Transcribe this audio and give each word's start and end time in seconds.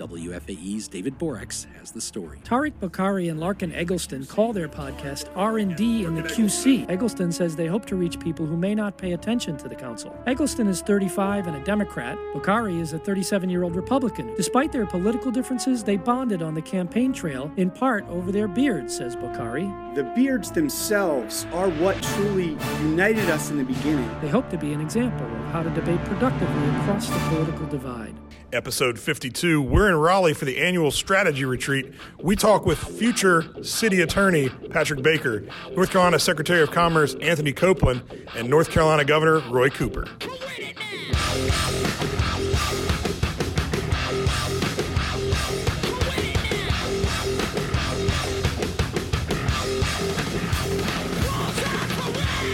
WFAE's 0.00 0.88
David 0.88 1.18
Boraks 1.18 1.66
has 1.78 1.90
the 1.92 2.00
story. 2.00 2.38
Tariq 2.42 2.72
Bokhari 2.80 3.30
and 3.30 3.38
Larken 3.38 3.70
Egleston 3.76 4.24
call 4.24 4.54
their 4.54 4.66
podcast 4.66 5.28
R&D 5.36 6.04
in 6.04 6.14
the 6.14 6.22
QC. 6.22 6.88
Egleston 6.88 7.30
says 7.30 7.54
they 7.54 7.66
hope 7.66 7.84
to 7.84 7.96
reach 7.96 8.18
people 8.18 8.46
who 8.46 8.56
may 8.56 8.74
not 8.74 8.96
pay 8.96 9.12
attention 9.12 9.58
to 9.58 9.68
the 9.68 9.74
council. 9.74 10.18
Egleston 10.26 10.68
is 10.68 10.80
35 10.80 11.48
and 11.48 11.56
a 11.56 11.64
Democrat. 11.64 12.16
Bokhari 12.32 12.80
is 12.80 12.94
a 12.94 12.98
37-year-old 12.98 13.76
Republican. 13.76 14.34
Despite 14.36 14.72
their 14.72 14.86
political 14.86 15.30
differences, 15.30 15.84
they 15.84 15.98
bonded 15.98 16.40
on 16.40 16.54
the 16.54 16.62
campaign 16.62 17.12
trail 17.12 17.52
in 17.58 17.70
part 17.70 18.08
over 18.08 18.32
their 18.32 18.48
beards, 18.48 18.96
says 18.96 19.16
Bokhari. 19.16 19.94
The 19.94 20.04
beards 20.16 20.50
themselves 20.50 21.44
are 21.52 21.68
what 21.68 22.02
truly 22.02 22.56
united 22.80 23.28
us 23.28 23.50
in 23.50 23.58
the 23.58 23.64
beginning. 23.64 24.10
They 24.22 24.28
hope 24.28 24.48
to 24.48 24.56
be 24.56 24.72
an 24.72 24.80
example 24.80 25.26
of 25.26 25.52
how 25.52 25.62
to 25.62 25.70
debate 25.70 26.02
productively 26.06 26.68
across 26.80 27.06
the 27.06 27.18
political 27.28 27.66
divide. 27.66 28.14
Episode 28.52 28.98
52. 28.98 29.62
We're 29.62 29.88
in 29.88 29.94
Raleigh 29.94 30.34
for 30.34 30.44
the 30.44 30.58
annual 30.58 30.90
strategy 30.90 31.44
retreat. 31.44 31.92
We 32.20 32.34
talk 32.34 32.66
with 32.66 32.78
future 32.78 33.44
city 33.62 34.00
attorney 34.00 34.48
Patrick 34.48 35.02
Baker, 35.02 35.44
North 35.76 35.90
Carolina 35.90 36.18
Secretary 36.18 36.60
of 36.60 36.72
Commerce 36.72 37.14
Anthony 37.20 37.52
Copeland, 37.52 38.02
and 38.34 38.50
North 38.50 38.70
Carolina 38.70 39.04
Governor 39.04 39.38
Roy 39.50 39.70
Cooper. 39.70 40.06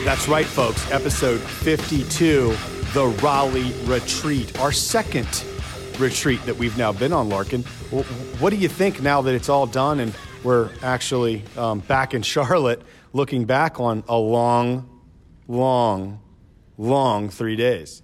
That's 0.05 0.29
right, 0.29 0.47
folks. 0.47 0.91
Episode 0.91 1.41
52, 1.41 2.55
the 2.93 3.07
Raleigh 3.23 3.73
Retreat, 3.87 4.59
our 4.61 4.73
second 4.73 5.45
retreat 5.99 6.43
that 6.43 6.57
we've 6.57 6.77
now 6.77 6.93
been 6.93 7.13
on, 7.13 7.29
Larken. 7.29 7.65
What 8.41 8.51
do 8.51 8.57
you 8.57 8.69
think 8.69 9.03
now 9.03 9.23
that 9.23 9.35
it's 9.35 9.49
all 9.49 9.67
done 9.67 10.01
and 10.01 10.15
we're 10.45 10.71
actually 10.83 11.43
um, 11.57 11.81
back 11.81 12.15
in 12.15 12.23
Charlotte 12.23 12.83
looking 13.13 13.45
back 13.45 13.81
on 13.81 14.05
a 14.09 14.17
long, 14.17 15.01
long, 15.49 16.21
long 16.77 17.29
three 17.29 17.57
days? 17.57 18.03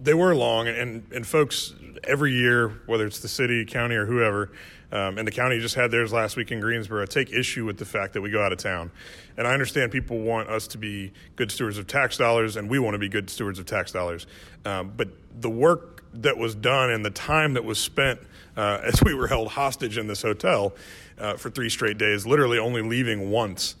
They 0.00 0.14
were 0.14 0.34
long, 0.34 0.68
and, 0.68 1.04
and 1.12 1.26
folks, 1.26 1.74
every 2.04 2.32
year, 2.32 2.80
whether 2.86 3.06
it's 3.06 3.20
the 3.20 3.28
city, 3.28 3.64
county, 3.64 3.94
or 3.94 4.06
whoever, 4.06 4.50
um, 4.90 5.16
and 5.16 5.26
the 5.26 5.32
county 5.32 5.58
just 5.58 5.74
had 5.74 5.90
theirs 5.90 6.12
last 6.12 6.36
week 6.36 6.50
in 6.52 6.60
Greensboro, 6.60 7.06
take 7.06 7.32
issue 7.32 7.64
with 7.64 7.78
the 7.78 7.84
fact 7.84 8.12
that 8.12 8.20
we 8.20 8.30
go 8.30 8.42
out 8.42 8.52
of 8.52 8.58
town. 8.58 8.90
And 9.36 9.46
I 9.46 9.52
understand 9.54 9.90
people 9.90 10.18
want 10.18 10.48
us 10.48 10.66
to 10.68 10.78
be 10.78 11.12
good 11.36 11.50
stewards 11.50 11.78
of 11.78 11.86
tax 11.86 12.16
dollars, 12.16 12.56
and 12.56 12.68
we 12.68 12.78
want 12.78 12.94
to 12.94 12.98
be 12.98 13.08
good 13.08 13.30
stewards 13.30 13.58
of 13.58 13.66
tax 13.66 13.90
dollars. 13.90 14.26
Um, 14.64 14.92
but 14.96 15.08
the 15.40 15.50
work 15.50 15.91
that 16.14 16.36
was 16.36 16.54
done 16.54 16.90
and 16.90 17.04
the 17.04 17.10
time 17.10 17.54
that 17.54 17.64
was 17.64 17.78
spent 17.78 18.20
uh, 18.56 18.80
as 18.84 19.02
we 19.02 19.14
were 19.14 19.26
held 19.26 19.48
hostage 19.48 19.98
in 19.98 20.06
this 20.06 20.22
hotel 20.22 20.74
uh, 21.18 21.36
for 21.36 21.50
three 21.50 21.68
straight 21.68 21.98
days, 21.98 22.26
literally 22.26 22.58
only 22.58 22.82
leaving 22.82 23.30
once, 23.30 23.76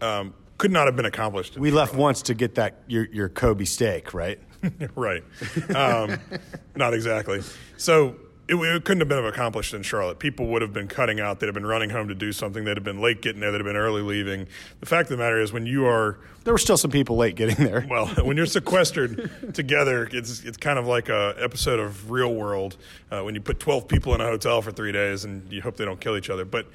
um, 0.00 0.34
could 0.58 0.70
not 0.70 0.86
have 0.86 0.96
been 0.96 1.06
accomplished. 1.06 1.56
We 1.56 1.70
left 1.70 1.94
once 1.94 2.22
to 2.22 2.34
get 2.34 2.54
that 2.56 2.82
your, 2.86 3.06
your 3.06 3.28
Kobe 3.28 3.64
steak, 3.64 4.14
right? 4.14 4.38
right. 4.94 5.24
Um, 5.74 6.18
not 6.76 6.94
exactly. 6.94 7.42
So 7.76 8.16
it, 8.52 8.76
it, 8.76 8.84
couldn't 8.84 9.00
have 9.00 9.08
been 9.08 9.24
accomplished 9.24 9.72
in 9.72 9.82
Charlotte. 9.82 10.18
People 10.18 10.46
would 10.48 10.62
have 10.62 10.72
been 10.72 10.88
cutting 10.88 11.20
out. 11.20 11.40
They'd 11.40 11.46
have 11.46 11.54
been 11.54 11.66
running 11.66 11.90
home 11.90 12.08
to 12.08 12.14
do 12.14 12.32
something. 12.32 12.64
They'd 12.64 12.76
have 12.76 12.84
been 12.84 13.00
late 13.00 13.22
getting 13.22 13.40
there. 13.40 13.50
They'd 13.50 13.58
have 13.58 13.66
been 13.66 13.76
early 13.76 14.02
leaving. 14.02 14.46
The 14.80 14.86
fact 14.86 15.10
of 15.10 15.16
the 15.16 15.22
matter 15.22 15.40
is, 15.40 15.52
when 15.52 15.66
you 15.66 15.86
are 15.86 16.18
there 16.44 16.52
were 16.52 16.58
still 16.58 16.76
some 16.76 16.90
people 16.90 17.16
late 17.16 17.36
getting 17.36 17.64
there. 17.64 17.86
Well, 17.92 18.06
when 18.24 18.36
you're 18.36 18.46
sequestered 18.46 19.54
together, 19.54 20.08
it's 20.12 20.44
it's 20.44 20.56
kind 20.56 20.78
of 20.78 20.86
like 20.86 21.08
a 21.08 21.34
episode 21.38 21.78
of 21.78 22.10
Real 22.10 22.34
World 22.34 22.76
uh, 23.10 23.20
when 23.22 23.34
you 23.34 23.40
put 23.40 23.60
12 23.60 23.86
people 23.86 24.14
in 24.14 24.20
a 24.20 24.24
hotel 24.24 24.62
for 24.62 24.72
three 24.72 24.92
days 24.92 25.24
and 25.24 25.50
you 25.52 25.60
hope 25.60 25.76
they 25.76 25.84
don't 25.84 26.00
kill 26.00 26.16
each 26.16 26.30
other. 26.30 26.44
But 26.44 26.66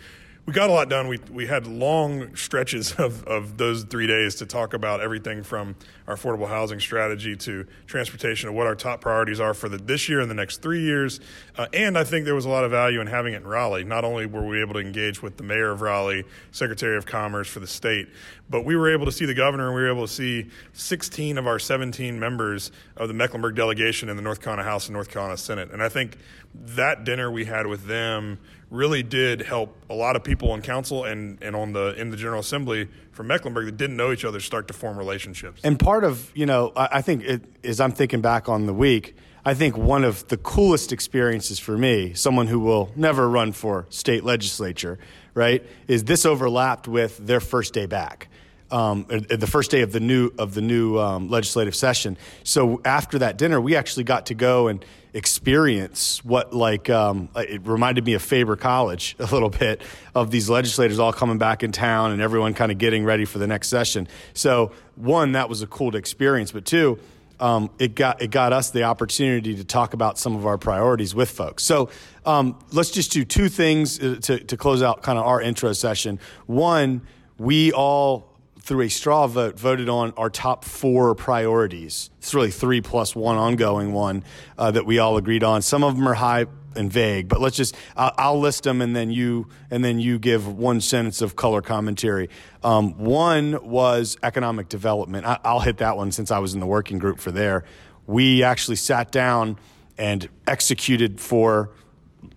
we 0.45 0.53
got 0.53 0.69
a 0.69 0.73
lot 0.73 0.89
done. 0.89 1.07
We 1.07 1.19
we 1.31 1.47
had 1.47 1.67
long 1.67 2.35
stretches 2.35 2.93
of, 2.93 3.23
of 3.25 3.57
those 3.57 3.83
three 3.83 4.07
days 4.07 4.35
to 4.35 4.45
talk 4.45 4.73
about 4.73 5.01
everything 5.01 5.43
from 5.43 5.75
our 6.07 6.15
affordable 6.15 6.47
housing 6.47 6.79
strategy 6.79 7.35
to 7.35 7.65
transportation, 7.85 8.49
of 8.49 8.55
what 8.55 8.65
our 8.65 8.75
top 8.75 9.01
priorities 9.01 9.39
are 9.39 9.53
for 9.53 9.67
the, 9.67 9.77
this 9.77 10.07
year 10.07 10.21
and 10.21 10.31
the 10.31 10.35
next 10.35 10.61
three 10.61 10.81
years. 10.81 11.19
Uh, 11.57 11.67
and 11.73 11.97
I 11.97 12.05
think 12.05 12.25
there 12.25 12.35
was 12.35 12.45
a 12.45 12.49
lot 12.49 12.63
of 12.63 12.71
value 12.71 13.01
in 13.01 13.07
having 13.07 13.33
it 13.33 13.37
in 13.37 13.47
Raleigh. 13.47 13.83
Not 13.83 14.05
only 14.05 14.25
were 14.25 14.45
we 14.45 14.61
able 14.61 14.73
to 14.75 14.79
engage 14.79 15.21
with 15.21 15.35
the 15.35 15.43
mayor 15.43 15.71
of 15.71 15.81
Raleigh, 15.81 16.23
Secretary 16.51 16.95
of 16.97 17.05
Commerce 17.05 17.49
for 17.49 17.59
the 17.59 17.67
state, 17.67 18.07
but 18.49 18.63
we 18.63 18.77
were 18.77 18.91
able 18.91 19.05
to 19.05 19.11
see 19.11 19.25
the 19.25 19.33
governor 19.33 19.67
and 19.67 19.75
we 19.75 19.81
were 19.81 19.91
able 19.91 20.07
to 20.07 20.13
see 20.13 20.47
16 20.73 21.37
of 21.37 21.45
our 21.45 21.59
17 21.59 22.17
members 22.17 22.71
of 22.95 23.09
the 23.09 23.13
Mecklenburg 23.13 23.55
delegation 23.55 24.07
in 24.07 24.15
the 24.15 24.21
North 24.21 24.41
Carolina 24.41 24.67
House 24.67 24.87
and 24.87 24.93
North 24.93 25.09
Carolina 25.09 25.37
Senate. 25.37 25.71
And 25.71 25.83
I 25.83 25.89
think 25.89 26.17
that 26.53 27.03
dinner 27.03 27.29
we 27.29 27.45
had 27.45 27.67
with 27.67 27.85
them 27.85 28.39
really 28.69 29.03
did 29.03 29.41
help 29.41 29.75
a 29.89 29.93
lot 29.93 30.15
of 30.15 30.23
people 30.23 30.51
on 30.51 30.61
council 30.61 31.05
and, 31.05 31.41
and 31.41 31.55
on 31.55 31.73
the 31.73 31.99
in 31.99 32.09
the 32.09 32.17
General 32.17 32.41
Assembly 32.41 32.87
from 33.17 33.27
Mecklenburg 33.27 33.65
that 33.65 33.75
didn't 33.75 33.97
know 33.97 34.13
each 34.13 34.23
other 34.23 34.39
start 34.39 34.67
to 34.69 34.73
form 34.73 34.97
relationships. 34.97 35.59
And 35.63 35.77
part 35.77 36.05
of 36.05 36.31
you 36.35 36.45
know, 36.45 36.71
I, 36.75 36.89
I 36.93 37.01
think 37.01 37.23
it, 37.23 37.43
as 37.65 37.81
I'm 37.81 37.91
thinking 37.91 38.21
back 38.21 38.47
on 38.47 38.67
the 38.67 38.73
week, 38.73 39.15
I 39.43 39.53
think 39.55 39.75
one 39.75 40.03
of 40.03 40.27
the 40.27 40.37
coolest 40.37 40.93
experiences 40.93 41.57
for 41.59 41.77
me, 41.77 42.13
someone 42.13 42.47
who 42.47 42.59
will 42.59 42.91
never 42.95 43.27
run 43.27 43.51
for 43.51 43.87
state 43.89 44.23
legislature, 44.23 44.99
right, 45.33 45.65
is 45.87 46.03
this 46.03 46.25
overlapped 46.25 46.87
with 46.87 47.17
their 47.17 47.39
first 47.39 47.73
day 47.73 47.87
back. 47.87 48.29
Um, 48.69 49.05
the 49.07 49.47
first 49.47 49.71
day 49.71 49.81
of 49.81 49.93
the 49.93 50.01
new 50.01 50.31
of 50.37 50.53
the 50.53 50.61
new 50.61 50.99
um, 50.99 51.29
legislative 51.29 51.73
session. 51.73 52.17
So 52.43 52.81
after 52.85 53.19
that 53.19 53.37
dinner, 53.37 53.59
we 53.59 53.75
actually 53.75 54.03
got 54.03 54.27
to 54.27 54.35
go 54.35 54.67
and 54.67 54.85
experience 55.17 56.23
what 56.23 56.53
like 56.53 56.91
um, 56.91 57.27
it 57.35 57.65
reminded 57.65 58.05
me 58.05 58.13
of 58.13 58.21
Faber 58.21 58.55
College 58.55 59.15
a 59.19 59.25
little 59.25 59.49
bit 59.49 59.81
of 60.13 60.29
these 60.29 60.47
legislators 60.47 60.99
all 60.99 61.11
coming 61.11 61.39
back 61.39 61.63
in 61.63 61.71
town 61.71 62.11
and 62.11 62.21
everyone 62.21 62.53
kind 62.53 62.71
of 62.71 62.77
getting 62.77 63.03
ready 63.03 63.25
for 63.25 63.39
the 63.39 63.47
next 63.47 63.67
session. 63.67 64.07
So 64.35 64.71
one, 64.95 65.31
that 65.31 65.49
was 65.49 65.63
a 65.63 65.67
cool 65.67 65.95
experience, 65.95 66.51
but 66.51 66.65
two. 66.65 66.99
Um, 67.39 67.69
it 67.77 67.93
got 67.93 68.19
it 68.21 68.31
got 68.31 68.51
us 68.51 68.71
the 68.71 68.83
opportunity 68.83 69.55
to 69.55 69.63
talk 69.63 69.93
about 69.93 70.17
some 70.17 70.35
of 70.35 70.47
our 70.47 70.57
priorities 70.57 71.13
with 71.13 71.29
folks. 71.29 71.63
So 71.63 71.89
um, 72.25 72.57
let's 72.71 72.89
just 72.89 73.11
do 73.11 73.23
two 73.25 73.47
things 73.47 73.99
uh, 73.99 74.17
to, 74.23 74.39
to 74.39 74.57
close 74.57 74.81
out 74.81 75.03
kind 75.03 75.19
of 75.19 75.25
our 75.25 75.39
intro 75.39 75.73
session. 75.73 76.19
One, 76.47 77.01
we 77.37 77.71
all 77.73 78.36
through 78.67 78.81
a 78.81 78.89
straw 78.89 79.27
vote, 79.27 79.57
voted 79.57 79.87
on 79.87 80.11
our 80.17 80.29
top 80.29 80.65
four 80.65 81.15
priorities. 81.15 82.09
It's 82.17 82.33
really 82.33 82.51
three 82.51 82.81
plus 82.81 83.15
one 83.15 83.37
ongoing 83.37 83.93
one 83.93 84.25
uh, 84.57 84.71
that 84.71 84.85
we 84.85 84.99
all 84.99 85.15
agreed 85.15 85.41
on. 85.41 85.61
Some 85.61 85.85
of 85.85 85.95
them 85.95 86.05
are 86.05 86.15
high 86.15 86.47
and 86.75 86.91
vague, 86.91 87.29
but 87.29 87.39
let's 87.39 87.55
just 87.55 87.77
I'll, 87.95 88.13
I'll 88.17 88.39
list 88.41 88.63
them 88.63 88.81
and 88.81 88.93
then 88.93 89.09
you 89.09 89.47
and 89.71 89.85
then 89.85 90.01
you 90.01 90.19
give 90.19 90.49
one 90.49 90.81
sentence 90.81 91.21
of 91.21 91.37
color 91.37 91.61
commentary. 91.61 92.29
Um, 92.61 92.97
one 92.97 93.65
was 93.65 94.17
economic 94.21 94.67
development. 94.67 95.25
I, 95.25 95.39
I'll 95.45 95.61
hit 95.61 95.77
that 95.77 95.95
one 95.95 96.11
since 96.11 96.29
I 96.29 96.39
was 96.39 96.53
in 96.53 96.59
the 96.59 96.67
working 96.67 96.99
group 96.99 97.19
for 97.19 97.31
there. 97.31 97.63
We 98.05 98.43
actually 98.43 98.75
sat 98.75 99.13
down 99.13 99.59
and 99.97 100.27
executed 100.45 101.21
for 101.21 101.71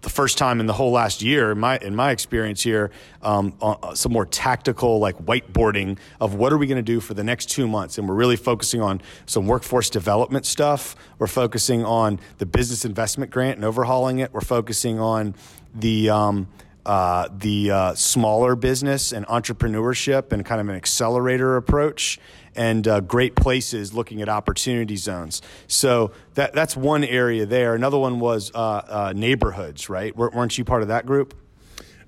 the 0.02 0.10
first 0.10 0.38
time 0.38 0.60
in 0.60 0.66
the 0.66 0.72
whole 0.72 0.92
last 0.92 1.22
year, 1.22 1.52
in 1.52 1.58
my 1.58 1.78
in 1.78 1.94
my 1.94 2.10
experience 2.10 2.62
here, 2.62 2.90
um, 3.22 3.54
uh, 3.60 3.94
some 3.94 4.12
more 4.12 4.26
tactical 4.26 4.98
like 4.98 5.16
whiteboarding 5.18 5.98
of 6.20 6.34
what 6.34 6.52
are 6.52 6.58
we 6.58 6.66
going 6.66 6.76
to 6.76 6.82
do 6.82 7.00
for 7.00 7.14
the 7.14 7.24
next 7.24 7.50
two 7.50 7.68
months, 7.68 7.98
and 7.98 8.08
we're 8.08 8.14
really 8.14 8.36
focusing 8.36 8.80
on 8.80 9.00
some 9.26 9.46
workforce 9.46 9.90
development 9.90 10.46
stuff. 10.46 10.96
We're 11.18 11.26
focusing 11.26 11.84
on 11.84 12.18
the 12.38 12.46
business 12.46 12.84
investment 12.84 13.30
grant 13.30 13.56
and 13.56 13.64
overhauling 13.64 14.20
it. 14.20 14.32
We're 14.32 14.40
focusing 14.40 14.98
on 14.98 15.34
the 15.74 16.10
um, 16.10 16.48
uh, 16.86 17.28
the 17.36 17.70
uh, 17.70 17.94
smaller 17.94 18.56
business 18.56 19.12
and 19.12 19.26
entrepreneurship 19.26 20.32
and 20.32 20.44
kind 20.44 20.60
of 20.60 20.68
an 20.68 20.76
accelerator 20.76 21.56
approach 21.56 22.18
and 22.60 22.86
uh, 22.86 23.00
great 23.00 23.34
places 23.36 23.94
looking 23.94 24.20
at 24.20 24.28
opportunity 24.28 24.96
zones. 24.96 25.40
So 25.66 26.12
that, 26.34 26.52
that's 26.52 26.76
one 26.76 27.04
area 27.04 27.46
there. 27.46 27.74
Another 27.74 27.96
one 27.96 28.20
was 28.20 28.52
uh, 28.54 28.58
uh, 28.58 29.12
neighborhoods, 29.16 29.88
right? 29.88 30.14
weren't 30.14 30.58
you 30.58 30.64
part 30.64 30.82
of 30.82 30.88
that 30.88 31.06
group? 31.06 31.34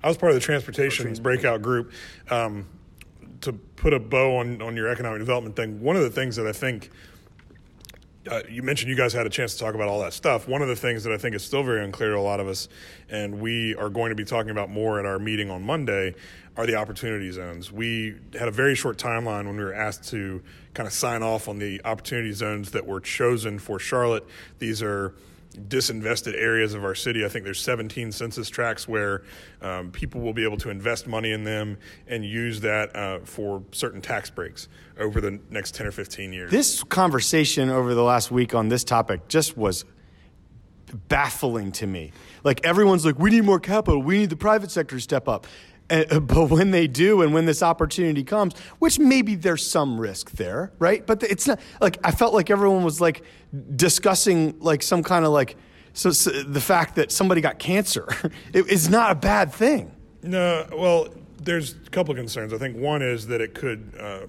I 0.03 0.09
was 0.09 0.17
part 0.17 0.31
of 0.31 0.35
the 0.35 0.45
transportation 0.45 1.11
breakout 1.15 1.63
group. 1.63 1.91
Um, 2.29 2.67
to 3.41 3.53
put 3.53 3.93
a 3.93 3.99
bow 3.99 4.37
on, 4.37 4.61
on 4.61 4.75
your 4.77 4.89
economic 4.89 5.19
development 5.19 5.55
thing, 5.55 5.81
one 5.81 5.95
of 5.95 6.03
the 6.03 6.11
things 6.11 6.35
that 6.35 6.45
I 6.45 6.51
think– 6.53 6.91
uh, 8.29 8.41
you 8.49 8.63
mentioned 8.63 8.89
you 8.89 8.95
guys 8.95 9.13
had 9.13 9.25
a 9.25 9.29
chance 9.29 9.53
to 9.53 9.59
talk 9.59 9.75
about 9.75 9.87
all 9.87 9.99
that 10.01 10.13
stuff. 10.13 10.47
One 10.47 10.61
of 10.61 10.67
the 10.67 10.75
things 10.75 11.03
that 11.03 11.13
I 11.13 11.17
think 11.17 11.35
is 11.35 11.43
still 11.43 11.63
very 11.63 11.83
unclear 11.83 12.11
to 12.11 12.17
a 12.17 12.21
lot 12.21 12.39
of 12.39 12.47
us, 12.47 12.69
and 13.09 13.39
we 13.39 13.75
are 13.75 13.89
going 13.89 14.09
to 14.09 14.15
be 14.15 14.25
talking 14.25 14.51
about 14.51 14.69
more 14.69 14.99
at 14.99 15.05
our 15.05 15.19
meeting 15.19 15.49
on 15.49 15.63
Monday, 15.63 16.15
are 16.55 16.65
the 16.65 16.75
opportunity 16.75 17.31
zones. 17.31 17.71
We 17.71 18.15
had 18.37 18.47
a 18.47 18.51
very 18.51 18.75
short 18.75 18.97
timeline 18.97 19.45
when 19.45 19.57
we 19.57 19.63
were 19.63 19.73
asked 19.73 20.09
to 20.09 20.41
kind 20.73 20.87
of 20.87 20.93
sign 20.93 21.23
off 21.23 21.47
on 21.47 21.59
the 21.59 21.81
opportunity 21.83 22.31
zones 22.31 22.71
that 22.71 22.85
were 22.85 22.99
chosen 22.99 23.59
for 23.59 23.79
Charlotte. 23.79 24.25
These 24.59 24.81
are 24.81 25.13
disinvested 25.53 26.35
areas 26.35 26.73
of 26.73 26.83
our 26.83 26.95
city. 26.95 27.25
I 27.25 27.29
think 27.29 27.45
there's 27.45 27.61
17 27.61 28.11
census 28.11 28.49
tracts 28.49 28.87
where 28.87 29.23
um, 29.61 29.91
people 29.91 30.21
will 30.21 30.33
be 30.33 30.43
able 30.43 30.57
to 30.57 30.69
invest 30.69 31.07
money 31.07 31.31
in 31.31 31.43
them 31.43 31.77
and 32.07 32.25
use 32.25 32.61
that 32.61 32.95
uh, 32.95 33.19
for 33.23 33.63
certain 33.71 34.01
tax 34.01 34.29
breaks 34.29 34.67
over 34.97 35.21
the 35.21 35.39
next 35.49 35.75
10 35.75 35.87
or 35.87 35.91
15 35.91 36.33
years. 36.33 36.51
This 36.51 36.83
conversation 36.83 37.69
over 37.69 37.93
the 37.93 38.03
last 38.03 38.31
week 38.31 38.53
on 38.53 38.69
this 38.69 38.83
topic 38.83 39.27
just 39.27 39.57
was 39.57 39.85
baffling 41.07 41.71
to 41.73 41.87
me. 41.87 42.11
Like 42.43 42.65
everyone's 42.65 43.05
like, 43.05 43.17
we 43.17 43.31
need 43.31 43.43
more 43.43 43.59
capital. 43.59 44.01
We 44.01 44.19
need 44.19 44.29
the 44.29 44.35
private 44.35 44.71
sector 44.71 44.95
to 44.95 45.01
step 45.01 45.27
up. 45.27 45.47
Uh, 45.89 46.19
but 46.19 46.49
when 46.49 46.71
they 46.71 46.87
do, 46.87 47.21
and 47.21 47.33
when 47.33 47.45
this 47.45 47.61
opportunity 47.61 48.23
comes, 48.23 48.57
which 48.79 48.99
maybe 48.99 49.35
there's 49.35 49.69
some 49.69 49.99
risk 49.99 50.31
there, 50.31 50.71
right? 50.79 51.05
But 51.05 51.23
it's 51.23 51.47
not 51.47 51.59
like 51.81 51.97
I 52.03 52.11
felt 52.11 52.33
like 52.33 52.49
everyone 52.49 52.83
was 52.83 53.01
like 53.01 53.23
discussing 53.75 54.59
like 54.59 54.81
some 54.81 55.03
kind 55.03 55.25
of 55.25 55.31
like 55.31 55.55
so, 55.93 56.11
so 56.11 56.31
the 56.31 56.61
fact 56.61 56.95
that 56.95 57.11
somebody 57.11 57.41
got 57.41 57.59
cancer 57.59 58.07
it 58.53 58.67
is 58.67 58.89
not 58.89 59.11
a 59.11 59.15
bad 59.15 59.53
thing. 59.53 59.91
No, 60.23 60.65
well, 60.71 61.09
there's 61.41 61.73
a 61.73 61.89
couple 61.89 62.11
of 62.11 62.17
concerns. 62.17 62.53
I 62.53 62.57
think 62.57 62.77
one 62.77 63.01
is 63.01 63.27
that 63.27 63.41
it 63.41 63.53
could. 63.53 63.93
Uh, 63.99 64.27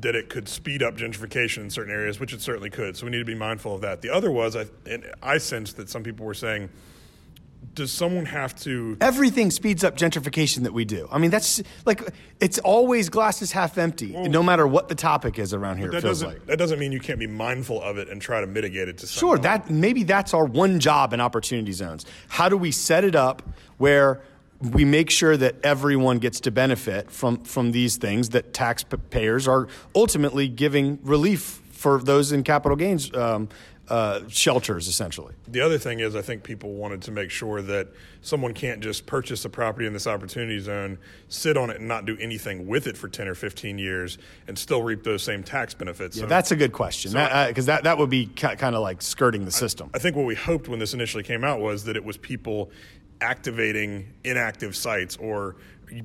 that 0.00 0.14
it 0.14 0.28
could 0.28 0.48
speed 0.48 0.80
up 0.80 0.96
gentrification 0.96 1.58
in 1.58 1.70
certain 1.70 1.92
areas, 1.92 2.20
which 2.20 2.32
it 2.32 2.40
certainly 2.40 2.70
could. 2.70 2.96
So 2.96 3.04
we 3.04 3.10
need 3.10 3.18
to 3.18 3.24
be 3.24 3.34
mindful 3.34 3.74
of 3.74 3.80
that. 3.80 4.00
The 4.00 4.10
other 4.10 4.30
was, 4.30 4.54
I, 4.54 4.66
I 5.20 5.38
sensed 5.38 5.76
that 5.76 5.90
some 5.90 6.04
people 6.04 6.24
were 6.24 6.34
saying, 6.34 6.68
does 7.74 7.92
someone 7.92 8.24
have 8.24 8.56
to 8.56 8.96
everything 9.00 9.50
speeds 9.50 9.84
up 9.84 9.96
gentrification 9.96 10.64
that 10.64 10.72
we 10.72 10.84
do 10.84 11.08
i 11.12 11.18
mean 11.18 11.30
that's 11.30 11.62
like 11.84 12.02
it's 12.40 12.58
always 12.58 13.08
glasses 13.08 13.52
half 13.52 13.78
empty 13.78 14.12
well, 14.12 14.24
no 14.26 14.42
matter 14.42 14.66
what 14.66 14.88
the 14.88 14.94
topic 14.94 15.38
is 15.38 15.54
around 15.54 15.78
here 15.78 15.90
that 15.90 16.02
doesn't 16.02 16.28
like. 16.28 16.46
that 16.46 16.58
doesn't 16.58 16.78
mean 16.80 16.90
you 16.90 16.98
can't 16.98 17.20
be 17.20 17.26
mindful 17.26 17.80
of 17.82 17.96
it 17.96 18.08
and 18.08 18.20
try 18.20 18.40
to 18.40 18.46
mitigate 18.46 18.88
it 18.88 18.98
to 18.98 19.06
some 19.06 19.20
sure 19.20 19.36
level. 19.36 19.42
that 19.44 19.70
maybe 19.70 20.02
that's 20.02 20.34
our 20.34 20.44
one 20.44 20.80
job 20.80 21.12
in 21.12 21.20
opportunity 21.20 21.70
zones 21.72 22.04
how 22.28 22.48
do 22.48 22.56
we 22.56 22.72
set 22.72 23.04
it 23.04 23.14
up 23.14 23.42
where 23.76 24.20
we 24.60 24.84
make 24.84 25.08
sure 25.08 25.36
that 25.36 25.54
everyone 25.62 26.18
gets 26.18 26.40
to 26.40 26.50
benefit 26.50 27.10
from 27.10 27.44
from 27.44 27.70
these 27.72 27.96
things 27.96 28.30
that 28.30 28.52
taxpayers 28.52 29.46
are 29.46 29.68
ultimately 29.94 30.48
giving 30.48 30.98
relief 31.02 31.62
for 31.70 32.00
those 32.00 32.32
in 32.32 32.42
capital 32.42 32.76
gains 32.76 33.14
um, 33.14 33.48
uh, 33.90 34.20
shelters, 34.28 34.88
essentially. 34.88 35.34
The 35.46 35.60
other 35.60 35.78
thing 35.78 36.00
is, 36.00 36.14
I 36.14 36.22
think 36.22 36.42
people 36.42 36.74
wanted 36.74 37.02
to 37.02 37.10
make 37.10 37.30
sure 37.30 37.62
that 37.62 37.88
someone 38.20 38.52
can't 38.52 38.80
just 38.80 39.06
purchase 39.06 39.44
a 39.44 39.48
property 39.48 39.86
in 39.86 39.92
this 39.92 40.06
opportunity 40.06 40.58
zone, 40.60 40.98
sit 41.28 41.56
on 41.56 41.70
it, 41.70 41.78
and 41.78 41.88
not 41.88 42.04
do 42.04 42.16
anything 42.20 42.66
with 42.66 42.86
it 42.86 42.96
for 42.96 43.08
10 43.08 43.28
or 43.28 43.34
15 43.34 43.78
years 43.78 44.18
and 44.46 44.58
still 44.58 44.82
reap 44.82 45.04
those 45.04 45.22
same 45.22 45.42
tax 45.42 45.74
benefits. 45.74 46.16
Yeah, 46.16 46.22
so, 46.22 46.26
that's 46.26 46.50
a 46.50 46.56
good 46.56 46.72
question 46.72 47.12
because 47.12 47.16
so 47.16 47.52
that, 47.54 47.66
that, 47.66 47.84
that, 47.84 47.98
would 47.98 48.10
be 48.10 48.26
kind 48.26 48.74
of 48.74 48.82
like 48.82 49.00
skirting 49.00 49.44
the 49.44 49.50
system. 49.50 49.90
I, 49.94 49.96
I 49.96 50.00
think 50.00 50.16
what 50.16 50.26
we 50.26 50.34
hoped 50.34 50.68
when 50.68 50.78
this 50.78 50.94
initially 50.94 51.22
came 51.22 51.44
out 51.44 51.60
was 51.60 51.84
that 51.84 51.96
it 51.96 52.04
was 52.04 52.16
people 52.16 52.70
activating 53.20 54.12
inactive 54.24 54.76
sites 54.76 55.16
or 55.16 55.56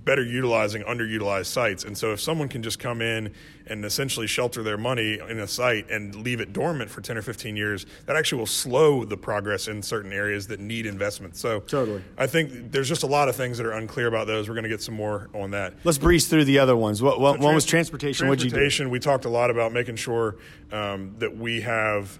better 0.03 0.23
utilizing 0.23 0.83
underutilized 0.83 1.47
sites. 1.47 1.83
And 1.83 1.97
so 1.97 2.13
if 2.13 2.21
someone 2.21 2.49
can 2.49 2.63
just 2.63 2.79
come 2.79 3.01
in 3.01 3.33
and 3.67 3.85
essentially 3.85 4.27
shelter 4.27 4.63
their 4.63 4.77
money 4.77 5.19
in 5.29 5.39
a 5.39 5.47
site 5.47 5.89
and 5.89 6.15
leave 6.15 6.41
it 6.41 6.53
dormant 6.53 6.89
for 6.89 7.01
10 7.01 7.17
or 7.17 7.21
15 7.21 7.55
years, 7.55 7.85
that 8.05 8.15
actually 8.15 8.39
will 8.39 8.45
slow 8.45 9.03
the 9.03 9.17
progress 9.17 9.67
in 9.67 9.81
certain 9.81 10.11
areas 10.11 10.47
that 10.47 10.59
need 10.59 10.85
investment. 10.85 11.35
So 11.35 11.61
totally. 11.61 12.03
I 12.17 12.27
think 12.27 12.71
there's 12.71 12.89
just 12.89 13.03
a 13.03 13.07
lot 13.07 13.29
of 13.29 13.35
things 13.35 13.57
that 13.57 13.65
are 13.65 13.73
unclear 13.73 14.07
about 14.07 14.27
those. 14.27 14.47
We're 14.47 14.55
going 14.55 14.63
to 14.63 14.69
get 14.69 14.81
some 14.81 14.95
more 14.95 15.29
on 15.33 15.51
that. 15.51 15.73
Let's 15.83 15.97
breeze 15.97 16.27
through 16.27 16.45
the 16.45 16.59
other 16.59 16.75
ones. 16.75 17.01
What, 17.01 17.19
what 17.19 17.39
so 17.39 17.45
one 17.45 17.55
was 17.55 17.65
transportation. 17.65 18.27
Transportation, 18.27 18.89
we 18.89 18.99
talked 18.99 19.25
a 19.25 19.29
lot 19.29 19.49
about 19.49 19.71
making 19.71 19.95
sure 19.95 20.37
um, 20.71 21.15
that 21.19 21.35
we 21.35 21.61
have, 21.61 22.17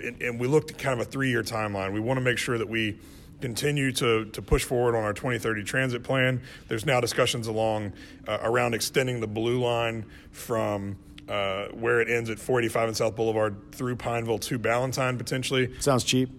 and, 0.00 0.20
and 0.22 0.40
we 0.40 0.46
looked 0.46 0.70
at 0.70 0.78
kind 0.78 0.98
of 0.98 1.06
a 1.06 1.10
three-year 1.10 1.42
timeline. 1.42 1.92
We 1.92 2.00
want 2.00 2.18
to 2.18 2.22
make 2.22 2.38
sure 2.38 2.58
that 2.58 2.68
we– 2.68 2.98
continue 3.42 3.92
to, 3.92 4.24
to 4.26 4.40
push 4.40 4.64
forward 4.64 4.94
on 4.94 5.02
our 5.04 5.12
2030 5.12 5.64
transit 5.64 6.02
plan. 6.02 6.40
There's 6.68 6.86
now 6.86 7.00
discussions 7.00 7.48
along 7.48 7.92
uh, 8.26 8.38
around 8.42 8.74
extending 8.74 9.20
the 9.20 9.26
blue 9.26 9.60
line 9.60 10.06
from 10.30 10.96
uh, 11.28 11.66
where 11.68 12.00
it 12.00 12.08
ends 12.08 12.30
at 12.30 12.38
485 12.38 12.88
and 12.88 12.96
South 12.96 13.16
Boulevard 13.16 13.72
through 13.72 13.96
Pineville 13.96 14.38
to 14.38 14.58
Ballantyne 14.58 15.18
potentially. 15.18 15.74
Sounds 15.80 16.04
cheap. 16.04 16.30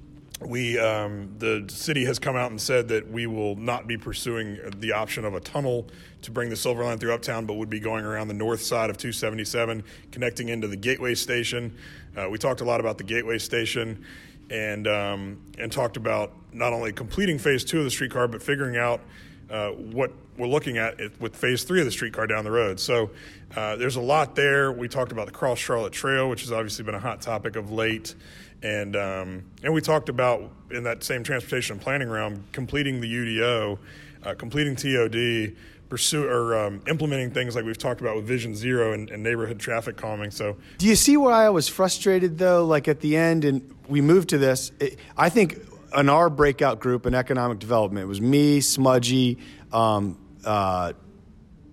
We 0.41 0.77
um, 0.77 1.35
the 1.37 1.65
city 1.69 2.03
has 2.05 2.19
come 2.19 2.35
out 2.35 2.51
and 2.51 2.59
said 2.59 2.89
that 2.89 3.09
we 3.09 3.27
will 3.27 3.55
not 3.55 3.87
be 3.87 3.97
pursuing 3.97 4.59
the 4.79 4.91
option 4.91 5.23
of 5.23 5.35
a 5.35 5.39
tunnel 5.39 5.87
to 6.23 6.31
bring 6.31 6.49
the 6.49 6.55
Silver 6.55 6.83
Line 6.83 6.97
through 6.97 7.13
Uptown, 7.13 7.45
but 7.45 7.53
would 7.53 7.69
be 7.69 7.79
going 7.79 8.03
around 8.03 8.27
the 8.27 8.33
north 8.33 8.61
side 8.61 8.89
of 8.89 8.97
277, 8.97 9.83
connecting 10.11 10.49
into 10.49 10.67
the 10.67 10.75
Gateway 10.75 11.15
Station. 11.15 11.77
Uh, 12.17 12.29
we 12.29 12.37
talked 12.37 12.59
a 12.59 12.65
lot 12.65 12.81
about 12.81 12.97
the 12.97 13.03
Gateway 13.05 13.37
Station 13.37 14.03
and 14.49 14.87
um, 14.87 15.41
and 15.57 15.71
talked 15.71 15.97
about 15.97 16.33
not 16.51 16.73
only 16.73 16.91
completing 16.91 17.37
phase 17.39 17.63
two 17.63 17.79
of 17.79 17.83
the 17.85 17.91
streetcar, 17.91 18.27
but 18.27 18.41
figuring 18.41 18.77
out 18.77 19.01
uh, 19.49 19.69
what 19.69 20.11
we're 20.37 20.47
looking 20.47 20.77
at 20.77 20.99
with 21.19 21.35
phase 21.35 21.63
three 21.63 21.79
of 21.79 21.85
the 21.85 21.91
streetcar 21.91 22.27
down 22.27 22.43
the 22.43 22.51
road. 22.51 22.79
So 22.79 23.11
uh, 23.55 23.75
there's 23.75 23.95
a 23.95 24.01
lot 24.01 24.35
there. 24.35 24.71
We 24.71 24.87
talked 24.87 25.11
about 25.11 25.27
the 25.27 25.31
Cross 25.31 25.59
Charlotte 25.59 25.93
Trail, 25.93 26.29
which 26.29 26.41
has 26.41 26.51
obviously 26.51 26.83
been 26.83 26.95
a 26.95 26.99
hot 26.99 27.21
topic 27.21 27.55
of 27.55 27.71
late, 27.71 28.15
and 28.61 28.95
um, 28.95 29.43
and 29.63 29.73
we 29.73 29.81
talked 29.81 30.09
about 30.09 30.51
in 30.71 30.83
that 30.83 31.03
same 31.03 31.23
transportation 31.23 31.73
and 31.73 31.81
planning 31.81 32.09
realm 32.09 32.43
completing 32.51 33.01
the 33.01 33.13
UDO, 33.13 33.77
uh, 34.23 34.33
completing 34.35 34.75
TOD 34.75 35.55
pursue 35.93 36.27
or 36.27 36.57
um, 36.57 36.81
implementing 36.87 37.29
things 37.29 37.55
like 37.55 37.63
we've 37.63 37.77
talked 37.77 38.01
about 38.01 38.15
with 38.15 38.25
Vision 38.25 38.55
Zero 38.55 38.93
and, 38.93 39.11
and, 39.11 39.21
neighborhood 39.21 39.59
traffic 39.59 39.95
calming. 39.95 40.31
So, 40.31 40.57
do 40.79 40.87
you 40.87 40.95
see 40.95 41.17
why 41.17 41.45
I 41.45 41.49
was 41.51 41.69
frustrated 41.69 42.39
though? 42.39 42.65
Like 42.65 42.87
at 42.87 42.99
the 43.01 43.15
end, 43.15 43.45
and 43.45 43.75
we 43.87 44.01
moved 44.01 44.29
to 44.29 44.39
this. 44.39 44.71
It, 44.79 44.97
I 45.15 45.29
think 45.29 45.59
in 45.95 46.09
our 46.09 46.31
breakout 46.31 46.79
group 46.79 47.05
in 47.05 47.13
economic 47.13 47.59
development, 47.59 48.05
it 48.05 48.07
was 48.07 48.19
me, 48.19 48.59
Smudgy, 48.59 49.37
um, 49.71 50.17
uh, 50.43 50.93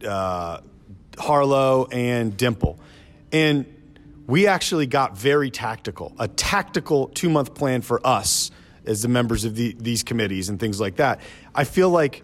uh, 0.06 0.60
Harlow, 1.16 1.86
and 1.86 2.36
Dimple, 2.36 2.78
and 3.32 3.64
we 4.26 4.46
actually 4.46 4.86
got 4.86 5.16
very 5.16 5.50
tactical. 5.50 6.12
A 6.18 6.28
tactical 6.28 7.08
two 7.08 7.30
month 7.30 7.54
plan 7.54 7.80
for 7.80 8.06
us 8.06 8.50
as 8.84 9.00
the 9.00 9.08
members 9.08 9.46
of 9.46 9.54
the, 9.54 9.74
these 9.78 10.02
committees 10.02 10.50
and 10.50 10.60
things 10.60 10.78
like 10.78 10.96
that. 10.96 11.22
I 11.54 11.64
feel 11.64 11.88
like 11.88 12.22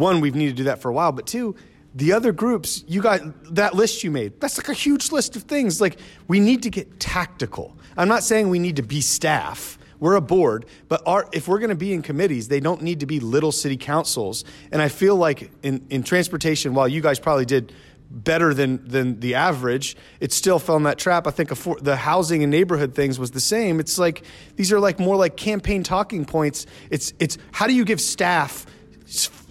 one, 0.00 0.20
we've 0.20 0.34
needed 0.34 0.56
to 0.56 0.56
do 0.56 0.64
that 0.64 0.80
for 0.80 0.88
a 0.88 0.92
while, 0.92 1.12
but 1.12 1.26
two, 1.26 1.54
the 1.94 2.12
other 2.12 2.32
groups, 2.32 2.84
you 2.86 3.02
got 3.02 3.20
that 3.54 3.74
list 3.74 4.04
you 4.04 4.10
made. 4.10 4.40
That's 4.40 4.58
like 4.58 4.68
a 4.68 4.74
huge 4.74 5.10
list 5.12 5.36
of 5.36 5.42
things. 5.42 5.80
Like 5.80 5.98
we 6.28 6.40
need 6.40 6.62
to 6.62 6.70
get 6.70 7.00
tactical. 7.00 7.76
I'm 7.96 8.08
not 8.08 8.22
saying 8.22 8.48
we 8.48 8.58
need 8.58 8.76
to 8.76 8.82
be 8.82 9.00
staff. 9.00 9.78
We're 9.98 10.14
a 10.14 10.20
board, 10.22 10.64
but 10.88 11.02
our, 11.04 11.28
if 11.32 11.46
we're 11.46 11.58
going 11.58 11.70
to 11.70 11.74
be 11.76 11.92
in 11.92 12.00
committees, 12.00 12.48
they 12.48 12.60
don't 12.60 12.80
need 12.80 13.00
to 13.00 13.06
be 13.06 13.20
little 13.20 13.52
city 13.52 13.76
councils. 13.76 14.44
And 14.72 14.80
I 14.80 14.88
feel 14.88 15.14
like 15.14 15.50
in, 15.62 15.84
in 15.90 16.02
transportation, 16.04 16.72
while 16.72 16.88
you 16.88 17.02
guys 17.02 17.18
probably 17.18 17.44
did 17.44 17.74
better 18.10 18.52
than 18.52 18.86
than 18.88 19.20
the 19.20 19.34
average, 19.34 19.96
it 20.18 20.32
still 20.32 20.58
fell 20.58 20.76
in 20.76 20.82
that 20.84 20.98
trap. 20.98 21.26
I 21.26 21.30
think 21.30 21.50
the 21.82 21.96
housing 21.96 22.42
and 22.42 22.50
neighborhood 22.50 22.94
things 22.94 23.18
was 23.18 23.30
the 23.30 23.40
same. 23.40 23.78
It's 23.78 23.98
like 23.98 24.24
these 24.56 24.72
are 24.72 24.80
like 24.80 24.98
more 24.98 25.16
like 25.16 25.36
campaign 25.36 25.82
talking 25.82 26.24
points. 26.24 26.66
It's 26.90 27.12
it's 27.18 27.38
how 27.52 27.66
do 27.66 27.74
you 27.74 27.84
give 27.84 28.00
staff 28.00 28.66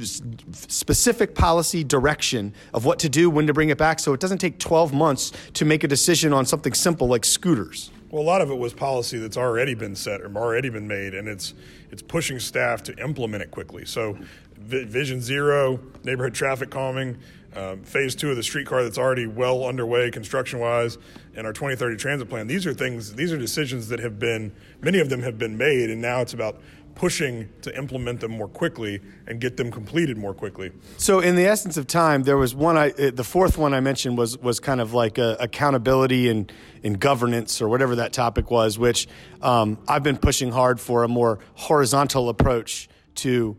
specific 0.06 1.36
policy 1.36 1.84
direction 1.84 2.54
of 2.74 2.86
what 2.86 3.00
to 3.00 3.10
do, 3.10 3.30
when 3.30 3.48
to 3.48 3.54
bring 3.54 3.70
it 3.70 3.78
back, 3.78 4.00
so 4.00 4.14
it 4.14 4.20
doesn't 4.20 4.40
take 4.40 4.60
12 4.60 4.94
months 4.94 5.32
to 5.54 5.66
make 5.66 5.84
a 5.84 5.88
decision 5.88 6.34
on 6.34 6.46
something 6.46 6.74
simple 6.74 7.08
like 7.08 7.26
scooters. 7.26 7.92
Well, 8.10 8.24
a 8.24 8.26
lot 8.26 8.42
of 8.42 8.50
it 8.50 8.58
was 8.58 8.74
policy 8.74 9.20
that's 9.20 9.38
already 9.38 9.76
been 9.76 9.96
set 9.96 10.22
or 10.22 10.36
already 10.36 10.70
been 10.70 10.88
made, 10.88 11.14
and 11.14 11.28
it's 11.28 11.54
it's 11.92 12.02
pushing 12.02 12.40
staff 12.40 12.82
to 12.84 12.98
implement 12.98 13.44
it 13.44 13.52
quickly. 13.52 13.86
So, 13.86 14.18
Vision 14.58 15.22
Zero, 15.22 15.80
neighborhood 16.04 16.34
traffic 16.34 16.72
calming, 16.72 17.18
um, 17.56 17.84
phase 17.84 18.16
two 18.16 18.30
of 18.30 18.36
the 18.36 18.44
streetcar 18.44 18.84
that's 18.84 18.98
already 18.98 19.28
well 19.28 19.66
underway 19.66 20.12
construction 20.12 20.60
wise, 20.60 20.98
and 21.36 21.48
our 21.48 21.54
2030 21.54 21.98
transit 21.98 22.30
plan. 22.30 22.48
These 22.48 22.66
are 22.66 22.74
things, 22.74 23.14
these 23.14 23.32
are 23.32 23.38
decisions 23.38 23.90
that 23.90 24.00
have 24.00 24.20
been, 24.20 24.52
many 24.82 25.00
of 25.00 25.10
them 25.10 25.22
have 25.24 25.38
been 25.38 25.58
made, 25.58 25.90
and 25.90 26.02
now 26.02 26.22
it's 26.22 26.34
about 26.34 26.62
pushing 27.00 27.48
to 27.62 27.74
implement 27.78 28.20
them 28.20 28.30
more 28.30 28.50
quickly 28.50 29.00
and 29.26 29.40
get 29.40 29.56
them 29.56 29.72
completed 29.72 30.18
more 30.18 30.34
quickly. 30.34 30.70
So, 30.98 31.22
in 31.22 31.38
the 31.38 31.46
essence 31.46 31.78
of 31.78 31.88
time, 31.88 32.24
there 32.24 32.36
was 32.36 32.54
one. 32.54 32.78
I 32.78 32.90
uh, 32.92 33.12
the 33.12 33.24
fourth 33.24 33.58
one 33.58 33.74
I 33.74 33.80
mentioned 33.80 34.18
was 34.18 34.38
was 34.38 34.60
kind 34.60 34.82
of 34.82 34.94
like 34.94 35.18
accountability 35.18 36.28
and 36.28 36.52
in 36.84 36.94
governance 36.94 37.62
or 37.62 37.70
whatever 37.70 37.96
that 37.96 38.12
topic 38.12 38.52
was, 38.52 38.78
which 38.78 39.08
um, 39.42 39.78
I've 39.88 40.04
been 40.04 40.18
pushing 40.18 40.52
hard 40.52 40.80
for 40.80 41.04
a 41.04 41.08
more 41.08 41.40
horizontal 41.56 42.28
approach 42.28 42.90
to 43.16 43.56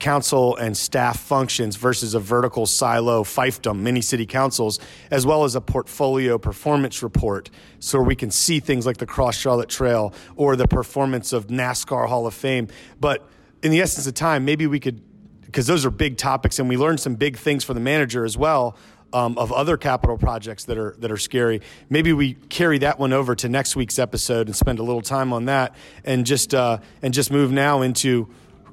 council 0.00 0.56
and 0.56 0.76
staff 0.76 1.20
functions 1.20 1.76
versus 1.76 2.14
a 2.14 2.20
vertical 2.20 2.66
silo 2.66 3.22
fiefdom, 3.22 3.78
many 3.78 4.00
city 4.00 4.26
councils, 4.26 4.80
as 5.10 5.24
well 5.24 5.44
as 5.44 5.54
a 5.54 5.60
portfolio 5.60 6.36
performance 6.36 7.00
report 7.00 7.48
so 7.78 8.00
we 8.00 8.16
can 8.16 8.30
see 8.30 8.58
things 8.58 8.86
like 8.86 8.96
the 8.96 9.06
Cross 9.06 9.36
Charlotte 9.36 9.68
Trail 9.68 10.12
or 10.34 10.56
the 10.56 10.66
performance 10.66 11.32
of 11.32 11.46
NASCAR 11.46 12.08
Hall 12.08 12.26
of 12.26 12.34
Fame. 12.34 12.66
But 12.98 13.28
in 13.62 13.70
the 13.70 13.80
essence 13.80 14.06
of 14.08 14.14
time, 14.14 14.44
maybe 14.44 14.66
we 14.66 14.80
could, 14.80 15.00
because 15.42 15.68
those 15.68 15.86
are 15.86 15.90
big 15.90 16.16
topics, 16.16 16.58
and 16.58 16.68
we 16.68 16.76
learned 16.76 16.98
some 16.98 17.14
big 17.14 17.36
things 17.36 17.62
for 17.62 17.72
the 17.72 17.80
manager 17.80 18.24
as 18.24 18.36
well. 18.36 18.76
Um, 19.14 19.36
of 19.36 19.52
other 19.52 19.76
capital 19.76 20.16
projects 20.16 20.64
that 20.64 20.78
are 20.78 20.96
that 21.00 21.12
are 21.12 21.18
scary. 21.18 21.60
Maybe 21.90 22.14
we 22.14 22.32
carry 22.32 22.78
that 22.78 22.98
one 22.98 23.12
over 23.12 23.34
to 23.34 23.46
next 23.46 23.76
week's 23.76 23.98
episode 23.98 24.46
and 24.46 24.56
spend 24.56 24.78
a 24.78 24.82
little 24.82 25.02
time 25.02 25.34
on 25.34 25.44
that, 25.44 25.76
and 26.02 26.24
just 26.24 26.54
uh, 26.54 26.78
and 27.02 27.12
just 27.12 27.30
move 27.30 27.52
now 27.52 27.82
into 27.82 28.30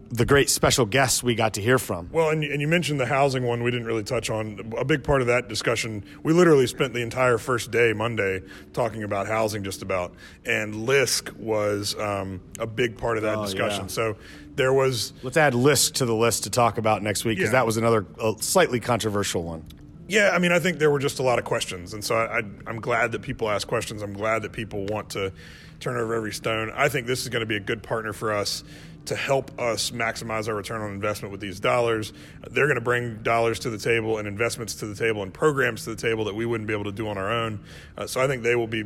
the 0.09 0.25
great 0.25 0.49
special 0.49 0.85
guests 0.85 1.21
we 1.21 1.35
got 1.35 1.53
to 1.53 1.61
hear 1.61 1.77
from. 1.77 2.09
Well, 2.11 2.29
and, 2.29 2.43
and 2.43 2.59
you 2.61 2.67
mentioned 2.67 2.99
the 2.99 3.05
housing 3.05 3.43
one 3.43 3.61
we 3.63 3.69
didn't 3.69 3.85
really 3.85 4.03
touch 4.03 4.29
on. 4.29 4.73
A 4.77 4.83
big 4.83 5.03
part 5.03 5.21
of 5.21 5.27
that 5.27 5.47
discussion, 5.47 6.03
we 6.23 6.33
literally 6.33 6.65
spent 6.65 6.93
the 6.93 7.01
entire 7.01 7.37
first 7.37 7.69
day, 7.69 7.93
Monday, 7.93 8.41
talking 8.73 9.03
about 9.03 9.27
housing 9.27 9.63
just 9.63 9.81
about. 9.83 10.13
And 10.45 10.87
LISC 10.87 11.31
was 11.37 11.95
um, 11.99 12.41
a 12.57 12.65
big 12.65 12.97
part 12.97 13.17
of 13.17 13.23
that 13.23 13.37
Oh, 13.37 13.43
discussion. 13.45 13.83
yeah. 13.83 13.87
So 13.87 14.15
there 14.55 14.73
was 14.73 15.13
Let's 15.21 15.37
add 15.37 15.53
LISC 15.53 15.93
to 15.95 16.05
the 16.05 16.15
list 16.15 16.43
to 16.45 16.49
talk 16.49 16.79
about 16.79 17.03
next 17.03 17.23
week 17.23 17.37
because 17.37 17.49
Yeah. 17.49 17.59
that 17.59 17.65
was 17.67 17.77
another 17.77 18.05
uh, 18.19 18.33
slightly 18.39 18.79
controversial 18.79 19.43
one. 19.43 19.63
Yeah, 20.07 20.31
I 20.33 20.39
mean, 20.39 20.51
I 20.51 20.57
think 20.57 20.79
there 20.79 20.89
were 20.89 20.97
just 20.97 21.19
a 21.19 21.23
lot 21.23 21.37
of 21.37 21.45
questions, 21.45 21.93
and 21.93 22.03
so 22.03 22.15
I, 22.15 22.39
I, 22.39 22.41
I'm 22.65 22.81
glad 22.81 23.11
that 23.11 23.21
people 23.21 23.47
ask 23.47 23.67
questions. 23.67 24.01
I'm 24.01 24.13
glad 24.13 24.41
that 24.41 24.51
people 24.53 24.87
want 24.87 25.11
to 25.11 25.31
turn 25.79 25.97
over 25.97 26.15
every 26.15 26.33
stone. 26.33 26.71
I 26.75 26.89
think 26.89 27.05
this 27.05 27.21
is 27.21 27.29
going 27.29 27.41
to 27.41 27.45
be 27.45 27.57
a 27.57 27.59
good 27.59 27.83
partner 27.83 28.11
for 28.11 28.33
us 28.33 28.63
to 29.09 29.15
help 29.15 29.59
us 29.59 29.91
maximize 29.91 30.47
our 30.47 30.55
return 30.55 30.81
on 30.81 30.91
investment 30.91 31.31
with 31.31 31.41
these 31.41 31.59
dollars. 31.59 32.13
They're 32.49 32.67
going 32.67 32.75
to 32.75 32.81
bring 32.81 33.21
dollars 33.21 33.59
to 33.59 33.69
the 33.69 33.77
table 33.77 34.17
and 34.17 34.27
investments 34.27 34.75
to 34.75 34.85
the 34.85 34.95
table 34.95 35.23
and 35.23 35.33
programs 35.33 35.83
to 35.83 35.89
the 35.91 35.95
table 36.01 36.25
that 36.25 36.35
we 36.35 36.45
wouldn't 36.45 36.67
be 36.67 36.73
able 36.73 36.85
to 36.85 36.91
do 36.91 37.07
on 37.07 37.17
our 37.17 37.31
own. 37.31 37.59
Uh, 37.97 38.07
so 38.07 38.21
I 38.21 38.27
think 38.27 38.43
they 38.43 38.55
will 38.55 38.67
be 38.67 38.85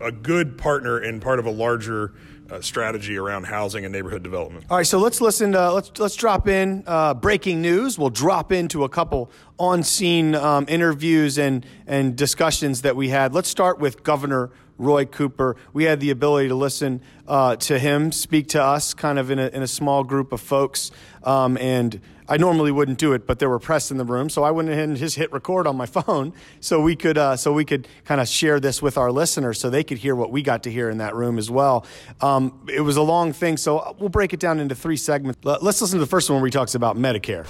a 0.00 0.12
good 0.12 0.58
partner 0.58 0.98
and 0.98 1.20
part 1.20 1.38
of 1.38 1.46
a 1.46 1.50
larger 1.50 2.14
uh, 2.50 2.60
strategy 2.60 3.16
around 3.16 3.44
housing 3.44 3.84
and 3.84 3.92
neighborhood 3.92 4.22
development. 4.22 4.64
All 4.70 4.76
right, 4.76 4.86
so 4.86 4.98
let's 4.98 5.20
listen. 5.20 5.52
To, 5.52 5.72
let's 5.72 5.90
let's 5.98 6.14
drop 6.14 6.46
in 6.46 6.84
uh, 6.86 7.14
breaking 7.14 7.60
news. 7.60 7.98
We'll 7.98 8.10
drop 8.10 8.52
into 8.52 8.84
a 8.84 8.88
couple 8.88 9.30
on 9.58 9.82
scene 9.82 10.34
um, 10.36 10.66
interviews 10.68 11.38
and 11.38 11.66
and 11.86 12.14
discussions 12.16 12.82
that 12.82 12.94
we 12.94 13.08
had. 13.08 13.34
Let's 13.34 13.48
start 13.48 13.80
with 13.80 14.04
Governor 14.04 14.50
Roy 14.78 15.04
Cooper. 15.04 15.56
We 15.72 15.84
had 15.84 16.00
the 16.00 16.10
ability 16.10 16.48
to 16.48 16.54
listen 16.54 17.00
uh, 17.26 17.56
to 17.56 17.78
him 17.78 18.12
speak 18.12 18.48
to 18.48 18.62
us, 18.62 18.94
kind 18.94 19.18
of 19.18 19.30
in 19.30 19.38
a 19.38 19.48
in 19.48 19.62
a 19.62 19.66
small 19.66 20.04
group 20.04 20.32
of 20.32 20.40
folks, 20.40 20.90
um, 21.24 21.56
and. 21.58 22.00
I 22.28 22.38
normally 22.38 22.72
wouldn't 22.72 22.98
do 22.98 23.12
it, 23.12 23.24
but 23.24 23.38
there 23.38 23.48
were 23.48 23.60
press 23.60 23.92
in 23.92 23.98
the 23.98 24.04
room, 24.04 24.28
so 24.30 24.42
I 24.42 24.50
went 24.50 24.68
ahead 24.68 24.88
and 24.88 24.96
just 24.98 25.14
hit 25.14 25.32
record 25.32 25.68
on 25.68 25.76
my 25.76 25.86
phone, 25.98 26.32
so 26.58 26.80
we 26.80 26.96
could 26.96 27.16
uh, 27.16 27.36
so 27.36 27.52
we 27.52 27.64
could 27.64 27.86
kind 28.04 28.20
of 28.20 28.26
share 28.26 28.58
this 28.58 28.82
with 28.82 28.98
our 28.98 29.12
listeners, 29.12 29.60
so 29.60 29.70
they 29.70 29.84
could 29.84 29.98
hear 29.98 30.16
what 30.16 30.32
we 30.32 30.42
got 30.42 30.64
to 30.64 30.72
hear 30.72 30.90
in 30.90 30.98
that 30.98 31.14
room 31.14 31.38
as 31.38 31.52
well. 31.52 31.86
Um, 32.20 32.66
it 32.68 32.80
was 32.80 32.96
a 32.96 33.02
long 33.02 33.32
thing, 33.32 33.56
so 33.56 33.94
we'll 34.00 34.08
break 34.08 34.32
it 34.32 34.40
down 34.40 34.58
into 34.58 34.74
three 34.74 34.96
segments. 34.96 35.38
Let- 35.44 35.62
Let's 35.62 35.80
listen 35.80 36.00
to 36.00 36.04
the 36.04 36.10
first 36.10 36.28
one 36.28 36.40
where 36.40 36.48
he 36.48 36.50
talks 36.50 36.74
about 36.74 36.96
Medicare. 36.96 37.46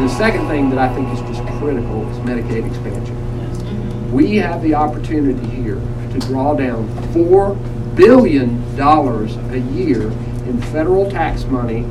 The 0.00 0.08
second 0.08 0.48
thing 0.48 0.70
that 0.70 0.78
I 0.78 0.92
think 0.94 1.12
is 1.12 1.20
just 1.20 1.46
critical 1.58 2.08
is 2.10 2.16
Medicaid 2.20 2.66
expansion. 2.66 4.10
We 4.10 4.36
have 4.36 4.62
the 4.62 4.72
opportunity 4.72 5.46
here 5.48 5.74
to 5.74 6.18
draw 6.20 6.54
down 6.54 6.88
$4 7.12 7.96
billion 7.96 8.62
a 8.80 9.56
year 9.72 10.10
in 10.48 10.60
federal 10.72 11.10
tax 11.10 11.44
money 11.44 11.82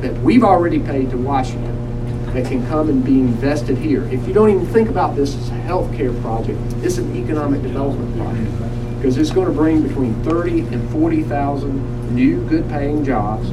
that 0.00 0.16
we've 0.22 0.42
already 0.42 0.78
paid 0.78 1.10
to 1.10 1.18
Washington 1.18 2.32
that 2.32 2.46
can 2.46 2.66
come 2.68 2.88
and 2.88 3.04
be 3.04 3.20
invested 3.20 3.76
here. 3.76 4.04
If 4.04 4.26
you 4.26 4.32
don't 4.32 4.48
even 4.48 4.66
think 4.68 4.88
about 4.88 5.14
this 5.14 5.34
as 5.36 5.50
a 5.50 5.54
health 5.54 5.94
care 5.94 6.14
project, 6.14 6.58
it's 6.78 6.96
an 6.96 7.14
economic 7.22 7.60
development 7.60 8.16
project 8.16 8.96
because 8.96 9.18
it's 9.18 9.30
going 9.30 9.46
to 9.46 9.52
bring 9.52 9.86
between 9.86 10.14
30 10.24 10.60
and 10.60 10.90
40,000 10.90 12.14
new 12.14 12.42
good 12.48 12.66
paying 12.70 13.04
jobs 13.04 13.50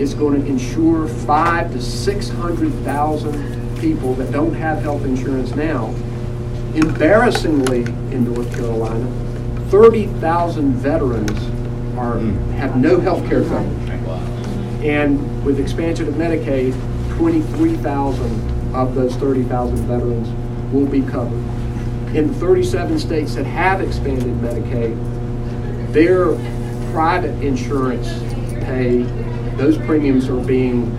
it's 0.00 0.14
going 0.14 0.40
to 0.40 0.48
ensure 0.48 1.06
five 1.06 1.70
to 1.72 1.80
six 1.80 2.30
hundred 2.30 2.72
thousand 2.84 3.78
people 3.78 4.14
that 4.14 4.32
don't 4.32 4.54
have 4.54 4.80
health 4.82 5.04
insurance 5.04 5.54
now. 5.54 5.88
Embarrassingly, 6.74 7.82
in 7.82 8.32
North 8.32 8.50
Carolina, 8.54 9.06
thirty 9.68 10.06
thousand 10.06 10.72
veterans 10.72 11.38
are 11.98 12.18
hmm. 12.18 12.50
have 12.52 12.76
no 12.76 12.98
health 12.98 13.28
care 13.28 13.44
coverage. 13.44 13.90
And 14.82 15.44
with 15.44 15.60
expansion 15.60 16.08
of 16.08 16.14
Medicaid, 16.14 16.72
twenty-three 17.18 17.76
thousand 17.76 18.74
of 18.74 18.94
those 18.94 19.14
thirty 19.16 19.42
thousand 19.42 19.86
veterans 19.86 20.28
will 20.72 20.86
be 20.86 21.02
covered. 21.02 21.44
In 22.16 22.28
the 22.28 22.34
thirty-seven 22.34 22.98
states 22.98 23.34
that 23.34 23.44
have 23.44 23.82
expanded 23.82 24.32
Medicaid, 24.36 24.96
their 25.92 26.28
private 26.92 27.38
insurance 27.44 28.08
pay, 28.64 29.02
those 29.60 29.76
premiums 29.76 30.28
are 30.30 30.42
being 30.42 30.90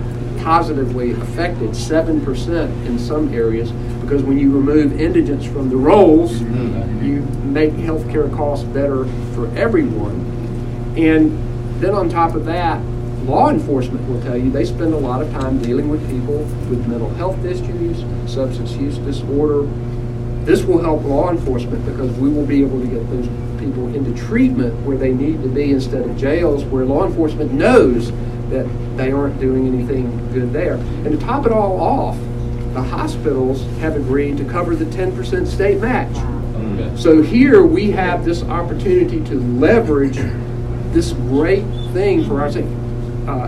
positively 0.44 1.12
affected, 1.12 1.72
7% 1.72 2.86
in 2.86 3.00
some 3.00 3.34
areas, 3.34 3.72
because 4.02 4.22
when 4.22 4.38
you 4.38 4.52
remove 4.52 5.02
indigents 5.02 5.46
from 5.46 5.70
the 5.70 5.76
rolls, 5.76 6.34
mm-hmm. 6.34 7.04
you 7.04 7.22
make 7.44 7.72
healthcare 7.72 8.32
costs 8.36 8.64
better 8.66 9.06
for 9.34 9.48
everyone. 9.58 10.94
And 10.96 11.82
then 11.82 11.96
on 11.96 12.08
top 12.08 12.36
of 12.36 12.46
that, 12.46 12.80
law 13.26 13.50
enforcement 13.50 14.08
will 14.08 14.22
tell 14.22 14.38
you 14.38 14.52
they 14.52 14.66
spend 14.66 14.94
a 14.94 14.98
lot 14.98 15.24
of 15.24 15.32
time 15.32 15.60
dealing 15.60 15.90
with 15.90 16.08
people 16.08 16.38
with 16.70 16.88
mental 16.88 17.10
health 17.16 17.44
issues, 17.44 18.00
substance 18.32 18.74
use 18.74 19.00
disorder, 19.00 19.68
this 20.46 20.64
will 20.64 20.82
help 20.82 21.04
law 21.04 21.30
enforcement 21.30 21.86
because 21.86 22.12
we 22.18 22.30
will 22.30 22.46
be 22.46 22.64
able 22.64 22.82
to 22.82 22.88
get 22.88 23.08
those 23.10 23.28
people 23.60 23.94
into 23.94 24.14
treatment 24.26 24.74
where 24.86 24.98
they 24.98 25.14
need 25.14 25.42
to 25.44 25.48
be 25.48 25.72
instead 25.72 26.02
of 26.02 26.18
jails 26.18 26.64
where 26.66 26.84
law 26.84 27.06
enforcement 27.06 27.52
knows 27.52 28.12
that 28.52 28.68
they 28.98 29.12
aren't 29.12 29.40
doing 29.40 29.68
anything 29.68 30.32
good 30.32 30.54
there. 30.54 30.76
And 30.76 31.12
to 31.12 31.18
top 31.18 31.46
it 31.46 31.52
all 31.52 31.80
off, 31.82 32.18
the 32.74 32.82
hospitals 32.82 33.64
have 33.80 33.96
agreed 33.96 34.38
to 34.38 34.46
cover 34.46 34.76
the 34.76 34.86
10% 34.86 35.48
state 35.48 35.82
match. 35.82 36.16
So 36.98 37.22
here 37.22 37.64
we 37.64 37.92
have 37.92 38.26
this 38.26 38.44
opportunity 38.44 39.24
to 39.26 39.40
leverage 39.40 40.18
this 40.94 41.14
great 41.14 41.64
thing 41.94 42.26
for 42.26 42.42
our 42.42 42.52
state. 42.52 42.66
Uh, 43.28 43.48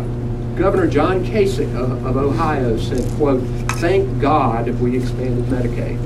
Governor 0.55 0.87
John 0.87 1.23
Kasich 1.25 1.75
of, 1.75 2.05
of 2.05 2.15
Ohio 2.15 2.77
said, 2.77 3.09
quote, 3.17 3.43
thank 3.79 4.21
God 4.21 4.67
if 4.67 4.79
we 4.79 4.97
expanded 4.97 5.45
Medicaid. 5.45 6.01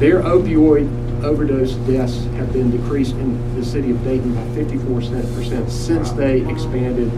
Their 0.00 0.22
opioid 0.22 1.22
overdose 1.22 1.74
deaths 1.86 2.24
have 2.36 2.52
been 2.52 2.70
decreased 2.70 3.12
in 3.12 3.54
the 3.54 3.64
city 3.64 3.90
of 3.90 4.02
Dayton 4.02 4.34
by 4.34 4.42
54% 4.62 5.70
since 5.70 6.10
they 6.12 6.40
expanded 6.50 7.10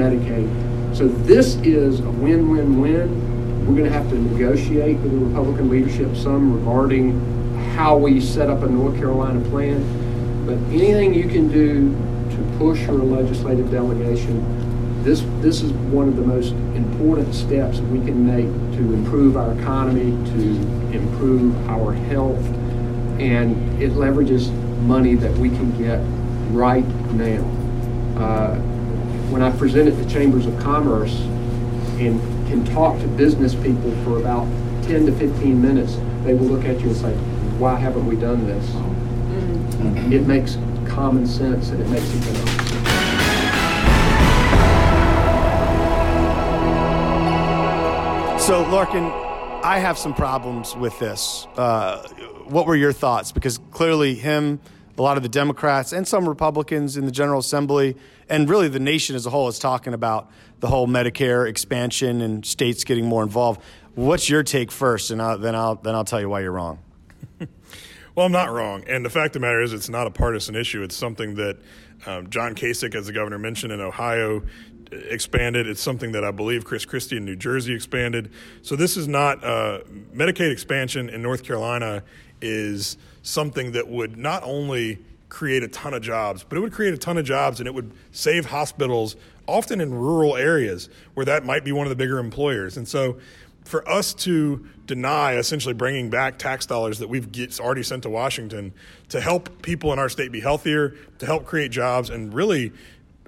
Medicaid. 0.00 0.96
So 0.96 1.08
this 1.08 1.56
is 1.56 2.00
a 2.00 2.10
win-win-win. 2.10 3.66
We're 3.66 3.76
going 3.76 3.84
to 3.84 3.92
have 3.92 4.08
to 4.10 4.18
negotiate 4.18 4.96
with 4.98 5.12
the 5.12 5.18
Republican 5.18 5.68
leadership 5.68 6.16
some 6.16 6.54
regarding 6.54 7.20
how 7.74 7.96
we 7.96 8.20
set 8.20 8.48
up 8.48 8.62
a 8.62 8.66
North 8.66 8.96
Carolina 8.96 9.40
plan. 9.50 9.84
But 10.46 10.54
anything 10.74 11.12
you 11.12 11.28
can 11.28 11.48
do 11.48 11.90
to 12.34 12.58
push 12.58 12.80
your 12.80 12.94
legislative 12.94 13.70
delegation, 13.70 15.04
this, 15.04 15.22
this 15.40 15.62
is 15.62 15.72
one 15.72 16.08
of 16.08 16.16
the 16.16 16.22
most 16.22 16.52
important 16.74 17.34
steps 17.34 17.78
we 17.78 17.98
can 18.00 18.26
make 18.26 18.46
to 18.78 18.94
improve 18.94 19.36
our 19.36 19.52
economy, 19.52 20.10
to 20.32 20.92
improve 20.92 21.68
our 21.68 21.92
health, 21.92 22.44
and 23.20 23.82
it 23.82 23.92
leverages 23.92 24.50
money 24.82 25.14
that 25.14 25.32
we 25.38 25.50
can 25.50 25.70
get 25.78 26.00
right 26.52 26.86
now. 27.12 27.44
Uh, 28.18 28.60
when 29.30 29.42
I 29.42 29.56
present 29.56 29.88
at 29.88 29.96
the 29.96 30.10
Chambers 30.10 30.44
of 30.46 30.58
Commerce 30.58 31.20
and 32.00 32.20
can 32.48 32.64
talk 32.64 32.98
to 32.98 33.06
business 33.06 33.54
people 33.54 33.92
for 34.02 34.18
about 34.18 34.44
10 34.82 35.06
to 35.06 35.12
15 35.12 35.62
minutes, 35.62 35.96
they 36.24 36.34
will 36.34 36.46
look 36.46 36.64
at 36.64 36.80
you 36.80 36.88
and 36.88 36.96
say, 36.96 37.14
why 37.58 37.76
haven't 37.76 38.06
we 38.06 38.16
done 38.16 38.44
this? 38.46 38.74
It 40.12 40.26
makes 40.26 40.58
common 40.88 41.26
sense 41.26 41.70
and 41.70 41.80
it 41.80 41.88
makes 41.88 42.12
economic 42.12 42.48
sense. 42.48 42.70
So, 48.44 48.64
Larken, 48.64 49.12
I 49.62 49.78
have 49.78 49.96
some 49.96 50.12
problems 50.12 50.74
with 50.74 50.98
this. 50.98 51.46
Uh, 51.56 52.02
what 52.48 52.66
were 52.66 52.74
your 52.74 52.92
thoughts? 52.92 53.30
Because 53.30 53.58
clearly, 53.70 54.16
him, 54.16 54.58
a 55.00 55.02
lot 55.02 55.16
of 55.16 55.22
the 55.22 55.30
Democrats, 55.30 55.94
and 55.94 56.06
some 56.06 56.28
Republicans 56.28 56.98
in 56.98 57.06
the 57.06 57.10
General 57.10 57.40
Assembly, 57.40 57.96
and 58.28 58.50
really 58.50 58.68
the 58.68 58.78
nation 58.78 59.16
as 59.16 59.24
a 59.24 59.30
whole, 59.30 59.48
is 59.48 59.58
talking 59.58 59.94
about 59.94 60.30
the 60.58 60.66
whole 60.66 60.86
Medicare 60.86 61.48
expansion 61.48 62.20
and 62.20 62.44
states 62.44 62.84
getting 62.84 63.06
more 63.06 63.22
involved. 63.22 63.62
What's 63.94 64.28
your 64.28 64.42
take 64.42 64.70
first, 64.70 65.10
and 65.10 65.22
I'll, 65.22 65.38
then 65.38 65.54
I'll 65.54 65.76
then 65.76 65.94
I'll 65.94 66.04
tell 66.04 66.20
you 66.20 66.28
why 66.28 66.40
you're 66.40 66.52
wrong. 66.52 66.80
Well, 68.16 68.26
I'm 68.26 68.32
not 68.32 68.50
wrong. 68.50 68.82
And 68.88 69.04
the 69.04 69.08
fact 69.08 69.28
of 69.28 69.32
the 69.34 69.46
matter 69.46 69.62
is, 69.62 69.72
it's 69.72 69.88
not 69.88 70.08
a 70.08 70.10
partisan 70.10 70.56
issue. 70.56 70.82
It's 70.82 70.96
something 70.96 71.36
that 71.36 71.58
um, 72.06 72.28
John 72.28 72.56
Kasich, 72.56 72.94
as 72.96 73.06
the 73.06 73.12
governor 73.12 73.38
mentioned, 73.38 73.72
in 73.72 73.80
Ohio 73.80 74.42
expanded. 74.90 75.68
It's 75.68 75.80
something 75.80 76.10
that 76.12 76.24
I 76.24 76.32
believe 76.32 76.64
Chris 76.64 76.84
Christie 76.84 77.18
in 77.18 77.24
New 77.24 77.36
Jersey 77.36 77.72
expanded. 77.72 78.32
So 78.62 78.74
this 78.74 78.96
is 78.96 79.06
not 79.06 79.42
uh, 79.44 79.84
Medicaid 80.12 80.50
expansion 80.50 81.08
in 81.08 81.22
North 81.22 81.44
Carolina 81.44 82.02
is 82.42 82.98
something 83.22 83.72
that 83.72 83.88
would 83.88 84.16
not 84.16 84.42
only 84.44 84.98
create 85.28 85.62
a 85.62 85.68
ton 85.68 85.94
of 85.94 86.02
jobs, 86.02 86.44
but 86.44 86.58
it 86.58 86.60
would 86.60 86.72
create 86.72 86.92
a 86.92 86.98
ton 86.98 87.16
of 87.16 87.24
jobs 87.24 87.60
and 87.60 87.66
it 87.66 87.74
would 87.74 87.92
save 88.12 88.46
hospitals, 88.46 89.16
often 89.46 89.80
in 89.80 89.94
rural 89.94 90.36
areas 90.36 90.88
where 91.14 91.24
that 91.26 91.44
might 91.44 91.64
be 91.64 91.72
one 91.72 91.86
of 91.86 91.90
the 91.90 91.96
bigger 91.96 92.18
employers. 92.18 92.76
And 92.76 92.86
so 92.86 93.18
for 93.64 93.88
us 93.88 94.14
to 94.14 94.66
deny 94.86 95.36
essentially 95.36 95.74
bringing 95.74 96.10
back 96.10 96.38
tax 96.38 96.66
dollars 96.66 96.98
that 96.98 97.08
we've 97.08 97.28
already 97.60 97.82
sent 97.82 98.02
to 98.02 98.10
Washington 98.10 98.72
to 99.08 99.20
help 99.20 99.62
people 99.62 99.92
in 99.92 99.98
our 99.98 100.08
state 100.08 100.32
be 100.32 100.40
healthier, 100.40 100.96
to 101.18 101.26
help 101.26 101.46
create 101.46 101.70
jobs, 101.70 102.10
and 102.10 102.34
really 102.34 102.72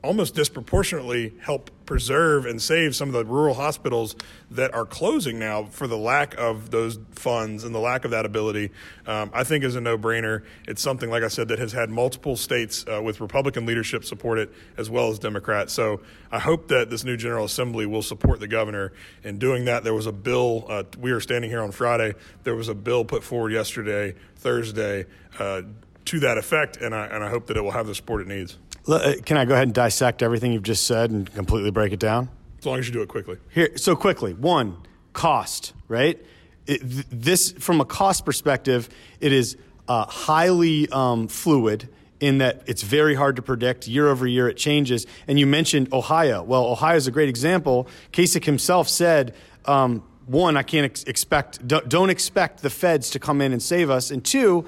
almost 0.03 0.35
disproportionately 0.35 1.33
help 1.41 1.71
preserve 1.87 2.45
and 2.47 2.61
save 2.61 2.97
some 2.97 3.09
of 3.09 3.13
the 3.13 3.25
rural 3.25 3.55
hospitals 3.55 4.17
that 4.51 4.75
are 4.75 4.85
closing 4.85 5.39
now 5.39 5.65
for 5.65 5.87
the 5.87 5.97
lack 5.97 6.35
of 6.39 6.71
those 6.71 6.99
funds 7.13 7.65
and 7.65 7.75
the 7.75 7.79
lack 7.79 8.05
of 8.05 8.11
that 8.11 8.27
ability, 8.27 8.71
um, 9.07 9.31
I 9.33 9.45
think 9.45 9.63
is 9.63 9.77
a 9.77 9.81
no 9.81 9.97
brainer. 9.97 10.43
It's 10.67 10.83
something, 10.83 11.09
like 11.09 11.23
I 11.23 11.29
said, 11.29 11.49
that 11.49 11.59
has 11.59 11.73
had 11.73 11.89
multiple 11.89 12.37
states 12.37 12.85
uh, 12.93 13.01
with 13.03 13.21
Republican 13.21 13.65
leadership 13.65 14.05
support 14.05 14.39
it 14.39 14.53
as 14.77 14.91
well 14.91 15.11
as 15.11 15.19
Democrats. 15.19 15.73
So 15.73 16.01
I 16.31 16.39
hope 16.41 16.69
that 16.69 16.91
this 16.91 17.05
new 17.05 17.17
General 17.17 17.45
Assembly 17.45 17.87
will 17.87 18.03
support 18.03 18.41
the 18.41 18.49
governor 18.49 18.93
in 19.23 19.39
doing 19.39 19.67
that. 19.67 19.85
There 19.85 19.95
was 19.95 20.07
a 20.07 20.13
bill, 20.13 20.67
uh, 20.69 20.85
we 20.99 21.13
are 21.13 21.21
standing 21.21 21.51
here 21.51 21.63
on 21.63 21.71
Friday, 21.71 22.15
there 22.43 22.57
was 22.57 22.69
a 22.69 22.75
bill 22.75 23.05
put 23.05 23.23
forward 23.23 23.53
yesterday, 23.53 24.15
Thursday, 24.37 25.07
uh, 25.39 25.63
to 26.07 26.21
that 26.21 26.39
effect, 26.39 26.79
and 26.79 26.95
I, 26.95 27.07
and 27.07 27.23
I 27.23 27.29
hope 27.29 27.47
that 27.47 27.57
it 27.57 27.61
will 27.61 27.71
have 27.71 27.87
the 27.87 27.95
support 27.95 28.23
it 28.23 28.27
needs. 28.27 28.59
Uh, 28.87 29.15
can 29.25 29.37
I 29.37 29.45
go 29.45 29.55
ahead 29.55 29.69
and 29.69 29.75
dissect 29.75 30.23
everything 30.23 30.53
you've 30.53 30.63
just 30.63 30.87
said 30.87 31.11
and 31.11 31.33
completely 31.35 31.71
break 31.71 31.93
it 31.93 32.01
down? 32.01 32.29
As 32.59 32.67
long 32.67 32.79
as 32.79 32.87
you 32.87 32.93
do 32.93 33.03
it 33.03 33.09
quickly. 33.09 33.39
Here, 33.51 33.77
so 33.77 33.95
quickly. 33.97 34.35
One, 34.35 34.77
cost, 35.13 35.73
right? 35.89 36.25
It, 36.67 36.81
th- 36.81 37.07
this, 37.11 37.53
from 37.53 37.81
a 37.81 37.85
cost 37.85 38.25
perspective, 38.25 38.89
it 39.21 39.33
is 39.33 39.57
uh, 39.89 40.07
highly 40.07 40.89
um, 40.91 41.29
fluid 41.29 41.89
in 42.21 42.39
that 42.39 42.63
it's 42.67 42.83
very 42.83 43.15
hard 43.15 43.37
to 43.37 43.43
predict. 43.43 43.89
Year 43.89 44.09
over 44.09 44.27
year, 44.27 44.49
it 44.49 44.57
changes. 44.57 45.07
And 45.27 45.39
you 45.39 45.47
mentioned 45.47 45.93
Ohio. 45.93 46.43
Well, 46.43 46.67
Ohio 46.67 46.97
is 46.97 47.09
a 47.09 47.11
great 47.11 47.29
example. 47.29 47.89
Kasich 48.13 48.45
himself 48.45 48.89
said, 48.89 49.35
um, 49.65 50.05
one, 50.27 50.57
I 50.57 50.63
can't 50.63 50.85
ex- 50.85 51.03
expect, 51.05 51.67
don't, 51.67 51.89
don't 51.89 52.11
expect 52.11 52.63
the 52.63 52.71
feds 52.71 53.11
to 53.11 53.19
come 53.19 53.41
in 53.41 53.53
and 53.53 53.61
save 53.61 53.91
us. 53.91 54.13
And 54.13 54.25
two, 54.25 54.67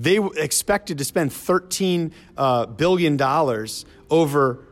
they 0.00 0.18
expected 0.36 0.96
to 0.96 1.04
spend 1.04 1.30
$13 1.30 2.10
uh, 2.38 2.64
billion 2.64 3.20
over 4.08 4.64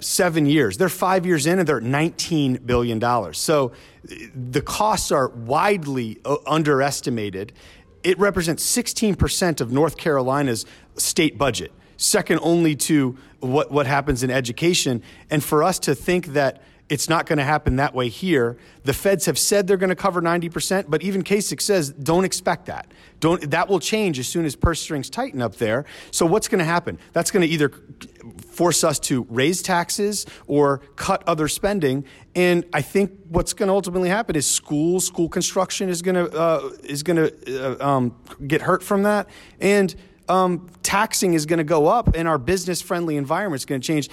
seven 0.00 0.46
years. 0.46 0.78
They're 0.78 0.88
five 0.88 1.26
years 1.26 1.46
in 1.46 1.58
and 1.58 1.68
they're 1.68 1.76
at 1.76 1.82
$19 1.82 2.64
billion. 2.64 3.34
So 3.34 3.72
the 4.34 4.62
costs 4.62 5.12
are 5.12 5.28
widely 5.28 6.18
uh, 6.24 6.36
underestimated. 6.46 7.52
It 8.02 8.18
represents 8.18 8.64
16% 8.74 9.60
of 9.60 9.70
North 9.70 9.98
Carolina's 9.98 10.64
state 10.96 11.36
budget, 11.36 11.70
second 11.98 12.40
only 12.42 12.74
to 12.76 13.18
what, 13.40 13.70
what 13.70 13.86
happens 13.86 14.22
in 14.22 14.30
education. 14.30 15.02
And 15.28 15.44
for 15.44 15.62
us 15.62 15.78
to 15.80 15.94
think 15.94 16.28
that 16.28 16.62
it's 16.90 17.08
not 17.08 17.26
going 17.26 17.38
to 17.38 17.44
happen 17.44 17.76
that 17.76 17.94
way 17.94 18.08
here. 18.08 18.58
The 18.84 18.92
feds 18.92 19.24
have 19.26 19.38
said 19.38 19.66
they're 19.66 19.78
going 19.78 19.88
to 19.90 19.96
cover 19.96 20.20
90%, 20.20 20.86
but 20.88 21.02
even 21.02 21.22
Kasich 21.22 21.62
says 21.62 21.90
don't 21.90 22.24
expect 22.24 22.66
that. 22.66 22.92
Don't, 23.20 23.50
that 23.50 23.68
will 23.68 23.80
change 23.80 24.18
as 24.18 24.28
soon 24.28 24.44
as 24.44 24.54
purse 24.54 24.80
strings 24.80 25.08
tighten 25.08 25.40
up 25.40 25.56
there. 25.56 25.86
So 26.10 26.26
what's 26.26 26.46
going 26.46 26.58
to 26.58 26.64
happen? 26.64 26.98
That's 27.14 27.30
going 27.30 27.40
to 27.40 27.48
either 27.48 27.72
force 28.50 28.84
us 28.84 28.98
to 29.00 29.26
raise 29.30 29.62
taxes 29.62 30.26
or 30.46 30.78
cut 30.96 31.24
other 31.26 31.48
spending. 31.48 32.04
And 32.34 32.64
I 32.72 32.82
think 32.82 33.12
what's 33.28 33.54
going 33.54 33.68
to 33.68 33.74
ultimately 33.74 34.10
happen 34.10 34.36
is 34.36 34.46
schools, 34.46 35.06
school 35.06 35.30
construction 35.30 35.88
is 35.88 36.02
going 36.02 36.16
to 36.16 36.30
uh, 36.30 36.70
is 36.82 37.02
going 37.02 37.16
to 37.16 37.78
uh, 37.80 37.86
um, 37.86 38.16
get 38.46 38.60
hurt 38.60 38.82
from 38.82 39.04
that, 39.04 39.28
and 39.60 39.94
um, 40.28 40.68
taxing 40.82 41.34
is 41.34 41.46
going 41.46 41.58
to 41.58 41.64
go 41.64 41.86
up, 41.86 42.14
and 42.14 42.26
our 42.26 42.38
business 42.38 42.80
friendly 42.80 43.16
environment 43.16 43.60
is 43.60 43.64
going 43.64 43.80
to 43.80 43.86
change 43.86 44.08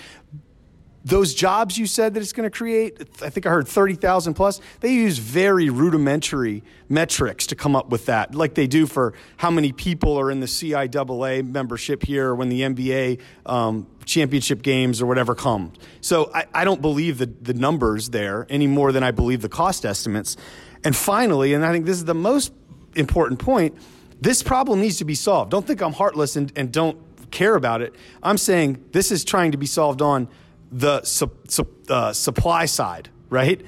those 1.03 1.33
jobs 1.33 1.77
you 1.77 1.87
said 1.87 2.13
that 2.13 2.21
it's 2.21 2.33
going 2.33 2.49
to 2.49 2.55
create, 2.55 2.97
I 3.21 3.29
think 3.29 3.45
I 3.45 3.49
heard 3.49 3.67
30,000 3.67 4.33
plus, 4.33 4.61
they 4.81 4.93
use 4.93 5.17
very 5.17 5.69
rudimentary 5.69 6.63
metrics 6.89 7.47
to 7.47 7.55
come 7.55 7.75
up 7.75 7.89
with 7.89 8.05
that, 8.05 8.35
like 8.35 8.53
they 8.53 8.67
do 8.67 8.85
for 8.85 9.13
how 9.37 9.49
many 9.49 9.71
people 9.71 10.19
are 10.19 10.29
in 10.29 10.39
the 10.39 10.45
CIAA 10.45 11.47
membership 11.47 12.03
here 12.03 12.35
when 12.35 12.49
the 12.49 12.61
NBA 12.61 13.19
um, 13.45 13.87
championship 14.05 14.61
games 14.61 15.01
or 15.01 15.07
whatever 15.07 15.33
come. 15.33 15.73
So 16.01 16.29
I, 16.33 16.45
I 16.53 16.65
don't 16.65 16.81
believe 16.81 17.17
the, 17.17 17.25
the 17.25 17.53
numbers 17.53 18.09
there 18.09 18.45
any 18.49 18.67
more 18.67 18.91
than 18.91 19.03
I 19.03 19.11
believe 19.11 19.41
the 19.41 19.49
cost 19.49 19.85
estimates. 19.85 20.37
And 20.83 20.95
finally, 20.95 21.53
and 21.53 21.65
I 21.65 21.71
think 21.71 21.85
this 21.85 21.97
is 21.97 22.05
the 22.05 22.13
most 22.13 22.53
important 22.95 23.39
point, 23.39 23.75
this 24.19 24.43
problem 24.43 24.81
needs 24.81 24.97
to 24.97 25.05
be 25.05 25.15
solved. 25.15 25.49
Don't 25.49 25.65
think 25.65 25.81
I'm 25.81 25.93
heartless 25.93 26.35
and, 26.35 26.51
and 26.55 26.71
don't 26.71 26.97
care 27.31 27.55
about 27.55 27.81
it. 27.81 27.95
I'm 28.21 28.37
saying 28.37 28.83
this 28.91 29.11
is 29.11 29.23
trying 29.23 29.51
to 29.53 29.57
be 29.57 29.65
solved 29.65 30.01
on 30.01 30.27
the 30.71 31.03
su- 31.03 31.31
su- 31.47 31.67
uh, 31.89 32.13
supply 32.13 32.65
side, 32.65 33.09
right? 33.29 33.61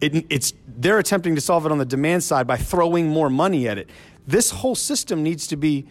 It, 0.00 0.26
it's 0.30 0.52
they're 0.66 0.98
attempting 0.98 1.34
to 1.34 1.40
solve 1.40 1.66
it 1.66 1.72
on 1.72 1.78
the 1.78 1.84
demand 1.84 2.22
side 2.24 2.46
by 2.46 2.56
throwing 2.56 3.08
more 3.08 3.30
money 3.30 3.68
at 3.68 3.78
it. 3.78 3.90
This 4.26 4.50
whole 4.50 4.74
system 4.74 5.22
needs 5.22 5.46
to 5.48 5.56
be 5.56 5.86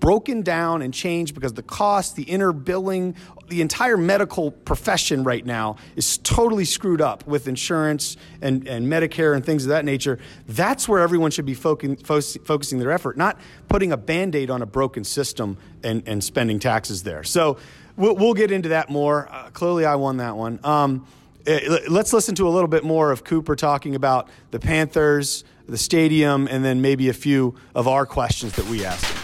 broken 0.00 0.42
down 0.42 0.82
and 0.82 0.92
changed 0.92 1.34
because 1.34 1.54
the 1.54 1.62
cost, 1.62 2.14
the 2.14 2.24
inner 2.24 2.52
billing, 2.52 3.16
the 3.48 3.62
entire 3.62 3.96
medical 3.96 4.50
profession 4.50 5.24
right 5.24 5.46
now 5.46 5.76
is 5.96 6.18
totally 6.18 6.66
screwed 6.66 7.00
up 7.00 7.26
with 7.26 7.48
insurance 7.48 8.16
and, 8.42 8.68
and 8.68 8.86
Medicare 8.86 9.34
and 9.34 9.44
things 9.46 9.64
of 9.64 9.70
that 9.70 9.84
nature. 9.84 10.18
That's 10.46 10.86
where 10.86 11.00
everyone 11.00 11.30
should 11.30 11.46
be 11.46 11.54
focusing, 11.54 11.96
focusing 11.96 12.80
their 12.80 12.90
effort, 12.90 13.16
not 13.16 13.40
putting 13.68 13.92
a 13.92 13.96
band 13.96 14.34
aid 14.34 14.50
on 14.50 14.60
a 14.60 14.66
broken 14.66 15.04
system 15.04 15.56
and, 15.82 16.02
and 16.06 16.22
spending 16.22 16.58
taxes 16.58 17.02
there. 17.02 17.24
So 17.24 17.56
we'll, 17.96 18.14
we'll 18.14 18.34
get 18.34 18.50
into 18.50 18.70
that 18.70 18.90
more. 18.90 19.28
Uh, 19.30 19.50
clearly, 19.50 19.84
I 19.84 19.96
won 19.96 20.18
that 20.18 20.36
one. 20.36 20.60
Um, 20.64 21.06
eh, 21.46 21.78
let's 21.88 22.12
listen 22.12 22.34
to 22.36 22.48
a 22.48 22.50
little 22.50 22.68
bit 22.68 22.84
more 22.84 23.10
of 23.10 23.24
Cooper 23.24 23.56
talking 23.56 23.94
about 23.94 24.28
the 24.50 24.58
Panthers, 24.58 25.44
the 25.68 25.78
stadium, 25.78 26.48
and 26.50 26.64
then 26.64 26.80
maybe 26.80 27.08
a 27.08 27.14
few 27.14 27.54
of 27.74 27.88
our 27.88 28.06
questions 28.06 28.54
that 28.54 28.66
we 28.66 28.84
asked 28.84 29.04
him. 29.04 29.20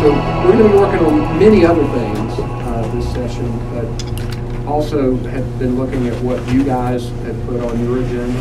So 0.00 0.12
we're 0.12 0.52
going 0.52 0.58
to 0.58 0.68
be 0.68 0.78
working 0.78 1.06
on 1.06 1.38
many 1.38 1.64
other 1.64 1.84
things 1.88 2.38
uh, 2.38 2.90
this 2.94 3.12
session, 3.12 3.50
but 3.74 4.66
also 4.66 5.16
have 5.16 5.58
been 5.58 5.76
looking 5.76 6.06
at 6.08 6.22
what 6.22 6.46
you 6.52 6.64
guys 6.64 7.08
have 7.08 7.46
put 7.46 7.60
on 7.60 7.82
your 7.84 7.98
agenda 8.04 8.40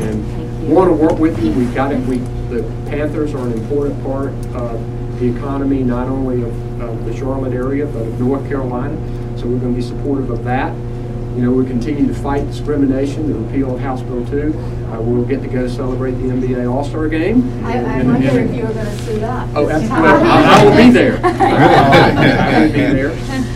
and 0.00 0.68
want 0.68 0.88
to 0.88 0.94
work 0.94 1.18
with 1.18 1.42
you. 1.42 1.52
We've 1.52 1.74
got 1.74 1.92
it. 1.92 2.00
We 2.06 2.18
the 2.50 2.62
Panthers 2.88 3.34
are 3.34 3.46
an 3.46 3.52
important 3.52 4.02
part 4.04 4.28
of 4.54 4.80
the 5.18 5.34
economy, 5.34 5.82
not 5.82 6.08
only 6.08 6.42
of, 6.42 6.80
of 6.80 7.04
the 7.04 7.16
Charlotte 7.16 7.52
area, 7.52 7.86
but 7.86 8.02
of 8.02 8.20
North 8.20 8.46
Carolina. 8.48 8.96
So 9.38 9.46
we're 9.46 9.58
going 9.58 9.74
to 9.74 9.80
be 9.80 9.82
supportive 9.82 10.30
of 10.30 10.44
that. 10.44 10.74
You 11.36 11.42
know, 11.42 11.52
we 11.52 11.66
continue 11.66 12.06
to 12.06 12.14
fight 12.14 12.46
discrimination, 12.46 13.30
the 13.30 13.38
repeal 13.38 13.74
of 13.74 13.80
House 13.80 14.00
Bill 14.00 14.24
2. 14.26 14.58
Uh, 14.88 15.00
we'll 15.02 15.24
get 15.26 15.42
to 15.42 15.48
go 15.48 15.68
celebrate 15.68 16.12
the 16.12 16.28
NBA 16.28 16.72
All-Star 16.72 17.08
game. 17.08 17.62
I, 17.62 17.72
I 17.72 17.74
and, 17.74 18.08
wonder 18.08 18.28
and, 18.28 18.50
if 18.50 18.56
you 18.56 18.62
were 18.62 18.72
going 18.72 18.86
to 18.86 18.98
suit 19.02 19.22
up. 19.22 19.48
Oh, 19.54 19.68
absolutely. 19.68 20.08
I, 20.08 20.60
I, 20.60 20.64
will 20.64 20.76
be 20.76 20.90
there. 20.90 21.20
I 21.24 22.60
will 22.60 22.72
be 22.72 22.80
there. 22.80 23.10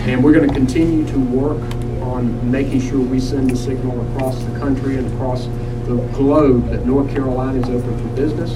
And 0.06 0.22
we're 0.22 0.34
going 0.34 0.46
to 0.46 0.54
continue 0.54 1.06
to 1.06 1.18
work 1.18 1.62
on 2.02 2.50
making 2.50 2.82
sure 2.82 3.00
we 3.00 3.18
send 3.18 3.48
the 3.48 3.56
signal 3.56 3.98
across 4.12 4.38
the 4.44 4.58
country 4.58 4.98
and 4.98 5.10
across 5.14 5.46
the 5.86 5.96
globe 6.12 6.68
that 6.70 6.86
North 6.86 7.10
Carolina 7.10 7.58
is 7.58 7.68
open 7.68 7.98
for 7.98 8.14
business. 8.14 8.52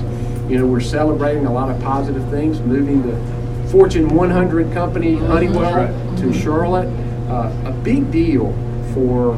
You 0.50 0.58
know, 0.58 0.66
we're 0.66 0.80
celebrating 0.80 1.46
a 1.46 1.52
lot 1.52 1.70
of 1.70 1.80
positive 1.82 2.28
things, 2.30 2.60
moving 2.60 3.02
the 3.02 3.70
Fortune 3.70 4.14
100 4.14 4.72
company 4.72 5.16
Honeywell 5.16 6.16
to 6.18 6.32
Charlotte. 6.32 6.88
Uh, 7.28 7.52
a 7.64 7.72
big 7.72 8.10
deal 8.10 8.52
for 8.92 9.34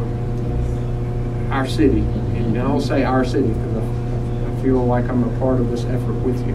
our 1.50 1.66
city. 1.66 2.00
And 2.00 2.58
I'll 2.58 2.80
say 2.80 3.04
our 3.04 3.24
city 3.24 3.48
because 3.48 3.76
I, 3.76 4.50
I 4.50 4.62
feel 4.62 4.84
like 4.84 5.08
I'm 5.08 5.22
a 5.24 5.38
part 5.38 5.60
of 5.60 5.70
this 5.70 5.84
effort 5.84 6.14
with 6.14 6.46
you. 6.46 6.54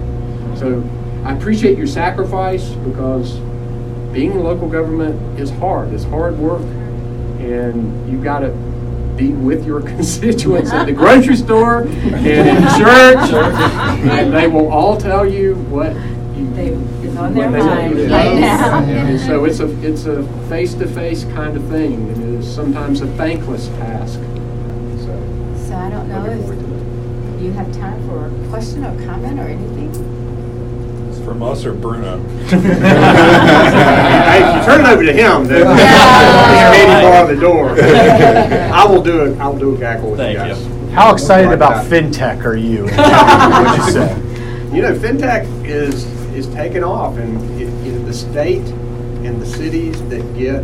So 0.55 0.83
I 1.25 1.33
appreciate 1.33 1.77
your 1.77 1.87
sacrifice 1.87 2.69
because 2.69 3.39
being 4.11 4.37
local 4.37 4.67
government 4.67 5.39
is 5.39 5.49
hard. 5.49 5.93
It's 5.93 6.03
hard 6.03 6.37
work, 6.37 6.61
and 7.39 8.11
you 8.11 8.21
got 8.21 8.39
to 8.39 8.49
be 9.21 9.33
with 9.33 9.65
your 9.65 9.81
constituents 9.93 10.71
at 10.71 10.85
the 10.85 10.91
grocery 10.91 11.35
store 11.35 11.83
and 11.83 12.25
in 12.25 12.61
church, 12.79 13.31
and 13.31 14.33
they 14.33 14.47
will 14.47 14.71
all 14.71 14.97
tell 14.97 15.25
you 15.25 15.55
what 15.69 15.93
you, 16.35 16.51
they, 16.53 16.69
it's 17.07 17.17
on 17.17 17.33
their 17.33 17.49
mind. 17.49 17.95
right 18.09 18.39
now. 18.39 18.79
And 18.83 19.19
so 19.19 19.45
it's 19.45 19.59
a 19.59 19.69
it's 19.87 20.05
a 20.05 20.23
face 20.49 20.73
to 20.75 20.87
face 20.87 21.23
kind 21.25 21.55
of 21.55 21.63
thing, 21.69 21.93
and 21.93 22.23
it 22.23 22.39
is 22.39 22.53
sometimes 22.53 23.01
a 23.01 23.07
thankless 23.15 23.67
task. 23.67 24.19
So, 24.19 25.65
so 25.67 25.75
I 25.75 25.89
don't 25.89 26.09
know 26.09 26.25
if 26.25 27.41
you 27.41 27.51
have 27.51 27.71
time 27.73 28.01
for 28.07 28.25
a 28.25 28.49
question 28.49 28.83
or 28.83 29.05
comment 29.05 29.39
or 29.39 29.43
anything 29.43 30.10
from 31.31 31.43
us 31.43 31.65
or 31.65 31.73
Bruno? 31.73 32.17
hey, 32.49 32.61
turn 34.65 34.81
it 34.81 34.87
over 34.87 35.05
to 35.05 35.13
him. 35.13 35.45
Then 35.45 35.65
yeah. 35.77 36.73
he's 36.73 37.09
bar 37.09 37.33
the 37.33 37.39
door. 37.39 37.69
I 37.79 38.85
will 38.85 39.01
do 39.01 39.25
it. 39.25 39.39
I'll 39.39 39.57
do 39.57 39.73
a 39.73 39.77
gaggle 39.77 40.11
with 40.11 40.19
Thank 40.19 40.33
you 40.33 40.43
guys. 40.43 40.67
You. 40.67 40.89
How 40.89 41.13
excited 41.13 41.53
about 41.53 41.85
fintech 41.85 42.43
are 42.43 42.57
you? 42.57 42.83
What'd 42.83 43.85
you 43.85 43.91
say? 43.93 44.13
You 44.75 44.81
know, 44.81 44.93
fintech 44.93 45.47
is 45.65 46.05
is 46.33 46.47
taking 46.53 46.83
off, 46.83 47.17
and 47.17 47.61
it, 47.61 47.69
it, 47.87 48.05
the 48.05 48.13
state 48.13 48.67
and 49.23 49.41
the 49.41 49.45
cities 49.45 50.01
that 50.09 50.21
get 50.37 50.59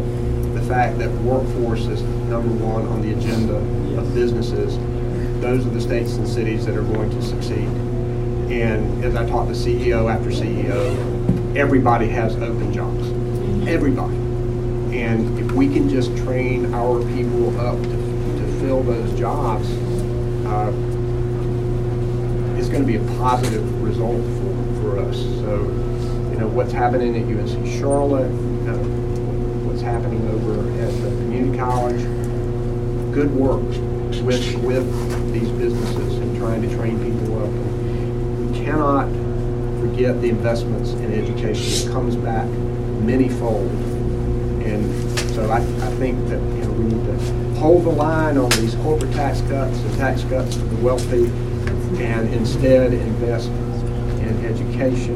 the 0.54 0.64
fact 0.68 0.98
that 1.00 1.10
workforce 1.22 1.86
is 1.86 2.02
number 2.02 2.50
one 2.66 2.86
on 2.88 3.02
the 3.02 3.14
agenda 3.14 3.56
of 3.98 4.14
businesses, 4.14 4.78
those 5.42 5.66
are 5.66 5.70
the 5.70 5.82
states 5.82 6.16
and 6.16 6.28
cities 6.28 6.66
that 6.66 6.76
are 6.76 6.84
going 6.84 7.10
to 7.10 7.22
succeed. 7.22 7.70
And 8.50 9.04
as 9.04 9.14
I 9.16 9.28
talk 9.28 9.48
to 9.48 9.54
CEO 9.54 10.10
after 10.10 10.30
CEO, 10.30 11.58
everybody 11.58 12.08
has 12.08 12.34
open 12.38 12.72
jobs. 12.72 13.10
Everybody. 13.68 14.16
And 14.98 15.38
if 15.38 15.52
we 15.52 15.68
can 15.68 15.90
just 15.90 16.16
train 16.18 16.74
our 16.74 17.04
people 17.14 17.60
up 17.60 17.78
to, 17.82 17.90
to 17.90 18.60
fill 18.62 18.84
those 18.84 19.20
jobs, 19.20 19.70
uh, 20.46 20.72
it's 22.58 22.70
going 22.70 22.82
to 22.82 22.88
be 22.88 22.96
a 22.96 23.18
positive 23.18 23.84
result 23.84 24.24
for, 24.24 24.82
for 24.82 25.00
us. 25.00 25.18
So, 25.18 25.64
you 26.32 26.40
know, 26.40 26.48
what's 26.48 26.72
happening 26.72 27.18
at 27.18 27.24
UNC 27.24 27.68
Charlotte, 27.80 28.32
uh, 28.32 28.78
what's 29.68 29.82
happening 29.82 30.26
over 30.30 30.62
at 30.82 30.94
the 31.02 31.10
community 31.10 31.58
college, 31.58 32.02
good 33.14 33.30
work 33.36 33.62
with, 34.24 34.56
with 34.64 35.34
these 35.34 35.50
businesses 35.50 36.18
and 36.18 36.38
trying 36.38 36.62
to 36.62 36.74
train 36.78 36.98
people 37.04 37.27
cannot 38.68 39.08
forget 39.80 40.20
the 40.22 40.28
investments 40.28 40.92
in 40.92 41.14
education. 41.14 41.88
It 41.90 41.94
comes 41.94 42.18
back 42.18 42.46
many-fold. 43.02 43.72
And 44.62 45.20
so 45.32 45.50
I, 45.50 45.60
I 45.60 45.92
think 45.96 46.28
that, 46.28 46.42
you 46.42 46.62
know, 46.66 46.72
we 46.72 46.84
need 46.84 47.06
to 47.06 47.60
hold 47.60 47.86
the 47.86 47.92
line 47.92 48.38
on 48.38 48.50
these 48.52 48.76
corporate 48.76 49.14
tax 49.14 49.40
cuts 49.42 49.78
and 49.78 49.98
tax 49.98 50.24
cuts 50.26 50.56
for 50.58 50.66
the 50.66 50.76
wealthy 50.84 51.28
and 52.04 52.34
instead 52.34 52.92
invest 52.92 53.48
in 53.48 54.46
education, 54.46 55.16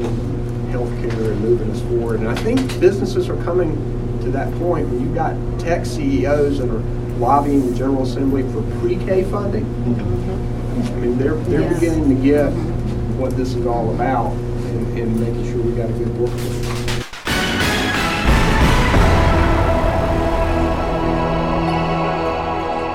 healthcare, 0.70 1.32
and 1.32 1.40
moving 1.42 1.70
us 1.70 1.80
forward. 1.82 2.20
And 2.20 2.28
I 2.30 2.34
think 2.36 2.58
businesses 2.80 3.28
are 3.28 3.36
coming 3.44 3.76
to 4.22 4.30
that 4.30 4.50
point 4.54 4.88
when 4.88 5.02
you've 5.02 5.14
got 5.14 5.36
tech 5.60 5.84
CEOs 5.84 6.58
that 6.58 6.70
are 6.70 6.82
lobbying 7.18 7.70
the 7.70 7.76
General 7.76 8.04
Assembly 8.04 8.44
for 8.44 8.62
pre-K 8.80 9.24
funding. 9.24 9.64
Mm-hmm. 9.66 10.94
I 10.94 10.96
mean, 10.96 11.18
they're, 11.18 11.34
they're 11.34 11.60
Yes. 11.60 11.80
beginning 11.80 12.16
to 12.16 12.22
get 12.22 12.46
mm-hmm. 12.46 12.71
What 13.18 13.36
this 13.36 13.54
is 13.54 13.66
all 13.66 13.94
about 13.94 14.32
and, 14.32 14.98
and 14.98 15.20
making 15.20 15.44
sure 15.44 15.62
we 15.62 15.72
got 15.76 15.88
a 15.88 15.92
good 15.92 16.16
workforce. 16.18 17.02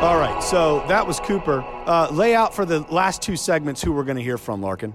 All 0.03 0.17
right, 0.17 0.43
so 0.43 0.85
that 0.87 1.05
was 1.07 1.19
Cooper. 1.19 1.63
Uh, 1.85 2.09
lay 2.11 2.35
out 2.35 2.53
for 2.53 2.65
the 2.65 2.81
last 2.91 3.21
two 3.21 3.35
segments 3.35 3.81
who 3.81 3.91
we're 3.91 4.03
going 4.03 4.17
to 4.17 4.23
hear 4.23 4.37
from, 4.37 4.61
Larken. 4.61 4.93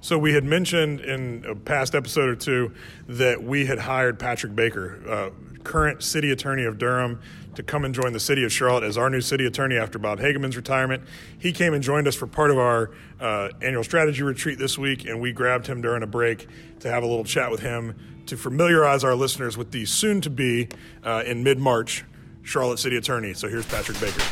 So 0.00 0.18
we 0.18 0.34
had 0.34 0.44
mentioned 0.44 1.00
in 1.00 1.44
a 1.48 1.54
past 1.54 1.94
episode 1.94 2.28
or 2.28 2.36
two 2.36 2.74
that 3.08 3.42
we 3.42 3.64
had 3.66 3.78
hired 3.78 4.18
Patrick 4.18 4.54
Baker, 4.54 5.00
uh, 5.08 5.30
current 5.64 6.02
city 6.02 6.30
attorney 6.30 6.64
of 6.64 6.78
Durham, 6.78 7.20
to 7.56 7.62
come 7.62 7.84
and 7.84 7.94
join 7.94 8.12
the 8.12 8.20
city 8.20 8.44
of 8.44 8.52
Charlotte 8.52 8.84
as 8.84 8.98
our 8.98 9.10
new 9.10 9.20
city 9.20 9.46
attorney 9.46 9.76
after 9.76 9.98
Bob 9.98 10.18
Hagemann's 10.18 10.56
retirement. 10.56 11.02
He 11.38 11.52
came 11.52 11.74
and 11.74 11.82
joined 11.82 12.08
us 12.08 12.14
for 12.14 12.26
part 12.26 12.50
of 12.50 12.58
our 12.58 12.90
uh, 13.20 13.50
annual 13.62 13.84
strategy 13.84 14.22
retreat 14.22 14.58
this 14.58 14.78
week, 14.78 15.04
and 15.04 15.20
we 15.20 15.32
grabbed 15.32 15.66
him 15.66 15.80
during 15.80 16.02
a 16.02 16.06
break 16.06 16.46
to 16.80 16.90
have 16.90 17.02
a 17.02 17.06
little 17.06 17.24
chat 17.24 17.50
with 17.50 17.60
him 17.60 17.94
to 18.26 18.36
familiarize 18.36 19.04
our 19.04 19.14
listeners 19.14 19.56
with 19.56 19.70
the 19.70 19.84
soon 19.84 20.20
to 20.20 20.30
be 20.30 20.68
uh, 21.02 21.22
in 21.26 21.42
mid 21.42 21.58
March 21.58 22.04
Charlotte 22.42 22.78
city 22.78 22.96
attorney. 22.96 23.34
So 23.34 23.48
here's 23.48 23.66
Patrick 23.66 24.00
Baker. 24.00 24.22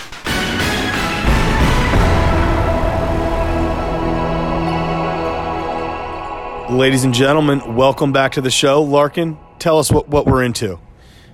Ladies 6.71 7.05
and 7.05 7.13
gentlemen, 7.13 7.77
welcome 7.77 8.13
back 8.13 8.33
to 8.33 8.41
the 8.41 8.51
show. 8.51 8.83
Larken, 8.83 9.39
tell 9.59 9.79
us 9.79 9.93
what, 9.93 10.09
what 10.09 10.27
we're 10.27 10.43
into. 10.43 10.79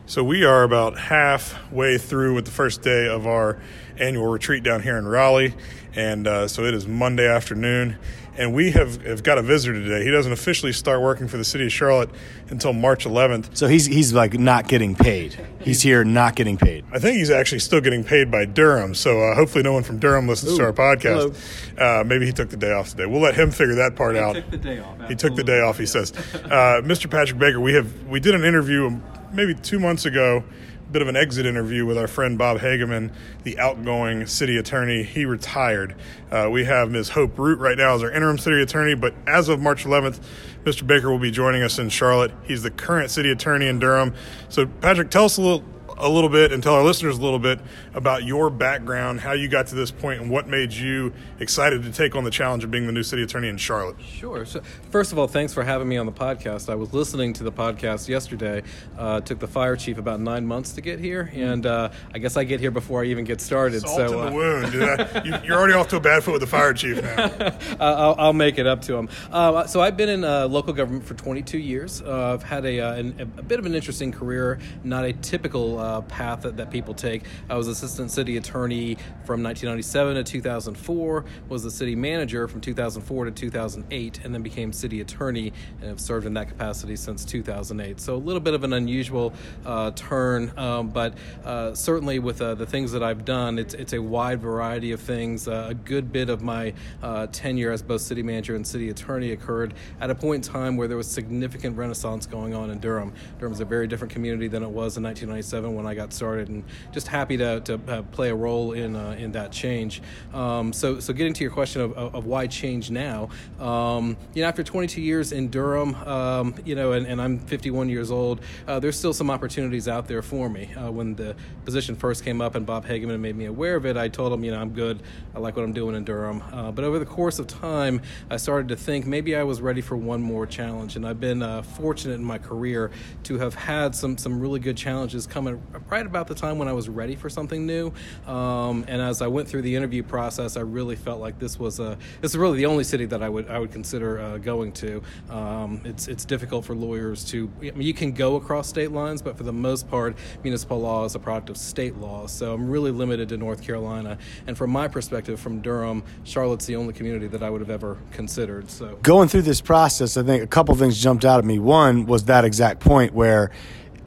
So 0.08 0.24
we 0.24 0.42
are 0.46 0.62
about 0.62 0.98
halfway 0.98 1.98
through 1.98 2.34
with 2.34 2.46
the 2.46 2.50
first 2.50 2.80
day 2.80 3.06
of 3.08 3.26
our 3.26 3.58
annual 3.98 4.26
retreat 4.28 4.62
down 4.62 4.80
here 4.82 4.96
in 4.96 5.06
Raleigh, 5.06 5.52
and 5.94 6.26
uh, 6.26 6.48
so 6.48 6.64
it 6.64 6.72
is 6.72 6.86
Monday 6.86 7.28
afternoon, 7.28 7.98
and 8.34 8.54
we 8.54 8.70
have, 8.70 9.04
have 9.04 9.22
got 9.22 9.36
a 9.36 9.42
visitor 9.42 9.74
today. 9.74 10.02
He 10.06 10.10
doesn't 10.10 10.32
officially 10.32 10.72
start 10.72 11.02
working 11.02 11.28
for 11.28 11.36
the 11.36 11.44
city 11.44 11.66
of 11.66 11.72
Charlotte 11.74 12.08
until 12.48 12.72
March 12.72 13.04
11th. 13.04 13.54
So 13.54 13.66
he's 13.66 13.84
he's 13.84 14.14
like 14.14 14.38
not 14.38 14.66
getting 14.66 14.94
paid. 14.94 15.38
He's 15.60 15.82
here 15.82 16.04
not 16.04 16.36
getting 16.36 16.56
paid. 16.56 16.86
I 16.90 16.98
think 17.00 17.18
he's 17.18 17.30
actually 17.30 17.58
still 17.58 17.82
getting 17.82 18.02
paid 18.02 18.30
by 18.30 18.46
Durham, 18.46 18.94
so 18.94 19.20
uh, 19.20 19.34
hopefully 19.34 19.62
no 19.62 19.74
one 19.74 19.82
from 19.82 19.98
Durham 19.98 20.26
listens 20.26 20.56
to 20.56 20.64
our 20.64 20.72
podcast. 20.72 21.36
Uh, 21.78 22.02
maybe 22.02 22.24
he 22.24 22.32
took 22.32 22.48
the 22.48 22.56
day 22.56 22.72
off 22.72 22.88
today. 22.88 23.04
We'll 23.04 23.20
let 23.20 23.34
him 23.34 23.50
figure 23.50 23.74
that 23.74 23.94
part 23.94 24.16
out. 24.16 24.36
took 24.36 24.50
the 24.52 24.56
day 24.56 24.78
off, 24.78 25.06
He 25.08 25.14
took 25.16 25.36
the 25.36 25.44
day 25.44 25.60
off. 25.60 25.76
He 25.76 25.84
says, 25.84 26.12
uh, 26.34 26.80
"Mr. 26.82 27.10
Patrick 27.10 27.38
Baker, 27.38 27.60
we 27.60 27.74
have 27.74 28.06
we 28.06 28.20
did 28.20 28.34
an 28.34 28.44
interview 28.44 28.98
maybe 29.32 29.54
two 29.54 29.78
months 29.78 30.04
ago." 30.04 30.44
a 30.88 30.90
Bit 30.90 31.02
of 31.02 31.08
an 31.08 31.16
exit 31.16 31.44
interview 31.44 31.84
with 31.84 31.98
our 31.98 32.08
friend 32.08 32.38
Bob 32.38 32.60
Hagemann, 32.60 33.12
the 33.42 33.58
outgoing 33.58 34.26
city 34.26 34.56
attorney. 34.56 35.02
He 35.02 35.26
retired. 35.26 35.94
Uh, 36.30 36.48
we 36.50 36.64
have 36.64 36.90
Ms. 36.90 37.10
Hope 37.10 37.38
Root 37.38 37.58
right 37.58 37.76
now 37.76 37.94
as 37.94 38.02
our 38.02 38.10
interim 38.10 38.38
city 38.38 38.62
attorney, 38.62 38.94
but 38.94 39.14
as 39.26 39.50
of 39.50 39.60
March 39.60 39.84
11th, 39.84 40.18
Mr. 40.64 40.86
Baker 40.86 41.10
will 41.10 41.18
be 41.18 41.30
joining 41.30 41.62
us 41.62 41.78
in 41.78 41.90
Charlotte. 41.90 42.32
He's 42.44 42.62
the 42.62 42.70
current 42.70 43.10
city 43.10 43.30
attorney 43.30 43.66
in 43.66 43.78
Durham. 43.78 44.14
So, 44.48 44.66
Patrick, 44.66 45.10
tell 45.10 45.26
us 45.26 45.36
a 45.36 45.42
little 45.42 45.64
a 45.98 46.08
little 46.08 46.30
bit 46.30 46.52
and 46.52 46.62
tell 46.62 46.74
our 46.74 46.82
listeners 46.84 47.18
a 47.18 47.20
little 47.20 47.38
bit 47.38 47.60
about 47.94 48.24
your 48.24 48.50
background, 48.50 49.20
how 49.20 49.32
you 49.32 49.48
got 49.48 49.66
to 49.68 49.74
this 49.74 49.90
point, 49.90 50.20
and 50.20 50.30
what 50.30 50.46
made 50.48 50.72
you 50.72 51.12
excited 51.40 51.82
to 51.82 51.92
take 51.92 52.14
on 52.14 52.24
the 52.24 52.30
challenge 52.30 52.64
of 52.64 52.70
being 52.70 52.86
the 52.86 52.92
new 52.92 53.02
city 53.02 53.22
attorney 53.22 53.48
in 53.48 53.56
Charlotte. 53.56 53.96
Sure. 54.02 54.44
So, 54.44 54.60
first 54.90 55.12
of 55.12 55.18
all, 55.18 55.28
thanks 55.28 55.52
for 55.52 55.62
having 55.62 55.88
me 55.88 55.96
on 55.96 56.06
the 56.06 56.12
podcast. 56.12 56.68
I 56.68 56.74
was 56.74 56.92
listening 56.92 57.32
to 57.34 57.44
the 57.44 57.52
podcast 57.52 58.08
yesterday. 58.08 58.62
Uh, 58.96 59.20
took 59.20 59.38
the 59.38 59.48
fire 59.48 59.76
chief 59.76 59.98
about 59.98 60.20
nine 60.20 60.46
months 60.46 60.72
to 60.72 60.80
get 60.80 60.98
here, 60.98 61.30
and 61.34 61.66
uh, 61.66 61.90
I 62.14 62.18
guess 62.18 62.36
I 62.36 62.44
get 62.44 62.60
here 62.60 62.70
before 62.70 63.02
I 63.02 63.06
even 63.06 63.24
get 63.24 63.40
started. 63.40 63.80
Salt 63.82 63.96
so 63.96 64.20
in 64.20 64.26
uh, 64.26 64.30
the 64.30 64.36
wound. 64.36 64.72
dude. 64.72 64.82
I- 64.82 65.22
you, 65.24 65.34
you're 65.44 65.58
already 65.58 65.74
off 65.74 65.88
to 65.88 65.96
a 65.96 66.00
bad 66.00 66.22
foot 66.24 66.32
with 66.32 66.40
the 66.40 66.46
fire 66.46 66.72
chief 66.72 67.02
now. 67.02 67.14
uh, 67.18 67.52
I'll, 67.80 68.14
I'll 68.18 68.32
make 68.32 68.58
it 68.58 68.66
up 68.66 68.82
to 68.82 68.96
him. 68.96 69.08
Uh, 69.30 69.66
so 69.66 69.80
I've 69.80 69.96
been 69.96 70.08
in 70.08 70.24
uh, 70.24 70.46
local 70.48 70.72
government 70.72 71.04
for 71.04 71.14
22 71.14 71.58
years. 71.58 72.02
Uh, 72.02 72.34
I've 72.34 72.42
had 72.42 72.64
a, 72.64 72.80
uh, 72.80 72.94
an, 72.94 73.32
a 73.38 73.42
bit 73.42 73.58
of 73.58 73.66
an 73.66 73.74
interesting 73.74 74.12
career, 74.12 74.58
not 74.84 75.04
a 75.04 75.12
typical 75.12 75.78
uh, 75.88 76.02
path 76.02 76.42
that, 76.42 76.56
that 76.56 76.70
people 76.70 76.92
take. 76.92 77.24
I 77.48 77.56
was 77.56 77.68
assistant 77.68 78.10
city 78.10 78.36
attorney 78.36 78.96
from 79.24 79.42
1997 79.42 80.16
to 80.16 80.24
2004, 80.24 81.24
was 81.48 81.62
the 81.62 81.70
city 81.70 81.96
manager 81.96 82.46
from 82.46 82.60
2004 82.60 83.24
to 83.24 83.30
2008, 83.30 84.20
and 84.24 84.34
then 84.34 84.42
became 84.42 84.72
city 84.72 85.00
attorney 85.00 85.52
and 85.80 85.88
have 85.88 86.00
served 86.00 86.26
in 86.26 86.34
that 86.34 86.48
capacity 86.48 86.96
since 86.96 87.24
2008. 87.24 88.00
So 88.00 88.14
a 88.14 88.16
little 88.16 88.40
bit 88.40 88.54
of 88.54 88.64
an 88.64 88.74
unusual 88.74 89.32
uh, 89.64 89.92
turn, 89.92 90.52
um, 90.58 90.88
but 90.88 91.14
uh, 91.44 91.74
certainly 91.74 92.18
with 92.18 92.42
uh, 92.42 92.54
the 92.54 92.66
things 92.66 92.92
that 92.92 93.02
I've 93.02 93.24
done, 93.24 93.58
it's, 93.58 93.74
it's 93.74 93.94
a 93.94 94.02
wide 94.02 94.40
variety 94.40 94.92
of 94.92 95.00
things. 95.00 95.48
Uh, 95.48 95.68
a 95.70 95.74
good 95.74 96.12
bit 96.12 96.28
of 96.28 96.42
my 96.42 96.74
uh, 97.02 97.26
tenure 97.32 97.72
as 97.72 97.82
both 97.82 98.02
city 98.02 98.22
manager 98.22 98.56
and 98.56 98.66
city 98.66 98.90
attorney 98.90 99.32
occurred 99.32 99.72
at 100.00 100.10
a 100.10 100.14
point 100.14 100.46
in 100.46 100.52
time 100.52 100.76
where 100.76 100.88
there 100.88 100.96
was 100.96 101.10
significant 101.10 101.76
renaissance 101.76 102.26
going 102.26 102.54
on 102.54 102.70
in 102.70 102.78
Durham. 102.78 103.12
Durham's 103.38 103.60
a 103.60 103.64
very 103.64 103.86
different 103.86 104.12
community 104.12 104.48
than 104.48 104.62
it 104.62 104.68
was 104.68 104.96
in 104.96 105.02
1997 105.02 105.77
when 105.78 105.86
I 105.86 105.94
got 105.94 106.12
started, 106.12 106.48
and 106.48 106.64
just 106.92 107.08
happy 107.08 107.38
to, 107.38 107.60
to 107.60 107.80
uh, 107.88 108.02
play 108.02 108.28
a 108.28 108.34
role 108.34 108.72
in 108.72 108.94
uh, 108.94 109.16
in 109.18 109.32
that 109.32 109.52
change. 109.52 110.02
Um, 110.34 110.72
so, 110.72 111.00
so 111.00 111.12
getting 111.14 111.32
to 111.32 111.42
your 111.42 111.50
question 111.50 111.80
of, 111.80 111.92
of, 111.92 112.26
why 112.26 112.46
change 112.46 112.90
now, 112.90 113.30
um, 113.58 114.16
you 114.34 114.42
know, 114.42 114.48
after 114.48 114.62
22 114.62 115.00
years 115.00 115.32
in 115.32 115.48
Durham, 115.48 115.94
um, 115.94 116.54
you 116.64 116.74
know, 116.74 116.92
and, 116.92 117.06
and 117.06 117.22
I'm 117.22 117.38
51 117.38 117.88
years 117.88 118.10
old, 118.10 118.40
uh, 118.66 118.78
there's 118.78 118.98
still 118.98 119.14
some 119.14 119.30
opportunities 119.30 119.88
out 119.88 120.06
there 120.06 120.20
for 120.20 120.50
me. 120.50 120.70
Uh, 120.74 120.90
when 120.90 121.14
the 121.14 121.34
position 121.64 121.96
first 121.96 122.24
came 122.24 122.40
up 122.40 122.54
and 122.54 122.66
Bob 122.66 122.86
Hagemann 122.86 123.20
made 123.20 123.36
me 123.36 123.46
aware 123.46 123.76
of 123.76 123.86
it, 123.86 123.96
I 123.96 124.08
told 124.08 124.32
him, 124.32 124.44
you 124.44 124.50
know, 124.50 124.60
I'm 124.60 124.70
good. 124.70 125.02
I 125.34 125.38
like 125.38 125.56
what 125.56 125.64
I'm 125.64 125.72
doing 125.72 125.94
in 125.94 126.04
Durham. 126.04 126.42
Uh, 126.52 126.72
but 126.72 126.84
over 126.84 126.98
the 126.98 127.06
course 127.06 127.38
of 127.38 127.46
time, 127.46 128.02
I 128.30 128.36
started 128.36 128.68
to 128.68 128.76
think 128.76 129.06
maybe 129.06 129.36
I 129.36 129.44
was 129.44 129.60
ready 129.60 129.80
for 129.80 129.96
one 129.96 130.22
more 130.22 130.46
challenge, 130.46 130.96
and 130.96 131.06
I've 131.06 131.20
been 131.20 131.42
uh, 131.42 131.62
fortunate 131.62 132.14
in 132.14 132.24
my 132.24 132.38
career 132.38 132.90
to 133.24 133.38
have 133.38 133.54
had 133.54 133.94
some 133.94 134.18
some 134.18 134.40
really 134.40 134.60
good 134.60 134.76
challenges 134.76 135.26
coming 135.26 135.62
right 135.88 136.06
about 136.06 136.26
the 136.26 136.34
time 136.34 136.58
when 136.58 136.68
I 136.68 136.72
was 136.72 136.88
ready 136.88 137.16
for 137.16 137.28
something 137.28 137.66
new. 137.66 137.92
Um, 138.26 138.84
and 138.88 139.00
as 139.00 139.22
I 139.22 139.26
went 139.26 139.48
through 139.48 139.62
the 139.62 139.74
interview 139.74 140.02
process, 140.02 140.56
I 140.56 140.60
really 140.60 140.96
felt 140.96 141.20
like 141.20 141.38
this 141.38 141.58
was 141.58 141.80
a 141.80 141.98
this 142.20 142.32
is 142.32 142.38
really 142.38 142.58
the 142.58 142.66
only 142.66 142.84
city 142.84 143.04
that 143.06 143.22
I 143.22 143.28
would 143.28 143.48
I 143.48 143.58
would 143.58 143.72
consider 143.72 144.20
uh, 144.20 144.38
going 144.38 144.72
to. 144.72 145.02
Um, 145.30 145.80
it's 145.84 146.08
it's 146.08 146.24
difficult 146.24 146.64
for 146.64 146.74
lawyers 146.74 147.24
to 147.26 147.50
I 147.60 147.70
mean, 147.70 147.82
you 147.82 147.94
can 147.94 148.12
go 148.12 148.36
across 148.36 148.68
state 148.68 148.92
lines, 148.92 149.22
but 149.22 149.36
for 149.36 149.42
the 149.44 149.52
most 149.52 149.88
part, 149.88 150.16
municipal 150.42 150.80
law 150.80 151.04
is 151.04 151.14
a 151.14 151.18
product 151.18 151.50
of 151.50 151.56
state 151.56 151.96
law. 151.96 152.26
So 152.26 152.54
I'm 152.54 152.68
really 152.70 152.90
limited 152.90 153.28
to 153.30 153.36
North 153.36 153.62
Carolina. 153.62 154.18
And 154.46 154.56
from 154.56 154.70
my 154.70 154.88
perspective, 154.88 155.40
from 155.40 155.60
Durham, 155.60 156.02
Charlotte's 156.24 156.66
the 156.66 156.76
only 156.76 156.92
community 156.92 157.26
that 157.28 157.42
I 157.42 157.50
would 157.50 157.60
have 157.60 157.70
ever 157.70 157.98
considered. 158.12 158.70
So 158.70 158.98
Going 159.02 159.28
through 159.28 159.42
this 159.42 159.60
process, 159.60 160.16
I 160.16 160.22
think 160.22 160.42
a 160.42 160.46
couple 160.46 160.74
things 160.74 161.00
jumped 161.00 161.24
out 161.24 161.38
at 161.38 161.44
me. 161.44 161.58
One 161.58 162.06
was 162.06 162.24
that 162.24 162.44
exact 162.44 162.80
point 162.80 163.12
where. 163.12 163.50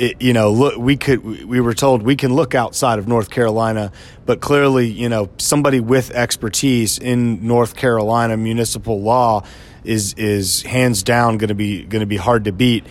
It, 0.02 0.20
you 0.20 0.34
know, 0.34 0.52
look, 0.52 0.78
we 0.78 0.98
could. 0.98 1.46
We 1.46 1.62
were 1.62 1.76
told 1.76 2.02
we 2.02 2.16
can 2.16 2.34
look 2.34 2.56
outside 2.56 2.98
of 2.98 3.08
North 3.08 3.30
Carolina, 3.30 3.92
but 4.26 4.42
clearly, 4.42 4.88
you 4.88 5.10
know, 5.10 5.30
somebody 5.38 5.80
with 5.80 6.10
expertise 6.10 6.98
in 6.98 7.46
North 7.46 7.76
Carolina 7.76 8.36
municipal 8.36 9.00
law 9.00 9.44
is 9.84 10.16
is 10.16 10.64
hands 10.64 11.04
down 11.04 11.38
going 11.38 11.50
to 11.50 11.54
be 11.54 11.84
going 11.84 12.00
to 12.00 12.08
be 12.08 12.18
hard 12.18 12.46
to 12.46 12.52
beat. 12.52 12.84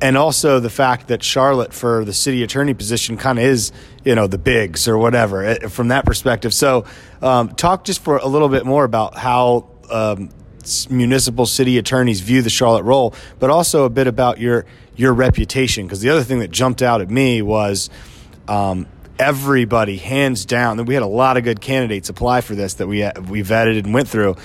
and 0.00 0.16
also 0.16 0.60
the 0.60 0.70
fact 0.70 1.08
that 1.08 1.22
Charlotte 1.22 1.72
for 1.72 2.04
the 2.04 2.12
city 2.12 2.42
attorney 2.42 2.74
position 2.74 3.16
kind 3.16 3.38
of 3.38 3.44
is, 3.44 3.72
you 4.04 4.14
know, 4.14 4.26
the 4.26 4.38
bigs 4.38 4.86
or 4.88 4.96
whatever 4.98 5.44
eh, 5.44 5.68
from 5.68 5.88
that 5.88 6.04
perspective. 6.04 6.54
So, 6.54 6.84
um, 7.22 7.50
talk 7.54 7.84
just 7.84 8.02
for 8.02 8.16
a 8.16 8.26
little 8.26 8.48
bit 8.48 8.64
more 8.64 8.84
about 8.84 9.16
how 9.16 9.68
um, 9.90 10.30
municipal 10.90 11.46
city 11.46 11.78
attorneys 11.78 12.20
view 12.20 12.42
the 12.42 12.50
Charlotte 12.50 12.84
role, 12.84 13.14
but 13.38 13.50
also 13.50 13.84
a 13.84 13.90
bit 13.90 14.06
about 14.06 14.38
your 14.38 14.64
your 14.96 15.12
reputation. 15.12 15.86
Because 15.86 16.00
the 16.00 16.10
other 16.10 16.22
thing 16.22 16.40
that 16.40 16.50
jumped 16.50 16.82
out 16.82 17.00
at 17.00 17.10
me 17.10 17.42
was. 17.42 17.90
Um, 18.46 18.86
everybody, 19.18 19.96
hands 19.98 20.46
down, 20.46 20.82
we 20.86 20.94
had 20.94 21.02
a 21.02 21.06
lot 21.06 21.36
of 21.36 21.42
good 21.42 21.60
candidates 21.60 22.08
apply 22.08 22.40
for 22.40 22.54
this 22.54 22.74
that 22.74 22.86
we 22.86 23.00
we 23.28 23.42
vetted 23.42 23.76
and 23.76 23.92
went 23.92 24.06
through 24.08 24.36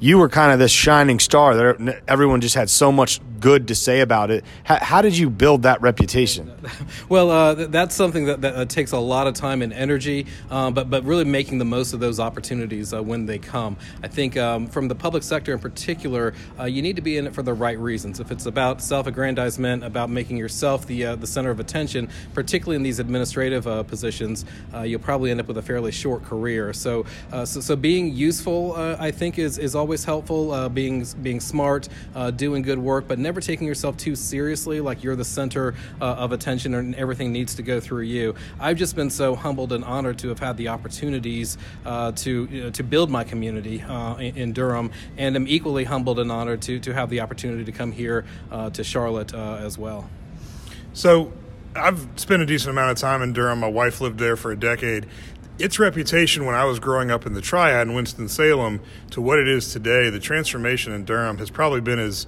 you 0.00 0.18
were 0.18 0.28
kind 0.28 0.50
of 0.50 0.58
this 0.58 0.72
shining 0.72 1.18
star 1.18 1.54
that 1.54 2.02
everyone 2.08 2.40
just 2.40 2.54
had 2.54 2.70
so 2.70 2.90
much 2.90 3.20
good 3.40 3.68
to 3.68 3.74
say 3.74 4.00
about 4.00 4.30
it. 4.30 4.44
How, 4.64 4.76
how 4.76 5.02
did 5.02 5.16
you 5.16 5.30
build 5.30 5.62
that 5.62 5.80
reputation? 5.80 6.52
Well, 7.08 7.30
uh, 7.30 7.54
that's 7.54 7.94
something 7.94 8.26
that, 8.26 8.42
that 8.42 8.54
uh, 8.54 8.64
takes 8.66 8.92
a 8.92 8.98
lot 8.98 9.26
of 9.26 9.34
time 9.34 9.62
and 9.62 9.72
energy, 9.72 10.26
uh, 10.50 10.70
but 10.70 10.90
but 10.90 11.04
really 11.04 11.24
making 11.24 11.58
the 11.58 11.64
most 11.64 11.92
of 11.92 12.00
those 12.00 12.20
opportunities 12.20 12.92
uh, 12.92 13.02
when 13.02 13.26
they 13.26 13.38
come. 13.38 13.76
I 14.02 14.08
think 14.08 14.36
um, 14.36 14.66
from 14.66 14.88
the 14.88 14.94
public 14.94 15.22
sector 15.22 15.52
in 15.52 15.58
particular, 15.58 16.34
uh, 16.58 16.64
you 16.64 16.82
need 16.82 16.96
to 16.96 17.02
be 17.02 17.16
in 17.16 17.26
it 17.26 17.34
for 17.34 17.42
the 17.42 17.54
right 17.54 17.78
reasons. 17.78 18.20
If 18.20 18.30
it's 18.30 18.46
about 18.46 18.80
self-aggrandizement, 18.80 19.82
about 19.82 20.10
making 20.10 20.36
yourself 20.36 20.86
the 20.86 21.06
uh, 21.06 21.16
the 21.16 21.26
center 21.26 21.50
of 21.50 21.58
attention, 21.58 22.08
particularly 22.32 22.76
in 22.76 22.82
these 22.82 22.98
administrative 22.98 23.64
positions, 23.88 24.44
you'll 24.84 25.00
probably 25.00 25.30
end 25.30 25.40
up 25.40 25.48
with 25.48 25.58
a 25.58 25.62
fairly 25.62 25.92
short 25.92 26.24
career. 26.24 26.72
So 26.72 27.06
so, 27.30 27.60
so, 27.60 27.76
being 27.76 28.14
useful, 28.14 28.74
I 28.76 29.10
think, 29.10 29.38
is 29.38 29.58
is 29.58 29.74
always 29.74 30.04
helpful. 30.04 30.68
Being 30.68 31.04
being 31.22 31.40
smart, 31.40 31.88
doing 32.36 32.62
good 32.62 32.78
work, 32.78 33.08
but 33.08 33.18
never 33.18 33.29
taking 33.38 33.68
yourself 33.68 33.96
too 33.96 34.16
seriously, 34.16 34.80
like 34.80 35.04
you're 35.04 35.14
the 35.14 35.24
center 35.24 35.74
uh, 36.00 36.04
of 36.04 36.32
attention 36.32 36.74
and 36.74 36.94
everything 36.96 37.30
needs 37.30 37.54
to 37.54 37.62
go 37.62 37.78
through 37.78 38.02
you. 38.02 38.34
I've 38.58 38.78
just 38.78 38.96
been 38.96 39.10
so 39.10 39.36
humbled 39.36 39.72
and 39.72 39.84
honored 39.84 40.18
to 40.20 40.28
have 40.30 40.38
had 40.38 40.56
the 40.56 40.68
opportunities 40.68 41.58
uh, 41.84 42.10
to 42.12 42.48
you 42.50 42.62
know, 42.64 42.70
to 42.70 42.82
build 42.82 43.10
my 43.10 43.22
community 43.22 43.82
uh, 43.82 44.16
in, 44.16 44.36
in, 44.36 44.52
Durham, 44.52 44.90
and 45.16 45.36
I'm 45.36 45.46
equally 45.46 45.84
humbled 45.84 46.18
and 46.18 46.32
honored 46.32 46.62
to 46.62 46.80
to 46.80 46.92
have 46.94 47.10
the 47.10 47.20
opportunity 47.20 47.64
to 47.64 47.72
come 47.72 47.92
here 47.92 48.24
uh, 48.50 48.70
to 48.70 48.82
Charlotte 48.82 49.34
as 49.34 49.78
well. 49.78 50.08
So 50.94 51.32
I've 51.76 52.08
spent 52.16 52.42
a 52.42 52.46
decent 52.46 52.70
amount 52.70 52.90
of 52.90 52.96
time 52.96 53.22
in 53.22 53.32
Durham. 53.32 53.60
My 53.60 53.68
wife 53.68 54.00
lived 54.00 54.18
there 54.18 54.36
for 54.36 54.50
a 54.50 54.56
decade 54.56 55.06
its 55.60 55.78
reputation 55.78 56.46
when 56.46 56.54
I 56.54 56.64
was 56.64 56.78
growing 56.78 57.10
up 57.10 57.26
in 57.26 57.34
the 57.34 57.42
Triad 57.42 57.86
in 57.86 57.94
Winston 57.94 58.28
Salem 58.28 58.80
to 59.10 59.20
what 59.20 59.38
it 59.38 59.46
is 59.46 59.72
today, 59.72 60.08
the 60.08 60.18
transformation 60.18 60.92
in 60.92 61.04
Durham 61.04 61.36
has 61.38 61.50
probably 61.50 61.82
been 61.82 61.98
as 61.98 62.26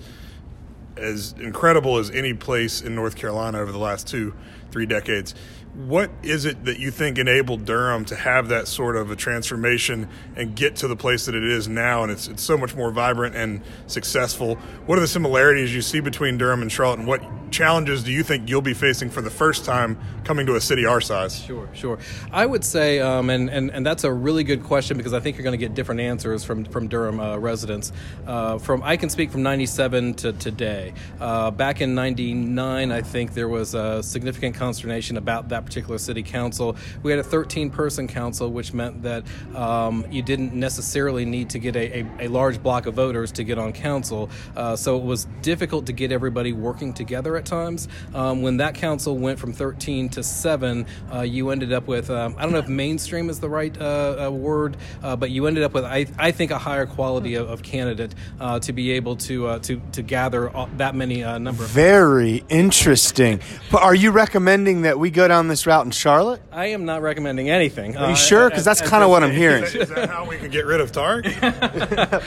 as 0.96 1.34
incredible 1.38 1.98
as 1.98 2.10
any 2.10 2.34
place 2.34 2.80
in 2.80 2.94
North 2.94 3.16
Carolina 3.16 3.58
over 3.58 3.72
the 3.72 3.78
last 3.78 4.06
two, 4.06 4.34
three 4.70 4.86
decades. 4.86 5.34
What 5.74 6.10
is 6.22 6.44
it 6.44 6.66
that 6.66 6.78
you 6.78 6.90
think 6.90 7.18
enabled 7.18 7.64
Durham 7.64 8.04
to 8.06 8.16
have 8.16 8.48
that 8.48 8.68
sort 8.68 8.94
of 8.94 9.10
a 9.10 9.16
transformation 9.16 10.08
and 10.36 10.54
get 10.54 10.76
to 10.76 10.88
the 10.88 10.96
place 10.96 11.24
that 11.26 11.34
it 11.34 11.44
is 11.44 11.66
now? 11.66 12.02
And 12.02 12.12
it's, 12.12 12.28
it's 12.28 12.42
so 12.42 12.58
much 12.58 12.74
more 12.74 12.90
vibrant 12.90 13.34
and 13.34 13.62
successful. 13.86 14.56
What 14.84 14.98
are 14.98 15.00
the 15.00 15.08
similarities 15.08 15.74
you 15.74 15.80
see 15.80 16.00
between 16.00 16.36
Durham 16.36 16.60
and 16.60 16.70
Charlotte, 16.70 16.98
and 16.98 17.08
what 17.08 17.22
challenges 17.52 18.02
do 18.02 18.10
you 18.10 18.22
think 18.22 18.48
you'll 18.48 18.62
be 18.62 18.74
facing 18.74 19.10
for 19.10 19.20
the 19.20 19.30
first 19.30 19.64
time 19.64 19.98
coming 20.24 20.46
to 20.46 20.54
a 20.56 20.60
city 20.60 20.86
our 20.86 21.00
size? 21.00 21.38
Sure, 21.44 21.68
sure. 21.72 21.98
I 22.32 22.46
would 22.46 22.64
say, 22.64 23.00
um, 23.00 23.30
and, 23.30 23.48
and, 23.50 23.70
and 23.70 23.84
that's 23.84 24.04
a 24.04 24.12
really 24.12 24.42
good 24.42 24.64
question 24.64 24.96
because 24.96 25.12
I 25.12 25.20
think 25.20 25.36
you're 25.36 25.44
going 25.44 25.58
to 25.58 25.64
get 25.64 25.74
different 25.74 26.00
answers 26.00 26.44
from, 26.44 26.64
from 26.64 26.88
Durham 26.88 27.20
uh, 27.20 27.36
residents. 27.36 27.92
Uh, 28.26 28.58
from 28.58 28.82
I 28.82 28.96
can 28.96 29.10
speak 29.10 29.30
from 29.30 29.42
97 29.42 30.14
to 30.14 30.32
today. 30.32 30.94
Uh, 31.20 31.50
back 31.50 31.80
in 31.80 31.94
99, 31.94 32.90
I 32.90 33.02
think 33.02 33.34
there 33.34 33.48
was 33.48 33.74
a 33.74 34.02
significant 34.02 34.56
consternation 34.56 35.16
about 35.16 35.50
that 35.50 35.64
particular 35.64 35.98
city 35.98 36.22
council. 36.22 36.76
We 37.02 37.10
had 37.10 37.20
a 37.20 37.24
13 37.24 37.70
person 37.70 38.08
council, 38.08 38.50
which 38.50 38.72
meant 38.72 39.02
that 39.02 39.24
um, 39.54 40.06
you 40.10 40.22
didn't 40.22 40.54
necessarily 40.54 41.24
need 41.24 41.50
to 41.50 41.58
get 41.58 41.76
a, 41.76 42.00
a, 42.00 42.06
a, 42.20 42.28
large 42.28 42.62
block 42.62 42.86
of 42.86 42.94
voters 42.94 43.30
to 43.32 43.44
get 43.44 43.58
on 43.58 43.72
council. 43.72 44.30
Uh, 44.56 44.74
so 44.74 44.96
it 44.96 45.04
was 45.04 45.26
difficult 45.42 45.86
to 45.86 45.92
get 45.92 46.12
everybody 46.12 46.52
working 46.52 46.94
together 46.94 47.36
at 47.42 47.46
times. 47.46 47.88
Um, 48.14 48.42
when 48.42 48.58
that 48.58 48.74
council 48.74 49.16
went 49.16 49.38
from 49.38 49.52
13 49.52 50.08
to 50.10 50.22
7, 50.22 50.86
uh, 51.12 51.20
you 51.22 51.50
ended 51.50 51.72
up 51.72 51.86
with, 51.86 52.10
um, 52.10 52.34
I 52.38 52.42
don't 52.42 52.52
know 52.52 52.58
if 52.58 52.68
mainstream 52.82 53.28
is 53.28 53.40
the 53.40 53.48
right 53.48 53.76
uh, 53.80 54.26
uh 54.26 54.30
word, 54.30 54.76
uh, 55.02 55.16
but 55.16 55.30
you 55.30 55.46
ended 55.46 55.64
up 55.64 55.74
with, 55.74 55.84
I, 55.84 56.06
I 56.18 56.30
think, 56.30 56.50
a 56.50 56.58
higher 56.58 56.86
quality 56.86 57.34
of, 57.34 57.48
of 57.48 57.62
candidate 57.62 58.14
uh, 58.40 58.60
to 58.60 58.72
be 58.72 58.92
able 58.92 59.16
to, 59.16 59.58
to, 59.60 59.80
to 59.92 60.02
gather 60.02 60.52
that 60.76 60.94
many 60.94 61.22
number. 61.22 61.64
Very 61.64 62.44
interesting. 62.48 63.40
But 63.70 63.82
are 63.82 63.94
you 63.94 64.10
recommending 64.10 64.82
that 64.82 64.98
we 64.98 65.10
go 65.10 65.26
down 65.28 65.48
this 65.48 65.66
route 65.66 65.84
in 65.84 65.90
Charlotte? 65.90 66.40
I 66.52 66.66
am 66.66 66.84
not 66.84 67.02
recommending 67.02 67.50
anything. 67.50 67.96
Are 67.96 68.10
you 68.10 68.16
sure? 68.16 68.48
Because 68.48 68.64
that's 68.64 68.80
kind 68.80 69.02
of 69.02 69.10
what 69.10 69.22
I'm 69.22 69.32
hearing. 69.32 69.64
Is 69.64 69.72
that, 69.72 69.82
is 69.82 69.88
that 69.90 70.10
how 70.10 70.24
we 70.26 70.36
can 70.36 70.50
get 70.50 70.66
rid 70.66 70.80
of 70.80 70.92
Targ? 70.92 71.22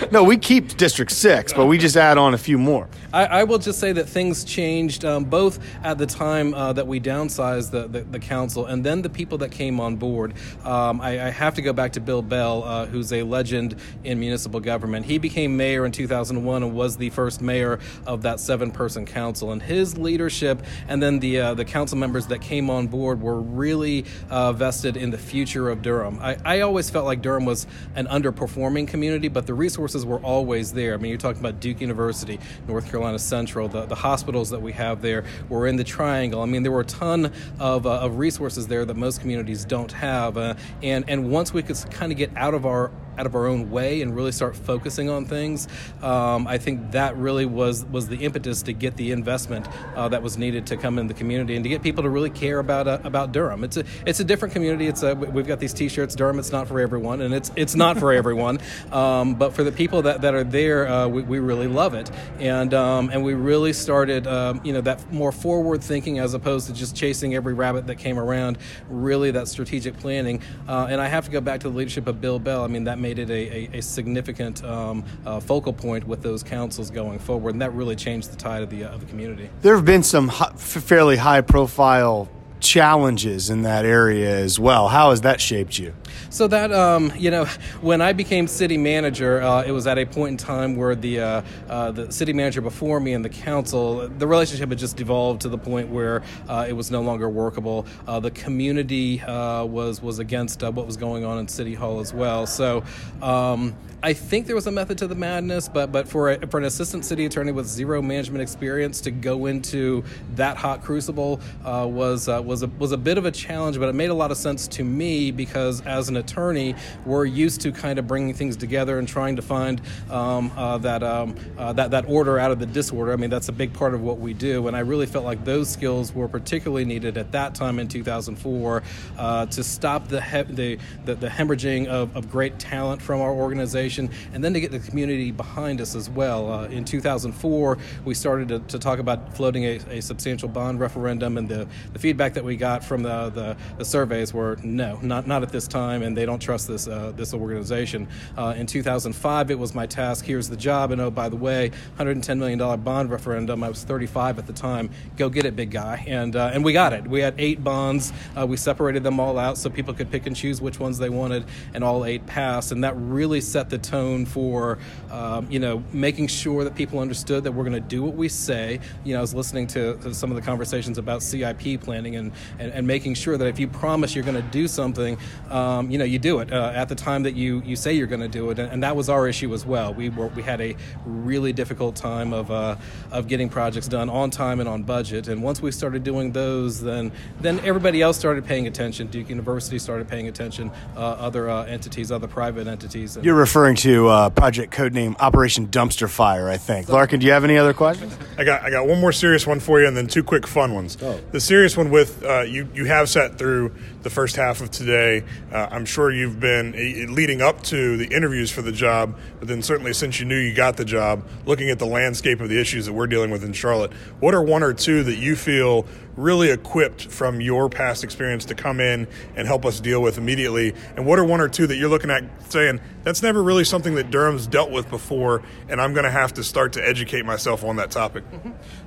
no, 0.12 0.24
we 0.24 0.38
keep 0.38 0.76
District 0.78 1.12
6, 1.12 1.54
but 1.54 1.66
we 1.68 1.78
just 1.78 1.96
add 1.96 2.18
on 2.18 2.34
a 2.34 2.38
few 2.38 2.58
more. 2.58 2.88
I, 3.14 3.26
I 3.26 3.44
will 3.44 3.60
just 3.60 3.80
say 3.80 3.94
that 3.94 4.10
things 4.10 4.44
changed 4.44 5.05
um, 5.06 5.26
both 5.26 5.60
at 5.84 5.98
the 5.98 6.06
time 6.06 6.54
uh, 6.54 6.74
that 6.74 6.88
we 6.88 7.00
downsized 7.00 7.72
the, 7.72 7.88
the, 7.88 8.02
the, 8.02 8.20
council 8.20 8.66
and 8.66 8.84
then 8.84 9.02
the 9.02 9.10
people 9.10 9.38
that 9.38 9.52
came 9.52 9.80
on 9.80 9.96
board. 9.98 10.34
Um, 10.64 11.00
I, 11.02 11.28
I, 11.28 11.30
have 11.30 11.56
to 11.56 11.62
go 11.62 11.74
back 11.74 11.94
to 11.94 12.00
Bill 12.00 12.22
Bell, 12.22 12.64
uh, 12.64 12.86
who's 12.86 13.14
a 13.14 13.24
legend 13.24 13.76
in 14.04 14.20
municipal 14.20 14.60
government. 14.60 15.06
He 15.06 15.18
became 15.18 15.56
mayor 15.58 15.86
in 15.86 15.92
2001 15.92 16.64
and 16.64 16.74
was 16.74 16.98
the 16.98 17.10
first 17.12 17.42
mayor 17.42 17.80
of 18.08 18.24
that 18.24 18.40
seven 18.40 18.72
person 18.72 19.06
council. 19.06 19.52
And 19.52 19.62
his 19.62 19.98
leadership 19.98 20.64
and 20.88 21.02
then 21.02 21.20
the, 21.20 21.40
uh, 21.40 21.54
the 21.54 21.66
council 21.66 21.98
members 21.98 22.28
that 22.28 22.42
came 22.42 22.70
on 22.70 22.88
board 22.88 23.22
were 23.22 23.40
really 23.40 24.06
uh, 24.30 24.54
vested 24.54 24.98
in 24.98 25.12
the 25.12 25.18
future 25.18 25.70
of 25.70 25.82
Durham. 25.82 26.20
I, 26.22 26.38
I 26.46 26.62
always 26.62 26.90
felt 26.90 27.06
like 27.06 27.22
Durham 27.22 27.46
was 27.46 27.68
an 27.96 28.08
underperforming 28.08 28.88
community, 28.88 29.28
but 29.28 29.46
the 29.46 29.54
resources 29.54 30.06
were 30.06 30.20
always 30.20 30.74
there. 30.74 30.94
I 30.94 30.98
mean, 30.98 31.10
you're 31.10 31.20
talking 31.20 31.40
about 31.40 31.60
Duke 31.60 31.82
University, 31.82 32.40
North 32.68 32.90
Carolina 32.90 33.20
Central, 33.20 33.68
the, 33.68 33.86
the 33.86 33.96
hospitals 33.96 34.50
that 34.52 34.62
we 34.62 34.72
have 34.72 34.85
there 34.94 35.24
were 35.50 35.66
in 35.66 35.78
the 35.78 35.84
Triangle. 35.84 36.42
I 36.42 36.46
mean, 36.46 36.62
there 36.62 36.72
were 36.72 36.82
a 36.82 36.86
ton 36.86 37.32
of, 37.60 37.88
uh, 37.88 38.02
of 38.02 38.20
resources 38.20 38.68
there 38.68 38.86
that 38.86 38.98
most 38.98 39.22
communities 39.22 39.66
don't 39.66 39.92
have. 39.92 40.38
Uh, 40.38 40.54
and, 40.84 41.06
and 41.08 41.32
once 41.32 41.54
we 41.54 41.64
could 41.64 41.78
kind 41.90 42.12
of 42.12 42.18
get 42.20 42.30
out 42.36 42.54
of 42.54 42.68
our 42.68 42.92
out 43.18 43.26
of 43.26 43.36
our 43.36 43.48
own 43.48 43.72
way 43.72 44.02
and 44.02 44.16
really 44.16 44.32
start 44.32 44.56
focusing 44.56 45.10
on 45.10 45.26
things, 45.26 45.68
um, 46.02 46.48
I 46.48 46.58
think 46.58 46.92
that 46.92 47.16
really 47.18 47.46
was 47.46 47.86
was 47.86 48.08
the 48.08 48.18
impetus 48.18 48.64
to 48.64 48.74
get 48.74 48.98
the 48.98 49.12
investment 49.12 49.68
uh, 49.96 50.10
that 50.10 50.24
was 50.24 50.38
needed 50.38 50.68
to 50.68 50.78
come 50.78 51.00
in 51.00 51.08
the 51.08 51.14
community 51.14 51.56
and 51.56 51.64
to 51.64 51.70
get 51.70 51.84
people 51.84 52.04
to 52.04 52.10
really 52.10 52.30
care 52.30 52.60
about 52.60 52.88
uh, 52.88 53.00
about 53.04 53.32
Durham. 53.32 53.64
It's 53.64 53.78
a 53.78 53.84
it's 54.06 54.20
a 54.20 54.24
different 54.24 54.54
community. 54.54 54.88
It's 54.88 55.04
a 55.04 55.16
we've 55.16 55.48
got 55.48 55.60
these 55.60 55.74
T-shirts. 55.74 56.16
Durham. 56.16 56.40
It's 56.40 56.52
not 56.52 56.68
for 56.68 56.80
everyone, 56.80 57.22
and 57.22 57.34
it's 57.34 57.52
it's 57.56 57.76
not 57.76 57.98
for 57.98 58.12
everyone. 58.12 58.60
Um, 58.92 59.36
but 59.36 59.54
for 59.54 59.64
the 59.64 59.72
people 59.72 60.04
that, 60.04 60.22
that 60.22 60.36
are 60.36 60.44
there, 60.44 60.88
uh, 60.88 61.08
we, 61.08 61.22
we 61.24 61.40
really 61.40 61.68
love 61.68 61.96
it, 61.96 62.10
and 62.40 62.74
um, 62.74 63.10
and 63.10 63.24
we 63.24 63.34
really 63.34 63.74
started 63.74 64.26
um, 64.28 64.62
you 64.64 64.74
know 64.74 64.82
that 64.82 65.12
more 65.12 65.32
forward 65.32 65.84
thinking 65.84 66.20
as 66.20 66.34
opposed 66.34 66.68
to 66.68 66.74
just 66.74 66.96
chasing 66.96 67.36
every 67.36 67.54
rabbit 67.54 67.88
that 67.88 67.96
came 67.96 68.18
around. 68.18 68.58
Really, 68.90 69.32
that 69.32 69.48
strategic 69.48 69.98
planning. 69.98 70.42
Uh, 70.68 70.88
and 70.90 71.02
I 71.02 71.08
have 71.08 71.26
to 71.26 71.32
go 71.32 71.42
back 71.42 71.62
to 71.62 71.70
the 71.70 71.76
leadership 71.76 72.08
of 72.08 72.22
Bill 72.22 72.40
Bell. 72.40 72.64
I 72.64 72.68
mean 72.68 72.86
that 72.86 73.00
made 73.06 73.20
it 73.20 73.30
a, 73.30 73.76
a, 73.76 73.78
a 73.78 73.82
significant 73.82 74.64
um, 74.64 75.04
uh, 75.28 75.40
focal 75.40 75.72
point 75.72 76.08
with 76.08 76.24
those 76.24 76.42
councils 76.42 76.90
going 76.90 77.20
forward, 77.20 77.54
and 77.54 77.62
that 77.62 77.72
really 77.74 77.96
changed 77.96 78.32
the 78.32 78.36
tide 78.36 78.64
of 78.64 78.72
the, 78.72 78.84
uh, 78.84 78.96
of 78.96 79.00
the 79.00 79.06
community. 79.06 79.48
There 79.62 79.76
have 79.76 79.86
been 79.86 80.02
some 80.02 80.30
fairly 80.58 81.18
high 81.18 81.42
profile 81.42 82.28
challenges 82.60 83.52
in 83.52 83.62
that 83.62 83.86
area 83.86 84.36
as 84.36 84.60
well. 84.60 84.88
How 84.88 85.12
has 85.12 85.22
that 85.22 85.40
shaped 85.40 85.78
you? 85.78 85.94
So 86.30 86.48
that 86.48 86.72
um, 86.72 87.12
you 87.18 87.32
know, 87.32 87.46
when 87.82 88.02
I 88.02 88.14
became 88.14 88.48
city 88.48 88.78
manager, 88.78 89.42
uh, 89.42 89.64
it 89.64 89.72
was 89.72 89.88
at 89.88 89.98
a 89.98 90.06
point 90.06 90.32
in 90.32 90.38
time 90.38 90.76
where 90.76 90.96
the 90.96 91.20
uh, 91.20 91.42
uh, 91.70 91.92
the 91.92 92.12
city 92.12 92.34
manager 92.34 92.62
before 92.62 93.00
me 93.00 93.14
and 93.14 93.24
the 93.24 93.30
council, 93.30 94.08
the 94.08 94.28
relationship 94.28 94.70
had 94.70 94.78
just 94.78 94.98
devolved 94.98 95.42
to 95.42 95.50
the 95.50 95.58
point 95.58 95.90
where 95.90 96.24
uh, 96.48 96.66
it 96.68 96.74
was 96.74 96.92
no 96.92 97.02
longer 97.02 97.30
workable. 97.30 97.86
Uh, 98.08 98.20
the 98.20 98.32
community 98.32 99.22
uh, 99.22 99.66
was 99.66 100.02
was 100.02 100.20
against 100.20 100.62
what 100.62 100.86
was 100.86 100.98
going 100.98 101.26
on 101.26 101.38
in 101.40 101.48
City 101.48 101.74
Hall 101.74 102.00
as 102.00 102.14
well. 102.14 102.46
So. 102.46 102.84
Um, 103.22 103.76
I 104.04 104.14
think 104.14 104.46
there 104.46 104.56
was 104.56 104.68
a 104.68 104.72
method 104.72 105.00
to 105.00 105.08
the 105.08 105.16
madness, 105.16 105.68
but 105.68 105.92
but 105.92 106.08
for 106.08 106.30
a, 106.30 106.48
for 106.48 106.60
an 106.60 106.66
assistant 106.66 107.06
city 107.06 107.26
attorney 107.26 107.52
with 107.52 107.66
zero 107.66 108.04
management 108.04 108.44
experience 108.44 109.02
to 109.02 109.10
go 109.10 109.48
into 109.48 110.04
that 110.36 110.58
hot 110.58 110.84
crucible 110.84 111.40
was 111.64 112.28
was 112.28 112.62
a 112.62 112.68
was 112.68 112.92
a 112.92 112.98
bit 112.98 113.18
of 113.18 113.26
a 113.26 113.32
challenge, 113.32 113.80
but 113.80 113.90
it 113.90 113.96
made 113.96 114.12
a 114.12 114.14
lot 114.14 114.30
of 114.30 114.38
sense 114.38 114.68
to 114.68 114.84
me 114.84 115.32
because 115.32 115.82
as 115.82 116.05
as 116.06 116.10
an 116.10 116.18
attorney, 116.18 116.76
we're 117.04 117.26
used 117.26 117.62
to 117.62 117.72
kind 117.72 117.98
of 117.98 118.06
bringing 118.06 118.34
things 118.36 118.56
together 118.56 119.00
and 119.00 119.08
trying 119.08 119.36
to 119.36 119.42
find 119.42 119.82
um, 120.12 120.52
uh, 120.56 120.78
that, 120.78 121.02
um, 121.02 121.36
uh, 121.58 121.74
that 121.74 121.90
that 121.92 122.06
order 122.08 122.38
out 122.38 122.52
of 122.52 122.60
the 122.60 122.66
disorder. 122.68 123.12
I 123.12 123.16
mean, 123.16 123.32
that's 123.32 123.50
a 123.50 123.52
big 123.52 123.74
part 123.74 123.96
of 123.96 124.02
what 124.02 124.20
we 124.20 124.34
do, 124.34 124.68
and 124.68 124.78
I 124.78 124.82
really 124.82 125.08
felt 125.08 125.26
like 125.26 125.44
those 125.44 125.68
skills 125.68 126.14
were 126.14 126.28
particularly 126.28 126.86
needed 126.86 127.18
at 127.18 127.32
that 127.32 127.56
time 127.56 127.80
in 127.80 127.88
2004 127.88 128.84
uh, 129.18 129.46
to 129.48 129.64
stop 129.64 130.08
the, 130.08 130.22
he- 130.22 130.44
the, 130.44 130.80
the 131.06 131.16
the 131.16 131.28
hemorrhaging 131.28 131.88
of, 131.88 132.16
of 132.16 132.30
great 132.30 132.60
talent 132.60 133.02
from 133.02 133.20
our 133.20 133.32
organization, 133.32 134.10
and 134.34 134.44
then 134.44 134.54
to 134.54 134.60
get 134.60 134.70
the 134.72 134.80
community 134.80 135.32
behind 135.32 135.82
us 135.82 135.96
as 135.96 136.08
well. 136.08 136.52
Uh, 136.52 136.68
in 136.68 136.86
2004, 136.86 137.78
we 138.04 138.14
started 138.14 138.48
to, 138.50 138.60
to 138.60 138.78
talk 138.78 139.00
about 139.00 139.36
floating 139.36 139.64
a, 139.64 139.78
a 139.90 140.02
substantial 140.02 140.50
bond 140.50 140.80
referendum, 140.80 141.38
and 141.40 141.50
the, 141.50 141.68
the 141.94 142.00
feedback 142.00 142.36
that 142.36 142.44
we 142.44 142.56
got 142.56 142.84
from 142.84 143.02
the, 143.02 143.30
the, 143.32 143.58
the 143.80 143.86
surveys 143.86 144.34
were 144.34 144.58
no, 144.64 145.00
not 145.02 145.26
not 145.26 145.42
at 145.42 145.50
this 145.50 145.68
time, 145.68 145.95
and 146.04 146.16
they 146.16 146.26
don't 146.26 146.40
trust 146.40 146.68
this 146.68 146.88
uh, 146.88 147.12
this 147.16 147.34
organization. 147.34 148.08
Uh, 148.38 148.54
in 148.58 148.66
2005, 148.68 149.52
it 149.52 149.60
was 149.60 149.74
my 149.74 149.86
task. 149.86 150.26
Here's 150.26 150.50
the 150.50 150.58
job, 150.58 150.92
and 150.92 151.02
oh 151.02 151.12
by 151.12 151.30
the 151.30 151.36
way, 151.36 151.70
110 151.70 152.40
million 152.40 152.60
dollar 152.60 152.78
bond 152.78 153.10
referendum. 153.10 153.64
I 153.64 153.70
was 153.70 153.84
35 153.84 154.40
at 154.40 154.48
the 154.48 154.54
time. 154.54 154.90
Go 155.18 155.30
get 155.30 155.46
it, 155.46 155.56
big 155.56 155.72
guy, 155.72 156.04
and 156.08 156.36
uh, 156.36 156.52
and 156.54 156.64
we 156.64 156.74
got 156.74 156.94
it. 156.94 157.08
We 157.08 157.22
had 157.22 157.36
eight 157.38 157.64
bonds. 157.64 158.14
Uh, 158.38 158.46
we 158.46 158.58
separated 158.58 159.04
them 159.04 159.20
all 159.20 159.38
out 159.38 159.58
so 159.58 159.70
people 159.70 159.94
could 159.94 160.12
pick 160.12 160.26
and 160.26 160.36
choose 160.36 160.62
which 160.62 160.80
ones 160.80 160.98
they 160.98 161.10
wanted, 161.10 161.46
and 161.74 161.84
all 161.84 162.06
eight 162.06 162.26
passed. 162.26 162.72
And 162.72 162.84
that 162.84 162.96
really 162.98 163.42
set 163.42 163.70
the 163.70 163.78
tone 163.78 164.26
for 164.26 164.78
um, 165.12 165.50
you 165.50 165.60
know 165.60 165.84
making 165.92 166.28
sure 166.28 166.64
that 166.64 166.76
people 166.76 167.00
understood 167.00 167.44
that 167.44 167.52
we're 167.52 167.64
going 167.64 167.74
to 167.74 167.80
do 167.80 168.04
what 168.04 168.16
we 168.16 168.30
say. 168.30 168.80
You 169.04 169.14
know, 169.14 169.20
I 169.20 169.22
was 169.22 169.34
listening 169.34 169.68
to, 169.68 169.98
to 169.98 170.14
some 170.14 170.32
of 170.32 170.36
the 170.36 170.42
conversations 170.42 170.98
about 170.98 171.24
CIP 171.24 171.82
planning 171.82 172.16
and, 172.16 172.32
and, 172.60 172.72
and 172.72 172.86
making 172.86 173.16
sure 173.16 173.38
that 173.38 173.48
if 173.48 173.60
you 173.60 173.68
promise 173.68 174.16
you're 174.16 174.24
going 174.24 174.36
to 174.42 174.50
do 174.52 174.68
something, 174.68 175.18
um, 175.50 175.85
you 175.92 175.98
know, 175.98 176.06
you 176.06 176.20
do 176.20 176.40
it 176.40 176.52
uh, 176.52 176.72
at 176.76 176.90
the 176.90 176.96
time 176.96 177.24
that 177.24 177.36
you, 177.36 177.62
you 177.66 177.76
say 177.76 177.94
you're 177.94 178.08
going 178.08 178.22
to 178.22 178.28
do 178.28 178.50
it. 178.50 178.60
And, 178.60 178.72
and 178.72 178.84
that 178.84 178.96
was 178.96 179.10
our 179.10 179.28
issue 179.28 179.54
as 179.54 179.66
well. 179.66 179.94
We 179.94 180.10
were 180.10 180.28
we 180.28 180.44
had 180.44 180.62
a 180.62 180.76
really 181.06 181.54
difficult 181.54 181.96
time 181.96 182.34
of 182.34 182.52
uh, 182.52 182.76
of 183.12 183.28
getting 183.28 183.50
projects 183.50 183.88
done 183.88 184.10
on 184.10 184.30
time 184.30 184.60
and 184.60 184.70
on 184.70 184.84
budget. 184.84 185.28
And 185.28 185.42
once 185.44 185.62
we 185.62 185.72
started 185.72 186.04
doing 186.04 186.32
those, 186.32 186.82
then 186.82 187.12
then 187.42 187.60
everybody 187.62 188.02
else 188.02 188.18
started 188.18 188.46
paying 188.46 188.68
attention. 188.68 189.08
Duke 189.08 189.30
University 189.30 189.80
started 189.80 190.08
paying 190.08 190.28
attention. 190.28 190.72
Uh, 190.96 191.00
other 191.00 191.50
uh, 191.50 191.66
entities, 191.66 192.12
other 192.12 192.28
private 192.28 192.68
entities. 192.68 193.16
And 193.16 193.26
You're 193.26 193.36
referring 193.36 193.76
to 193.78 194.08
uh, 194.08 194.30
project 194.30 194.74
codename 194.74 195.16
Operation 195.20 195.68
Dumpster 195.68 196.10
Fire, 196.10 196.50
I 196.50 196.58
think. 196.58 196.88
Larken, 196.88 197.20
do 197.20 197.26
you 197.26 197.32
have 197.32 197.44
any 197.44 197.58
other 197.58 197.74
questions? 197.74 198.18
I 198.38 198.44
got 198.44 198.64
I 198.64 198.70
got 198.70 198.88
one 198.88 199.00
more 199.00 199.12
serious 199.12 199.48
one 199.48 199.60
for 199.60 199.80
you, 199.82 199.88
and 199.88 199.96
then 199.96 200.08
two 200.08 200.24
quick 200.24 200.48
fun 200.48 200.74
ones. 200.74 200.98
Oh. 201.02 201.20
The 201.32 201.40
serious 201.40 201.78
one 201.78 201.90
with 201.90 202.24
uh, 202.24 202.42
you 202.42 202.68
you 202.74 202.86
have 202.86 203.10
sat 203.10 203.38
through 203.38 203.74
the 204.06 204.10
first 204.12 204.36
half 204.36 204.62
of 204.62 204.70
today. 204.70 205.24
Uh, 205.52 205.68
I'm 205.72 205.84
sure 205.84 206.12
you've 206.12 206.40
been 206.40 206.76
eh, 206.76 207.12
leading 207.12 207.42
up 207.42 207.64
to 207.64 207.98
the 207.98 208.06
interviews 208.06 208.52
for 208.52 208.62
the 208.62 208.72
job, 208.72 209.18
but 209.40 209.48
then 209.48 209.64
certainly 209.64 209.94
since 209.94 210.20
you 210.20 210.28
knew 210.28 210.38
you 210.38 210.54
got 210.54 210.78
the 210.78 210.86
job, 210.86 211.28
looking 211.48 211.72
at 211.72 211.80
the 211.80 211.88
landscape 211.88 212.40
of 212.40 212.48
the 212.48 212.62
issues 212.62 212.86
that 212.86 212.94
we're 212.94 213.08
dealing 213.08 213.32
with 213.32 213.44
in 213.44 213.52
Charlotte. 213.52 213.92
What 214.20 214.36
are 214.36 214.44
one 214.44 214.62
or 214.62 214.74
two 214.74 215.04
that 215.06 215.16
you 215.16 215.36
feel 215.36 215.88
really 216.16 216.50
equipped 216.50 217.08
from 217.08 217.42
your 217.42 217.70
past 217.70 218.04
experience 218.04 218.46
to 218.46 218.56
come 218.56 218.80
in 218.80 219.08
and 219.36 219.48
help 219.48 219.66
us 219.66 219.80
deal 219.80 220.02
with 220.02 220.18
immediately? 220.18 220.74
And 220.96 221.06
what 221.06 221.20
are 221.20 221.26
one 221.26 221.42
or 221.42 221.50
two 221.50 221.68
that 221.68 221.76
you're 221.76 221.90
looking 221.90 222.10
at 222.10 222.24
saying 222.52 222.80
that's 223.04 223.22
never 223.22 223.44
really 223.44 223.64
something 223.64 223.96
that 223.96 224.12
Durham's 224.12 224.48
dealt 224.48 224.72
with 224.72 224.90
before, 224.90 225.44
and 225.70 225.82
I'm 225.82 225.94
going 225.94 226.06
to 226.06 226.12
have 226.12 226.34
to 226.34 226.44
start 226.44 226.74
to 226.74 226.88
educate 226.88 227.26
myself 227.26 227.64
on 227.64 227.78
that 227.78 227.92
topic? 227.92 228.24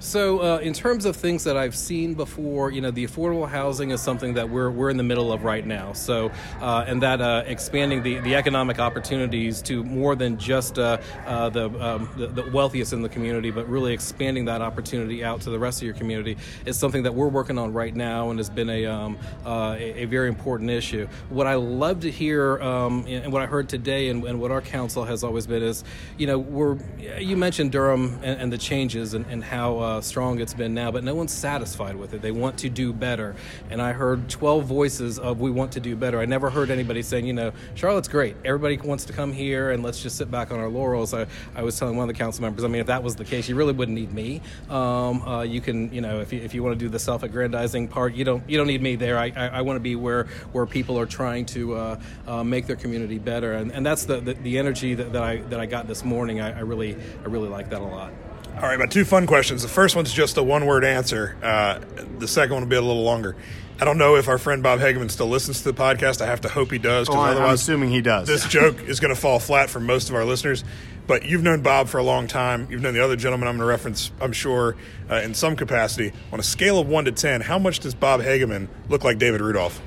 So, 0.00 0.38
uh, 0.38 0.58
in 0.58 0.74
terms 0.74 1.04
of 1.04 1.16
things 1.16 1.44
that 1.44 1.56
I've 1.56 1.74
seen 1.74 2.14
before, 2.14 2.70
you 2.70 2.80
know, 2.80 2.92
the 2.92 3.04
affordable 3.04 3.48
housing 3.48 3.90
is 3.90 4.00
something 4.00 4.34
that 4.34 4.48
we're, 4.48 4.70
we're 4.70 4.90
in 4.90 4.96
the 4.96 5.02
middle 5.02 5.32
of 5.32 5.42
right 5.42 5.66
now. 5.66 5.92
So, 5.92 6.30
uh, 6.60 6.84
and 6.86 7.02
that 7.02 7.20
uh, 7.20 7.42
expanding 7.46 8.02
the, 8.02 8.20
the 8.20 8.36
economic 8.36 8.78
opportunities 8.78 9.60
to 9.62 9.82
more 9.82 10.14
than 10.14 10.38
just 10.38 10.78
uh, 10.78 10.98
uh, 11.26 11.48
the, 11.50 11.68
um, 11.84 12.08
the 12.16 12.28
the 12.28 12.50
wealthiest 12.50 12.92
in 12.92 13.02
the 13.02 13.08
community, 13.08 13.50
but 13.50 13.68
really 13.68 13.92
expanding 13.92 14.44
that 14.46 14.62
opportunity 14.62 15.24
out 15.24 15.40
to 15.42 15.50
the 15.50 15.58
rest 15.58 15.80
of 15.80 15.86
your 15.86 15.94
community 15.94 16.36
is 16.64 16.78
something 16.78 17.02
that 17.02 17.14
we're 17.18 17.28
working 17.28 17.58
on 17.58 17.72
right 17.72 17.94
now 17.94 18.30
and 18.30 18.38
has 18.38 18.48
been 18.48 18.70
a 18.70 18.86
um, 18.86 19.18
uh, 19.44 19.74
a, 19.76 20.02
a 20.02 20.04
very 20.04 20.28
important 20.28 20.70
issue. 20.70 21.08
What 21.28 21.46
I 21.46 21.54
love 21.54 22.00
to 22.00 22.10
hear 22.10 22.58
um, 22.62 23.04
and 23.08 23.32
what 23.32 23.42
I 23.42 23.46
heard 23.46 23.68
today 23.68 24.08
and, 24.08 24.24
and 24.24 24.40
what 24.40 24.52
our 24.52 24.60
council 24.60 25.04
has 25.04 25.24
always 25.24 25.46
been 25.46 25.62
is, 25.62 25.82
you 26.16 26.28
know, 26.28 26.38
we're 26.38 26.78
you 27.18 27.36
mentioned 27.36 27.72
Durham 27.72 28.18
and, 28.22 28.40
and 28.40 28.52
the 28.52 28.58
changes 28.58 29.14
and, 29.14 29.26
and 29.26 29.42
how 29.42 29.78
uh, 29.78 30.00
strong 30.00 30.40
it's 30.40 30.54
been 30.54 30.74
now, 30.74 30.92
but 30.92 31.02
no 31.02 31.14
one's 31.14 31.32
satisfied 31.32 31.96
with 31.96 32.14
it. 32.14 32.22
They 32.22 32.30
want 32.30 32.56
to 32.58 32.68
do 32.68 32.92
better, 32.92 33.34
and 33.68 33.82
I 33.82 33.92
heard 33.92 34.28
12 34.28 34.64
voices 34.64 35.18
of 35.18 35.40
we 35.40 35.50
want 35.50 35.72
to 35.72 35.80
do 35.80 35.96
better. 35.96 36.20
I 36.20 36.24
never 36.24 36.50
heard 36.50 36.70
anybody 36.70 37.02
saying, 37.02 37.26
you 37.26 37.32
know, 37.32 37.52
Charlotte's 37.74 38.08
great. 38.08 38.36
Everybody 38.44 38.76
wants 38.76 39.04
to 39.06 39.12
come 39.12 39.32
here, 39.32 39.72
and 39.72 39.82
let's 39.82 40.00
just 40.00 40.16
sit 40.16 40.30
back 40.30 40.52
on 40.52 40.60
our 40.60 40.68
laurels. 40.68 41.12
I, 41.12 41.26
I 41.56 41.62
was 41.62 41.76
telling 41.78 41.96
one 41.96 42.08
of 42.08 42.14
the 42.14 42.18
council 42.18 42.42
members, 42.42 42.64
I 42.64 42.68
mean, 42.68 42.80
if 42.80 42.86
that 42.86 43.02
was 43.02 43.16
the 43.16 43.24
case, 43.24 43.48
you 43.48 43.56
really 43.56 43.72
wouldn't 43.72 43.96
need 43.96 44.12
me. 44.12 44.40
Um, 44.70 45.22
uh, 45.22 45.42
you 45.42 45.60
can, 45.60 45.92
you 45.92 46.00
know, 46.00 46.20
if 46.20 46.32
you, 46.32 46.40
if 46.40 46.54
you 46.54 46.62
want 46.62 46.78
to 46.78 46.84
do 46.84 46.88
the 46.88 46.98
self-aggrandizing 47.08 47.88
part, 47.88 48.12
you 48.14 48.22
don't 48.22 48.42
you 48.50 48.58
don't 48.58 48.66
need 48.66 48.82
me 48.82 48.94
there. 48.96 49.16
I, 49.16 49.32
I, 49.34 49.46
I 49.46 49.60
want 49.62 49.76
to 49.76 49.80
be 49.80 49.96
where 49.96 50.24
where 50.52 50.66
people 50.66 50.98
are 50.98 51.06
trying 51.06 51.46
to 51.46 51.74
uh, 51.74 52.00
uh, 52.26 52.44
make 52.44 52.66
their 52.66 52.76
community 52.76 53.18
better, 53.18 53.54
and, 53.54 53.72
and 53.72 53.86
that's 53.86 54.04
the, 54.04 54.20
the, 54.20 54.34
the 54.34 54.58
energy 54.58 54.94
that, 54.94 55.14
that 55.14 55.22
I 55.22 55.36
that 55.48 55.58
I 55.58 55.64
got 55.64 55.86
this 55.86 56.04
morning. 56.04 56.38
I, 56.40 56.58
I 56.58 56.60
really 56.60 56.96
I 57.24 57.28
really 57.28 57.48
like 57.48 57.70
that 57.70 57.80
a 57.80 57.84
lot. 57.84 58.12
All 58.56 58.68
right, 58.68 58.78
my 58.78 58.84
two 58.86 59.06
fun 59.06 59.26
questions. 59.26 59.62
The 59.62 59.68
first 59.68 59.96
one's 59.96 60.12
just 60.12 60.36
a 60.36 60.42
one 60.42 60.66
word 60.66 60.84
answer. 60.84 61.36
Uh, 61.42 61.78
the 62.18 62.28
second 62.28 62.52
one 62.54 62.62
will 62.64 62.70
be 62.70 62.76
a 62.76 62.82
little 62.82 63.04
longer. 63.04 63.36
I 63.80 63.84
don't 63.84 63.98
know 63.98 64.16
if 64.16 64.26
our 64.28 64.38
friend 64.38 64.62
Bob 64.62 64.80
Hagemann 64.80 65.10
still 65.10 65.28
listens 65.28 65.62
to 65.62 65.70
the 65.70 65.80
podcast. 65.82 66.20
I 66.20 66.26
have 66.26 66.40
to 66.40 66.48
hope 66.48 66.72
he 66.72 66.78
does, 66.78 67.08
Oh, 67.08 67.12
because 67.12 67.24
I- 67.24 67.30
I'm 67.30 67.36
otherwise, 67.36 67.60
assuming 67.60 67.90
he 67.90 68.00
does. 68.00 68.26
This 68.26 68.46
joke 68.48 68.82
is 68.82 68.98
going 68.98 69.14
to 69.14 69.20
fall 69.20 69.38
flat 69.38 69.70
for 69.70 69.78
most 69.78 70.08
of 70.08 70.16
our 70.16 70.24
listeners. 70.24 70.64
But 71.06 71.24
you've 71.24 71.42
known 71.42 71.62
Bob 71.62 71.88
for 71.88 71.96
a 71.98 72.02
long 72.02 72.26
time. 72.26 72.66
You've 72.70 72.82
known 72.82 72.92
the 72.92 73.02
other 73.02 73.16
gentleman 73.16 73.48
I'm 73.48 73.54
going 73.56 73.66
to 73.66 73.70
reference, 73.70 74.10
I'm 74.20 74.32
sure, 74.32 74.76
uh, 75.10 75.14
in 75.16 75.32
some 75.32 75.56
capacity. 75.56 76.12
On 76.32 76.40
a 76.40 76.42
scale 76.42 76.78
of 76.78 76.86
one 76.88 77.06
to 77.06 77.12
ten, 77.12 77.40
how 77.40 77.58
much 77.58 77.80
does 77.80 77.94
Bob 77.94 78.20
Hagemann 78.20 78.68
look 78.90 79.04
like 79.04 79.18
David 79.18 79.40
Rudolph? 79.40 79.80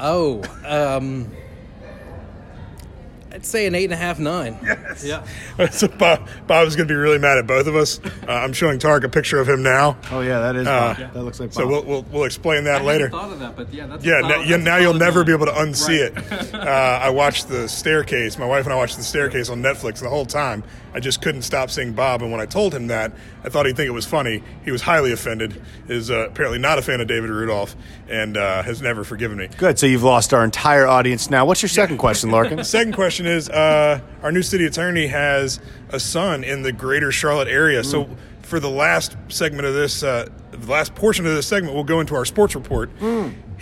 Oh, 0.00 0.42
um, 0.64 1.30
I'd 3.34 3.44
say 3.44 3.66
an 3.66 3.74
eight 3.74 3.84
and 3.84 3.92
a 3.92 3.96
half, 3.96 4.20
nine. 4.20 4.56
Yes. 4.62 5.04
Yeah. 5.04 5.68
so 5.70 5.88
Bob, 5.88 6.28
Bob 6.46 6.68
is 6.68 6.76
going 6.76 6.86
to 6.86 6.94
be 6.94 6.96
really 6.96 7.18
mad 7.18 7.36
at 7.36 7.48
both 7.48 7.66
of 7.66 7.74
us. 7.74 7.98
Uh, 8.04 8.30
I'm 8.30 8.52
showing 8.52 8.78
Tark 8.78 9.02
a 9.02 9.08
picture 9.08 9.40
of 9.40 9.48
him 9.48 9.60
now. 9.60 9.96
Oh 10.12 10.20
yeah, 10.20 10.38
that 10.38 10.54
is. 10.54 10.68
Uh, 10.68 10.94
Bob. 10.96 11.12
That 11.14 11.22
looks 11.24 11.40
like. 11.40 11.52
So 11.52 11.66
we'll, 11.66 11.82
we'll, 11.82 12.02
we'll 12.12 12.24
explain 12.24 12.62
that 12.64 12.84
later. 12.84 13.10
thought 13.10 13.32
of 13.32 13.40
that, 13.40 13.56
but 13.56 13.74
yeah, 13.74 13.86
that's 13.86 14.04
Yeah, 14.04 14.20
now, 14.20 14.40
you, 14.40 14.56
now 14.56 14.76
you'll 14.76 14.94
never 14.94 15.24
be 15.24 15.32
able 15.32 15.46
to 15.46 15.52
unsee 15.52 15.98
it. 15.98 16.54
Uh, 16.54 17.00
I 17.02 17.10
watched 17.10 17.48
The 17.48 17.68
Staircase. 17.68 18.38
My 18.38 18.46
wife 18.46 18.66
and 18.66 18.72
I 18.72 18.76
watched 18.76 18.96
The 18.98 19.02
Staircase 19.02 19.48
on 19.48 19.60
Netflix 19.60 20.00
the 20.00 20.08
whole 20.08 20.26
time. 20.26 20.62
I 20.94 21.00
just 21.00 21.20
couldn't 21.20 21.42
stop 21.42 21.70
seeing 21.70 21.92
Bob, 21.92 22.22
and 22.22 22.30
when 22.30 22.40
I 22.40 22.46
told 22.46 22.72
him 22.72 22.86
that, 22.86 23.12
I 23.42 23.48
thought 23.48 23.66
he'd 23.66 23.76
think 23.76 23.88
it 23.88 23.92
was 23.92 24.06
funny. 24.06 24.44
He 24.64 24.70
was 24.70 24.80
highly 24.80 25.10
offended. 25.12 25.60
Is 25.88 26.08
uh, 26.08 26.28
apparently 26.28 26.60
not 26.60 26.78
a 26.78 26.82
fan 26.82 27.00
of 27.00 27.08
David 27.08 27.30
Rudolph, 27.30 27.74
and 28.08 28.36
uh, 28.36 28.62
has 28.62 28.80
never 28.80 29.02
forgiven 29.02 29.36
me. 29.36 29.48
Good. 29.58 29.76
So 29.78 29.86
you've 29.86 30.04
lost 30.04 30.32
our 30.32 30.44
entire 30.44 30.86
audience 30.86 31.30
now. 31.30 31.44
What's 31.46 31.62
your 31.62 31.68
second 31.68 31.98
question, 31.98 32.30
Larken? 32.30 32.56
The 32.56 32.64
second 32.64 32.92
question 32.92 33.26
is: 33.26 33.50
uh, 33.50 34.00
Our 34.22 34.30
new 34.30 34.42
city 34.42 34.66
attorney 34.66 35.08
has 35.08 35.58
a 35.90 35.98
son 35.98 36.44
in 36.44 36.62
the 36.62 36.72
greater 36.72 37.10
Charlotte 37.10 37.48
area. 37.48 37.82
So, 37.82 38.08
for 38.42 38.60
the 38.60 38.70
last 38.70 39.16
segment 39.28 39.66
of 39.66 39.74
this, 39.74 40.04
uh, 40.04 40.28
the 40.52 40.70
last 40.70 40.94
portion 40.94 41.26
of 41.26 41.34
this 41.34 41.48
segment, 41.48 41.74
we'll 41.74 41.82
go 41.82 41.98
into 41.98 42.14
our 42.14 42.24
sports 42.24 42.54
report. 42.54 42.90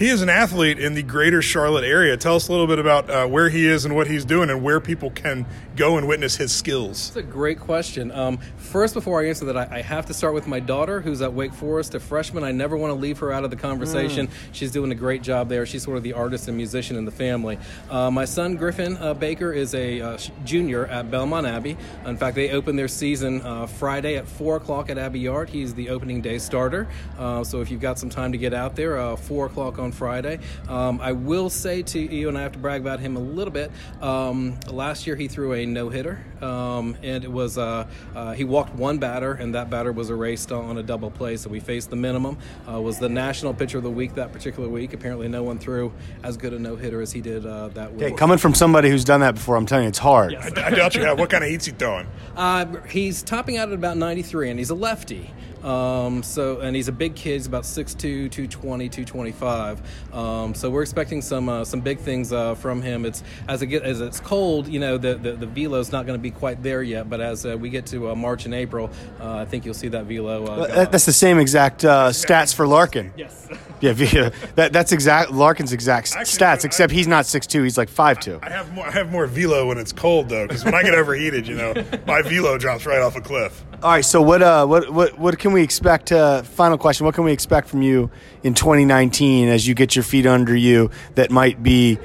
He 0.03 0.09
is 0.09 0.21
an 0.21 0.29
athlete 0.29 0.81
in 0.81 0.95
the 0.95 1.03
greater 1.05 1.41
Charlotte 1.43 1.85
area. 1.85 2.17
Tell 2.17 2.35
us 2.35 2.49
a 2.49 2.51
little 2.51 2.67
bit 2.67 2.81
about 2.81 3.09
uh, 3.09 3.29
where 3.29 3.49
he 3.49 3.65
is 3.65 3.85
and 3.85 3.95
what 3.95 4.09
he's 4.09 4.25
doing, 4.25 4.51
and 4.51 4.61
where 4.61 4.81
people 4.81 5.11
can 5.11 5.47
go 5.77 5.97
and 5.97 6.09
witness 6.09 6.35
his 6.35 6.53
skills. 6.53 7.13
That's 7.13 7.25
a 7.25 7.31
great 7.31 7.61
question. 7.61 8.11
Um, 8.11 8.39
first, 8.57 8.95
before 8.95 9.23
I 9.23 9.29
answer 9.29 9.45
that, 9.45 9.57
I, 9.57 9.69
I 9.71 9.81
have 9.81 10.07
to 10.07 10.15
start 10.15 10.35
with 10.35 10.49
my 10.49 10.59
daughter, 10.59 11.01
who's 11.01 11.23
at 11.23 11.33
Wake 11.33 11.55
Forest, 11.55 11.95
a 11.95 12.01
freshman. 12.01 12.43
I 12.43 12.51
never 12.51 12.77
want 12.77 12.91
to 12.91 12.97
leave 12.97 13.21
her 13.21 13.31
out 13.31 13.45
of 13.45 13.51
the 13.51 13.57
conversation. 13.57 14.29
She's 14.51 14.73
doing 14.73 14.91
a 14.91 14.97
great 14.97 15.23
job 15.23 15.49
there. 15.49 15.65
She's 15.67 15.85
sort 15.85 15.99
of 15.99 16.03
the 16.03 16.15
artist 16.15 16.49
and 16.49 16.57
musician 16.57 16.97
in 16.97 17.05
the 17.05 17.13
family. 17.13 17.61
Uh, 17.89 18.11
my 18.11 18.25
son, 18.25 18.57
Griffin 18.57 18.97
uh, 18.97 19.15
Baker, 19.15 19.53
is 19.53 19.73
a 19.73 20.01
uh, 20.01 20.19
junior 20.45 20.85
at 20.87 21.13
Belmont 21.13 21.47
Abbey. 21.47 21.77
In 22.07 22.17
fact, 22.17 22.35
they 22.35 22.51
open 22.51 22.75
their 22.75 22.89
season 22.89 23.41
uh, 23.43 23.69
Friday 23.69 24.17
at 24.17 24.27
4 24.27 24.57
o'clock 24.57 24.91
at 24.91 24.99
Abbey 24.99 25.21
Yard. 25.21 25.49
He's 25.49 25.75
the 25.75 25.91
opening 25.91 26.21
day 26.21 26.41
starter. 26.41 26.89
Uh, 27.17 27.45
so 27.45 27.61
if 27.61 27.71
you've 27.71 27.81
got 27.81 28.01
some 28.01 28.11
time 28.11 28.33
to 28.33 28.39
get 28.39 28.53
out 28.53 28.75
there, 28.75 28.99
uh, 28.99 29.15
4 29.15 29.47
o'clock 29.47 29.79
on 29.79 29.92
Friday. 29.93 30.41
Um, 30.69 31.01
I 31.01 31.13
will 31.13 31.51
say 31.51 31.83
to 31.83 31.99
you, 31.99 32.29
and 32.29 32.37
I 32.37 32.43
have 32.43 32.53
to 32.53 32.59
brag 32.59 32.81
about 32.81 33.01
him 33.01 33.17
a 33.17 33.21
little 33.21 33.53
bit, 33.53 33.71
um, 34.01 34.59
last 34.71 35.07
year 35.07 35.17
he 35.17 35.29
threw 35.29 35.53
a 35.53 35.67
no 35.67 35.89
hitter, 35.89 36.25
um, 36.41 36.97
and 37.03 37.25
it 37.25 37.31
was 37.31 37.59
uh, 37.59 37.87
uh, 38.15 38.33
he 38.33 38.45
walked 38.45 38.75
one 38.75 38.99
batter, 38.99 39.33
and 39.33 39.55
that 39.55 39.71
batter 39.71 39.93
was 39.93 40.11
erased 40.11 40.53
on 40.53 40.79
a 40.79 40.83
double 40.83 41.11
play. 41.11 41.37
So 41.37 41.51
we 41.51 41.61
faced 41.61 41.91
the 41.91 41.97
minimum. 41.97 42.39
Uh, 42.69 42.81
was 42.81 42.99
the 42.99 43.09
national 43.09 43.55
pitcher 43.55 43.79
of 43.79 43.85
the 43.85 43.91
week 43.91 44.15
that 44.15 44.33
particular 44.33 44.69
week. 44.69 44.93
Apparently, 44.93 45.29
no 45.29 45.43
one 45.43 45.59
threw 45.59 45.93
as 46.23 46.37
good 46.37 46.53
a 46.53 46.59
no 46.59 46.77
hitter 46.77 47.01
as 47.01 47.13
he 47.13 47.21
did 47.21 47.47
uh, 47.47 47.69
that 47.69 47.93
week. 47.93 48.03
Okay, 48.03 48.15
coming 48.17 48.39
from 48.39 48.55
somebody 48.55 48.91
who's 48.91 49.05
done 49.05 49.21
that 49.21 49.35
before, 49.35 49.57
I'm 49.57 49.67
telling 49.67 49.85
you, 49.85 49.89
it's 49.89 49.99
hard. 49.99 50.35
I, 50.35 50.67
I 50.67 50.71
doubt 50.71 50.95
you 50.95 51.03
have. 51.03 51.19
What 51.19 51.31
kind 51.31 51.45
of 51.45 51.51
heat's 51.51 51.67
he 51.67 51.73
throwing? 51.73 52.09
Uh, 52.37 52.67
he's 52.89 53.23
topping 53.23 53.57
out 53.57 53.69
at 53.69 53.75
about 53.75 53.97
93, 53.97 54.51
and 54.51 54.59
he's 54.59 54.71
a 54.71 54.75
lefty. 54.75 55.31
Um, 55.63 56.23
so, 56.23 56.61
and 56.61 56.75
he's 56.75 56.89
a 56.89 56.93
big 56.93 57.15
kid. 57.15 57.35
He's 57.35 57.47
about 57.47 57.63
6'2", 57.65 57.99
220, 58.31 58.89
225. 58.89 60.15
Um, 60.15 60.55
so 60.55 60.71
we're 60.71 60.83
expecting 60.83 61.23
some 61.23 61.49
uh, 61.49 61.65
some 61.65 61.81
big 61.81 61.99
things 61.99 62.33
uh, 62.33 62.55
from 62.57 62.83
him. 62.83 63.05
It's 63.05 63.23
as 63.49 63.63
it 63.63 63.67
get 63.67 63.83
as 63.83 64.01
it's 64.01 64.21
cold, 64.21 64.69
you 64.69 64.81
know, 64.81 64.99
the 64.99 65.15
the, 65.15 65.33
the 65.33 65.47
velo's 65.47 65.93
not 65.93 66.07
going 66.07 66.19
to 66.19 66.23
be 66.23 66.31
quite 66.31 66.63
there 66.63 66.83
yet. 66.83 67.09
But 67.09 67.21
as 67.21 67.47
uh, 67.47 67.57
we 67.57 67.71
get 67.71 67.87
to 67.87 68.11
uh, 68.11 68.15
March 68.15 68.45
and 68.45 68.55
April, 68.55 68.91
uh, 69.21 69.37
I 69.37 69.45
think 69.45 69.65
you'll 69.65 69.75
see 69.75 69.89
that 69.89 70.05
velo. 70.07 70.45
Uh, 70.45 70.67
That- 70.67 70.93
that's 70.93 71.07
the 71.07 71.13
same 71.13 71.39
exact 71.39 71.85
uh, 71.85 72.11
stats 72.11 72.55
for 72.55 72.67
Larken. 72.67 73.13
yes. 73.17 73.49
Yeah, 73.83 73.95
yeah, 73.95 74.31
that, 74.55 74.73
that's 74.73 74.93
exact 74.93 75.33
Larken's 75.33 75.73
exact 75.73 76.15
Actually, 76.15 76.37
stats. 76.39 76.65
I- 76.65 76.67
Except 76.69 76.93
he's 76.93 77.09
not 77.09 77.27
six 77.27 77.49
two. 77.49 77.65
He's 77.65 77.77
like 77.77 77.89
five 77.89 78.21
two. 78.21 78.39
I 78.41 78.49
have 78.51 78.73
more. 78.73 78.87
I 78.87 78.93
have 78.93 79.11
more 79.11 79.27
velo 79.27 79.67
when 79.67 79.77
it's 79.77 79.91
cold 79.93 80.29
though, 80.29 80.47
because 80.47 80.65
when 80.65 80.73
I 80.73 80.85
get 80.85 80.95
overheated, 80.95 81.49
you 81.49 81.57
know, 81.57 81.75
my 82.07 82.23
velo 82.23 82.57
drops 82.59 82.87
right 82.87 83.01
off 83.01 83.17
a 83.17 83.21
cliff. 83.21 83.65
All 83.83 83.91
right. 83.91 84.05
So 84.05 84.23
what? 84.23 84.41
Uh, 84.41 84.67
what? 84.67 84.93
What? 84.93 85.19
What 85.19 85.37
can 85.41 85.52
we 85.53 85.63
expect? 85.63 86.13
Uh, 86.13 86.43
final 86.43 86.79
question. 86.79 87.07
What 87.07 87.15
can 87.15 87.25
we 87.25 87.33
expect 87.33 87.69
from 87.69 87.83
you 87.83 88.11
in 88.43 88.55
2019 88.55 89.49
as 89.49 89.67
you 89.67 89.75
get 89.75 89.97
your 89.97 90.03
feet 90.03 90.27
under 90.27 90.57
you 90.57 90.91
that 91.15 91.31
might 91.31 91.63
be 91.63 91.99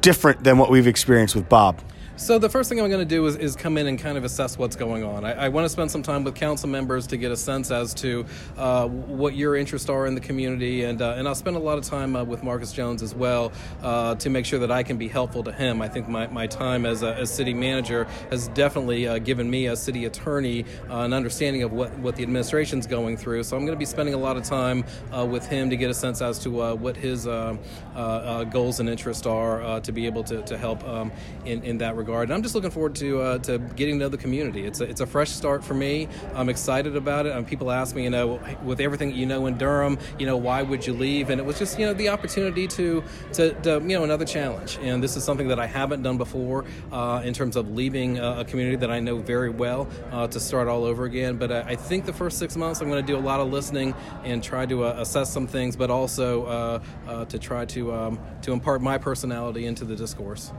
different 0.00 0.42
than 0.44 0.58
what 0.58 0.70
we've 0.70 0.86
experienced 0.86 1.34
with 1.34 1.48
Bob? 1.48 1.80
So 2.18 2.38
the 2.38 2.48
first 2.48 2.70
thing 2.70 2.80
I'm 2.80 2.88
going 2.88 3.06
to 3.06 3.14
do 3.14 3.26
is, 3.26 3.36
is 3.36 3.54
come 3.56 3.76
in 3.76 3.86
and 3.86 3.98
kind 3.98 4.16
of 4.16 4.24
assess 4.24 4.56
what's 4.56 4.74
going 4.74 5.04
on. 5.04 5.26
I, 5.26 5.32
I 5.32 5.48
want 5.50 5.66
to 5.66 5.68
spend 5.68 5.90
some 5.90 6.02
time 6.02 6.24
with 6.24 6.34
council 6.34 6.66
members 6.66 7.06
to 7.08 7.18
get 7.18 7.30
a 7.30 7.36
sense 7.36 7.70
as 7.70 7.92
to 7.94 8.24
uh, 8.56 8.88
what 8.88 9.36
your 9.36 9.54
interests 9.54 9.90
are 9.90 10.06
in 10.06 10.14
the 10.14 10.20
community, 10.22 10.84
and 10.84 11.02
uh, 11.02 11.16
and 11.18 11.28
I'll 11.28 11.34
spend 11.34 11.56
a 11.56 11.60
lot 11.60 11.76
of 11.76 11.84
time 11.84 12.16
uh, 12.16 12.24
with 12.24 12.42
Marcus 12.42 12.72
Jones 12.72 13.02
as 13.02 13.14
well 13.14 13.52
uh, 13.82 14.14
to 14.14 14.30
make 14.30 14.46
sure 14.46 14.58
that 14.60 14.70
I 14.70 14.82
can 14.82 14.96
be 14.96 15.08
helpful 15.08 15.44
to 15.44 15.52
him. 15.52 15.82
I 15.82 15.88
think 15.88 16.08
my, 16.08 16.26
my 16.28 16.46
time 16.46 16.86
as 16.86 17.02
a 17.02 17.14
as 17.16 17.30
city 17.30 17.52
manager 17.52 18.06
has 18.30 18.48
definitely 18.48 19.06
uh, 19.06 19.18
given 19.18 19.50
me 19.50 19.66
as 19.66 19.82
city 19.82 20.06
attorney 20.06 20.64
uh, 20.88 21.00
an 21.00 21.12
understanding 21.12 21.64
of 21.64 21.72
what 21.74 21.98
what 21.98 22.16
the 22.16 22.22
administration's 22.22 22.86
going 22.86 23.18
through. 23.18 23.42
So 23.42 23.58
I'm 23.58 23.66
going 23.66 23.76
to 23.76 23.78
be 23.78 23.84
spending 23.84 24.14
a 24.14 24.18
lot 24.18 24.38
of 24.38 24.42
time 24.42 24.86
with 25.12 25.46
him 25.46 25.68
to 25.68 25.76
get 25.76 25.90
a 25.90 25.94
sense 25.94 26.22
as 26.22 26.38
to 26.40 26.76
what 26.76 26.96
his 26.96 27.26
uh, 27.26 27.56
goals 28.50 28.80
and 28.80 28.88
interests 28.88 29.26
are 29.26 29.80
to 29.80 29.92
be 29.92 30.06
able 30.06 30.24
to, 30.24 30.40
to 30.44 30.56
help 30.56 30.82
um, 30.88 31.12
in 31.44 31.62
in 31.62 31.76
that 31.76 31.94
regard. 31.94 32.05
And 32.14 32.32
I'm 32.32 32.42
just 32.42 32.54
looking 32.54 32.70
forward 32.70 32.94
to 32.96 33.20
uh, 33.20 33.38
to 33.38 33.58
getting 33.58 33.96
to 33.96 34.04
know 34.04 34.08
the 34.08 34.18
community. 34.18 34.64
It's 34.64 34.80
a, 34.80 34.84
it's 34.84 35.00
a 35.00 35.06
fresh 35.06 35.30
start 35.30 35.64
for 35.64 35.74
me. 35.74 36.08
I'm 36.34 36.48
excited 36.48 36.96
about 36.96 37.26
it. 37.26 37.32
Um, 37.32 37.44
people 37.44 37.70
ask 37.70 37.94
me, 37.94 38.04
you 38.04 38.10
know, 38.10 38.40
with 38.64 38.80
everything 38.80 39.14
you 39.14 39.26
know 39.26 39.46
in 39.46 39.58
Durham, 39.58 39.98
you 40.18 40.26
know, 40.26 40.36
why 40.36 40.62
would 40.62 40.86
you 40.86 40.92
leave? 40.92 41.30
And 41.30 41.40
it 41.40 41.44
was 41.44 41.58
just 41.58 41.78
you 41.78 41.86
know 41.86 41.94
the 41.94 42.08
opportunity 42.08 42.66
to 42.68 43.02
to, 43.34 43.52
to 43.62 43.70
you 43.80 43.96
know 43.96 44.04
another 44.04 44.24
challenge. 44.24 44.78
And 44.82 45.02
this 45.02 45.16
is 45.16 45.24
something 45.24 45.48
that 45.48 45.58
I 45.58 45.66
haven't 45.66 46.02
done 46.02 46.18
before 46.18 46.64
uh, 46.92 47.22
in 47.24 47.34
terms 47.34 47.56
of 47.56 47.70
leaving 47.70 48.18
a, 48.18 48.40
a 48.40 48.44
community 48.44 48.76
that 48.76 48.90
I 48.90 49.00
know 49.00 49.18
very 49.18 49.50
well 49.50 49.88
uh, 50.12 50.26
to 50.28 50.40
start 50.40 50.68
all 50.68 50.84
over 50.84 51.04
again. 51.04 51.36
But 51.36 51.52
I, 51.52 51.60
I 51.60 51.76
think 51.76 52.06
the 52.06 52.12
first 52.12 52.38
six 52.38 52.56
months 52.56 52.80
I'm 52.80 52.88
going 52.88 53.04
to 53.04 53.12
do 53.12 53.18
a 53.18 53.20
lot 53.20 53.40
of 53.40 53.50
listening 53.50 53.94
and 54.24 54.42
try 54.42 54.66
to 54.66 54.84
uh, 54.84 54.96
assess 54.98 55.32
some 55.32 55.46
things, 55.46 55.76
but 55.76 55.90
also 55.90 56.44
uh, 56.44 56.82
uh, 57.08 57.24
to 57.26 57.38
try 57.38 57.64
to 57.66 57.92
um, 57.92 58.20
to 58.42 58.52
impart 58.52 58.80
my 58.80 58.98
personality 58.98 59.66
into 59.66 59.84
the 59.84 59.96
discourse. 59.96 60.52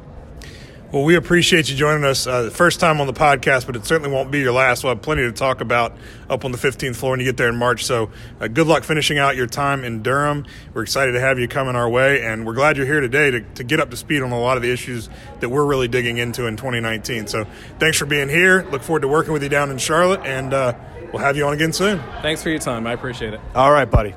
Well, 0.90 1.04
we 1.04 1.16
appreciate 1.16 1.70
you 1.70 1.76
joining 1.76 2.06
us. 2.06 2.26
Uh, 2.28 2.44
the 2.44 2.52
first 2.52 2.80
time 2.80 3.02
on 3.02 3.08
the 3.08 3.14
podcast, 3.14 3.66
but 3.66 3.76
it 3.76 3.86
certainly 3.86 4.10
won't 4.10 4.32
be 4.32 4.40
your 4.40 4.54
last. 4.54 4.86
We'll 4.86 4.94
have 4.94 5.02
plenty 5.02 5.24
to 5.24 5.34
talk 5.34 5.60
about 5.60 5.94
up 6.30 6.46
on 6.46 6.54
the 6.54 6.58
15th 6.58 6.96
floor 6.96 7.12
when 7.12 7.20
you 7.20 7.26
get 7.26 7.36
there 7.36 7.50
in 7.50 7.58
March. 7.58 7.84
So, 7.84 8.10
uh, 8.40 8.48
good 8.48 8.68
luck 8.68 8.86
finishing 8.86 9.18
out 9.18 9.36
your 9.36 9.48
time 9.48 9.84
in 9.84 10.02
Durham. 10.02 10.46
We're 10.74 10.84
excited 10.84 11.12
to 11.12 11.20
have 11.20 11.40
you 11.40 11.50
coming 11.50 11.76
our 11.76 11.90
way, 11.90 12.24
and 12.24 12.46
we're 12.46 12.54
glad 12.54 12.78
you're 12.78 12.86
here 12.86 13.02
today 13.02 13.32
to, 13.32 13.42
to 13.42 13.66
get 13.66 13.82
up 13.82 13.90
to 13.90 13.98
speed 13.98 14.22
on 14.22 14.32
a 14.32 14.40
lot 14.40 14.56
of 14.56 14.64
the 14.64 14.72
issues 14.72 15.10
that 15.42 15.50
we're 15.50 15.66
really 15.66 15.90
digging 15.90 16.20
into 16.20 16.48
in 16.48 16.56
2019. 16.56 17.28
So, 17.28 17.46
thanks 17.80 17.98
for 17.98 18.06
being 18.06 18.30
here. 18.30 18.66
Look 18.72 18.82
forward 18.82 19.02
to 19.02 19.10
working 19.10 19.34
with 19.34 19.44
you 19.44 19.50
down 19.50 19.72
in 19.72 19.80
Charlotte, 19.80 20.22
and 20.26 20.54
uh, 20.54 20.74
we'll 21.12 21.22
have 21.22 21.36
you 21.36 21.46
on 21.46 21.54
again 21.54 21.74
soon. 21.74 22.00
Thanks 22.22 22.42
for 22.42 22.50
your 22.50 22.60
time. 22.60 22.88
I 22.88 22.94
appreciate 22.94 23.34
it. 23.34 23.42
All 23.54 23.74
right, 23.74 23.92
buddy. 23.92 24.16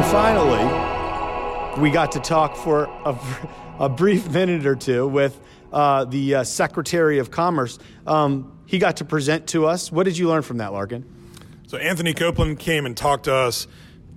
And 0.00 0.10
finally, 0.10 1.82
we 1.82 1.90
got 1.90 2.12
to 2.12 2.20
talk 2.20 2.56
for 2.56 2.84
a, 3.04 3.14
a 3.78 3.86
brief 3.90 4.30
minute 4.32 4.64
or 4.64 4.74
two 4.74 5.06
with 5.06 5.38
uh, 5.74 6.06
the 6.06 6.36
uh, 6.36 6.44
Secretary 6.44 7.18
of 7.18 7.30
Commerce. 7.30 7.78
Um, 8.06 8.58
he 8.64 8.78
got 8.78 8.96
to 8.96 9.04
present 9.04 9.48
to 9.48 9.66
us. 9.66 9.92
What 9.92 10.04
did 10.04 10.16
you 10.16 10.26
learn 10.26 10.40
from 10.40 10.56
that, 10.56 10.70
Larken? 10.70 11.04
So 11.66 11.76
Anthony 11.76 12.14
Copeland 12.14 12.58
came 12.58 12.86
and 12.86 12.96
talked 12.96 13.24
to 13.24 13.34
us, 13.34 13.66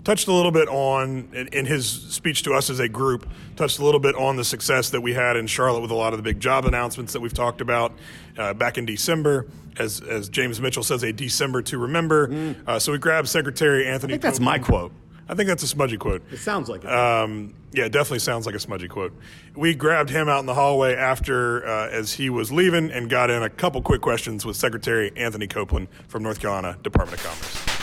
touched 0.06 0.30
a 0.30 0.32
little 0.32 0.54
bit 0.54 0.70
on 0.70 1.28
in, 1.52 1.66
his 1.66 1.86
speech 1.86 2.44
to 2.44 2.54
us 2.54 2.70
as 2.70 2.80
a 2.80 2.88
group, 2.88 3.28
touched 3.58 3.80
a 3.80 3.84
little 3.84 4.00
bit 4.00 4.16
on 4.16 4.38
the 4.38 4.46
success 4.46 4.90
that 4.92 5.02
we 5.02 5.12
had 5.14 5.36
in 5.36 5.48
Charlotte 5.48 5.82
with 5.82 5.92
a 5.92 5.96
lot 5.96 6.14
of 6.14 6.18
the 6.18 6.24
big 6.24 6.40
job 6.40 6.64
announcements 6.64 7.12
that 7.12 7.20
we've 7.20 7.34
talked 7.34 7.60
about 7.60 7.92
uh, 8.38 8.54
back 8.54 8.78
in 8.78 8.86
December. 8.86 9.48
As 9.78 10.00
as 10.00 10.30
James 10.30 10.62
Mitchell 10.62 10.84
says, 10.84 11.04
a 11.04 11.12
December 11.12 11.62
to 11.64 11.78
remember. 11.78 12.56
Uh, 12.66 12.80
so 12.80 12.94
we 12.94 13.00
grabbed 13.00 13.28
Secretary 13.28 13.86
Anthony. 13.86 14.14
Mm. 14.14 14.16
I 14.16 14.18
think 14.18 14.22
that's 14.22 14.40
my 14.40 14.60
quote. 14.60 14.94
I 15.28 15.36
think 15.36 15.48
that's 15.48 15.64
a 15.64 15.68
smudgy 15.68 15.98
quote. 15.98 16.22
It 16.32 16.38
sounds 16.38 16.68
like 16.70 16.84
it. 16.84 16.92
Um, 16.92 17.54
yeah, 17.72 17.86
it 17.86 17.92
definitely 17.92 18.20
sounds 18.20 18.46
like 18.46 18.56
a 18.56 18.60
smudgy 18.60 18.88
quote. 18.88 19.14
We 19.56 19.74
grabbed 19.74 20.10
him 20.10 20.28
out 20.28 20.40
in 20.42 20.46
the 20.46 20.54
hallway 20.54 20.96
after 20.96 21.66
uh, 21.66 21.90
as 21.90 22.14
he 22.14 22.30
was 22.30 22.52
leaving 22.52 22.92
and 22.92 23.10
got 23.10 23.30
in 23.30 23.42
a 23.42 23.50
couple 23.50 23.82
quick 23.82 24.02
questions 24.02 24.46
with 24.46 24.58
Secretary 24.58 25.12
Anthony 25.16 25.48
Copeland 25.48 25.88
from 26.08 26.24
North 26.24 26.40
Carolina 26.40 26.78
Department 26.84 27.20
of 27.20 27.26
Commerce. 27.26 27.74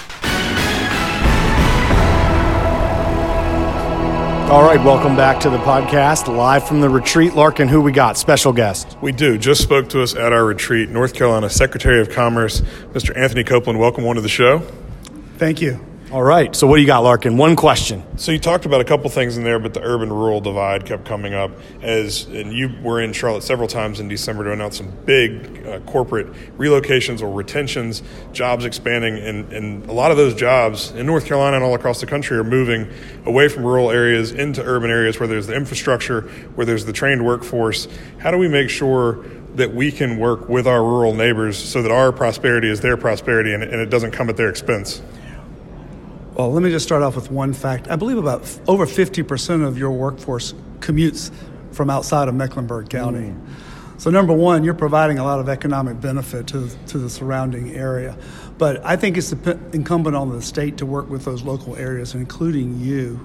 All 4.50 4.64
right, 4.64 4.84
welcome 4.84 5.14
back 5.14 5.38
to 5.42 5.48
the 5.50 5.58
podcast, 5.58 6.26
live 6.26 6.66
from 6.66 6.80
the 6.80 6.88
retreat. 6.88 7.34
Larken, 7.34 7.68
who 7.68 7.80
we 7.80 7.92
got? 7.92 8.18
Special 8.18 8.52
guest. 8.52 8.96
We 9.00 9.12
do. 9.12 9.38
Just 9.38 9.62
spoke 9.62 9.88
to 9.90 10.02
us 10.02 10.16
at 10.16 10.32
our 10.32 10.44
retreat, 10.44 10.88
North 10.88 11.14
Carolina 11.14 11.48
Secretary 11.48 12.00
of 12.00 12.10
Commerce, 12.10 12.60
Mr. 12.92 13.16
Anthony 13.16 13.44
Copeland. 13.44 13.78
Welcome 13.78 14.04
on 14.06 14.16
to 14.16 14.20
the 14.20 14.28
show. 14.28 14.58
Thank 15.38 15.62
you. 15.62 15.78
All 16.12 16.24
right, 16.24 16.56
so 16.56 16.66
what 16.66 16.74
do 16.74 16.80
you 16.82 16.88
got, 16.88 17.04
Larken? 17.04 17.36
One 17.36 17.54
question. 17.54 18.02
So 18.18 18.32
you 18.32 18.40
talked 18.40 18.66
about 18.66 18.80
a 18.80 18.84
couple 18.84 19.08
things 19.10 19.36
in 19.36 19.44
there, 19.44 19.60
but 19.60 19.74
the 19.74 19.80
urban-rural 19.80 20.40
divide 20.40 20.84
kept 20.84 21.04
coming 21.04 21.34
up 21.34 21.52
as, 21.82 22.24
and 22.24 22.52
you 22.52 22.68
were 22.82 23.00
in 23.00 23.12
Charlotte 23.12 23.44
several 23.44 23.68
times 23.68 24.00
in 24.00 24.08
December 24.08 24.42
to 24.42 24.52
announce 24.52 24.78
some 24.78 24.90
big 25.04 25.64
uh, 25.64 25.78
corporate 25.82 26.26
relocations 26.58 27.22
or 27.22 27.32
retentions, 27.32 28.02
jobs 28.32 28.64
expanding, 28.64 29.18
and, 29.18 29.52
and 29.52 29.88
a 29.88 29.92
lot 29.92 30.10
of 30.10 30.16
those 30.16 30.34
jobs 30.34 30.90
in 30.90 31.06
North 31.06 31.26
Carolina 31.26 31.58
and 31.58 31.64
all 31.64 31.76
across 31.76 32.00
the 32.00 32.08
country 32.08 32.36
are 32.36 32.42
moving 32.42 32.92
away 33.24 33.48
from 33.48 33.64
rural 33.64 33.92
areas 33.92 34.32
into 34.32 34.64
urban 34.64 34.90
areas 34.90 35.20
where 35.20 35.28
there's 35.28 35.46
the 35.46 35.54
infrastructure, 35.54 36.22
where 36.56 36.66
there's 36.66 36.84
the 36.84 36.92
trained 36.92 37.24
workforce. 37.24 37.86
How 38.18 38.32
do 38.32 38.36
we 38.36 38.48
make 38.48 38.68
sure 38.68 39.24
that 39.54 39.72
we 39.72 39.92
can 39.92 40.18
work 40.18 40.48
with 40.48 40.66
our 40.66 40.82
rural 40.82 41.14
neighbors 41.14 41.56
so 41.56 41.82
that 41.82 41.92
our 41.92 42.10
prosperity 42.10 42.68
is 42.68 42.80
their 42.80 42.96
prosperity 42.96 43.54
and, 43.54 43.62
and 43.62 43.80
it 43.80 43.90
doesn't 43.90 44.10
come 44.10 44.28
at 44.28 44.36
their 44.36 44.50
expense? 44.50 45.02
Well, 46.40 46.52
let 46.52 46.62
me 46.62 46.70
just 46.70 46.86
start 46.86 47.02
off 47.02 47.16
with 47.16 47.30
one 47.30 47.52
fact. 47.52 47.90
I 47.90 47.96
believe 47.96 48.16
about 48.16 48.44
f- 48.44 48.60
over 48.66 48.86
50% 48.86 49.62
of 49.62 49.76
your 49.76 49.90
workforce 49.90 50.54
commutes 50.78 51.30
from 51.70 51.90
outside 51.90 52.28
of 52.28 52.34
Mecklenburg 52.34 52.88
County. 52.88 53.34
So, 53.98 54.08
number 54.08 54.32
one, 54.32 54.64
you're 54.64 54.72
providing 54.72 55.18
a 55.18 55.22
lot 55.22 55.38
of 55.38 55.50
economic 55.50 56.00
benefit 56.00 56.46
to, 56.46 56.70
to 56.86 56.96
the 56.96 57.10
surrounding 57.10 57.74
area. 57.74 58.16
But 58.56 58.82
I 58.86 58.96
think 58.96 59.18
it's 59.18 59.32
incumbent 59.32 60.16
on 60.16 60.30
the 60.30 60.40
state 60.40 60.78
to 60.78 60.86
work 60.86 61.10
with 61.10 61.26
those 61.26 61.42
local 61.42 61.76
areas, 61.76 62.14
including 62.14 62.80
you, 62.80 63.20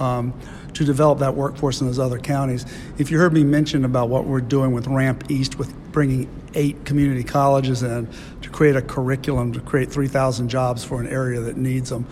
um, 0.00 0.34
to 0.74 0.84
develop 0.84 1.20
that 1.20 1.36
workforce 1.36 1.80
in 1.80 1.86
those 1.86 2.00
other 2.00 2.18
counties. 2.18 2.66
If 2.98 3.12
you 3.12 3.18
heard 3.18 3.32
me 3.32 3.44
mention 3.44 3.84
about 3.84 4.08
what 4.08 4.24
we're 4.24 4.40
doing 4.40 4.72
with 4.72 4.88
Ramp 4.88 5.30
East, 5.30 5.56
with 5.56 5.72
bringing 5.92 6.28
eight 6.54 6.84
community 6.84 7.22
colleges 7.22 7.84
in 7.84 8.08
to 8.42 8.50
create 8.50 8.74
a 8.74 8.82
curriculum 8.82 9.52
to 9.52 9.60
create 9.60 9.92
3,000 9.92 10.48
jobs 10.48 10.82
for 10.82 11.00
an 11.00 11.06
area 11.06 11.38
that 11.38 11.56
needs 11.56 11.90
them, 11.90 12.08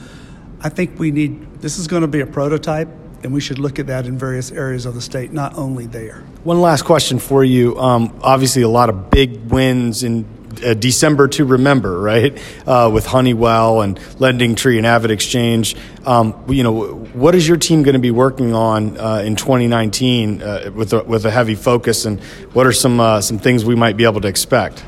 I 0.60 0.68
think 0.68 0.98
we 0.98 1.10
need, 1.10 1.60
this 1.60 1.78
is 1.78 1.86
going 1.86 2.02
to 2.02 2.08
be 2.08 2.20
a 2.20 2.26
prototype, 2.26 2.88
and 3.22 3.32
we 3.32 3.40
should 3.40 3.58
look 3.58 3.78
at 3.78 3.86
that 3.86 4.06
in 4.06 4.18
various 4.18 4.50
areas 4.50 4.86
of 4.86 4.94
the 4.94 5.00
state, 5.00 5.32
not 5.32 5.56
only 5.56 5.86
there. 5.86 6.24
One 6.44 6.60
last 6.60 6.82
question 6.82 7.18
for 7.18 7.44
you. 7.44 7.78
Um, 7.78 8.18
obviously, 8.22 8.62
a 8.62 8.68
lot 8.68 8.88
of 8.88 9.10
big 9.10 9.50
wins 9.50 10.02
in 10.02 10.24
uh, 10.64 10.74
December 10.74 11.28
to 11.28 11.44
remember, 11.44 12.00
right? 12.00 12.40
Uh, 12.66 12.90
with 12.92 13.06
Honeywell 13.06 13.82
and 13.82 13.98
LendingTree 13.98 14.78
and 14.78 14.86
AvidXchange. 14.86 15.78
Um, 16.06 16.44
you 16.48 16.62
know, 16.62 16.94
what 16.94 17.34
is 17.34 17.46
your 17.46 17.56
team 17.56 17.82
going 17.82 17.94
to 17.94 18.00
be 18.00 18.10
working 18.10 18.54
on 18.54 18.98
uh, 18.98 19.22
in 19.24 19.36
2019 19.36 20.42
uh, 20.42 20.70
with 20.74 20.92
a, 20.92 21.04
with 21.04 21.24
a 21.26 21.30
heavy 21.30 21.54
focus, 21.54 22.04
and 22.04 22.20
what 22.52 22.66
are 22.66 22.72
some 22.72 22.98
uh, 22.98 23.20
some 23.20 23.38
things 23.38 23.64
we 23.64 23.74
might 23.74 23.96
be 23.96 24.04
able 24.04 24.20
to 24.20 24.28
expect? 24.28 24.84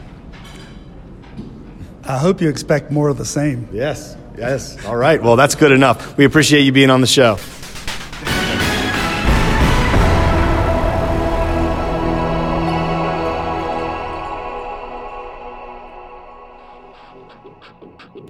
I 2.04 2.18
hope 2.18 2.40
you 2.40 2.48
expect 2.48 2.90
more 2.90 3.08
of 3.08 3.18
the 3.18 3.24
same. 3.24 3.68
Yes. 3.72 4.16
Yes. 4.40 4.82
All 4.86 4.96
right. 4.96 5.22
Well, 5.22 5.36
that's 5.36 5.54
good 5.54 5.70
enough. 5.70 6.16
We 6.16 6.24
appreciate 6.24 6.62
you 6.62 6.72
being 6.72 6.88
on 6.88 7.02
the 7.02 7.06
show. 7.06 7.36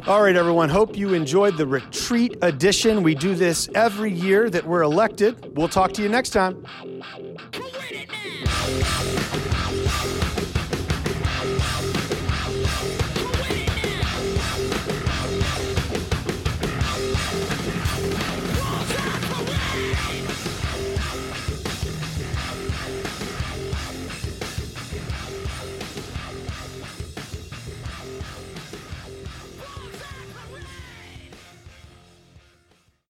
All 0.08 0.24
right, 0.24 0.34
everyone. 0.34 0.68
Hope 0.68 0.96
you 0.96 1.14
enjoyed 1.14 1.56
the 1.56 1.66
retreat 1.68 2.36
edition. 2.42 3.04
We 3.04 3.14
do 3.14 3.36
this 3.36 3.68
every 3.76 4.10
year 4.10 4.50
that 4.50 4.66
we're 4.66 4.82
elected. 4.82 5.56
We'll 5.56 5.68
talk 5.68 5.92
to 5.92 6.02
you 6.02 6.08
next 6.08 6.30
time. 6.30 6.66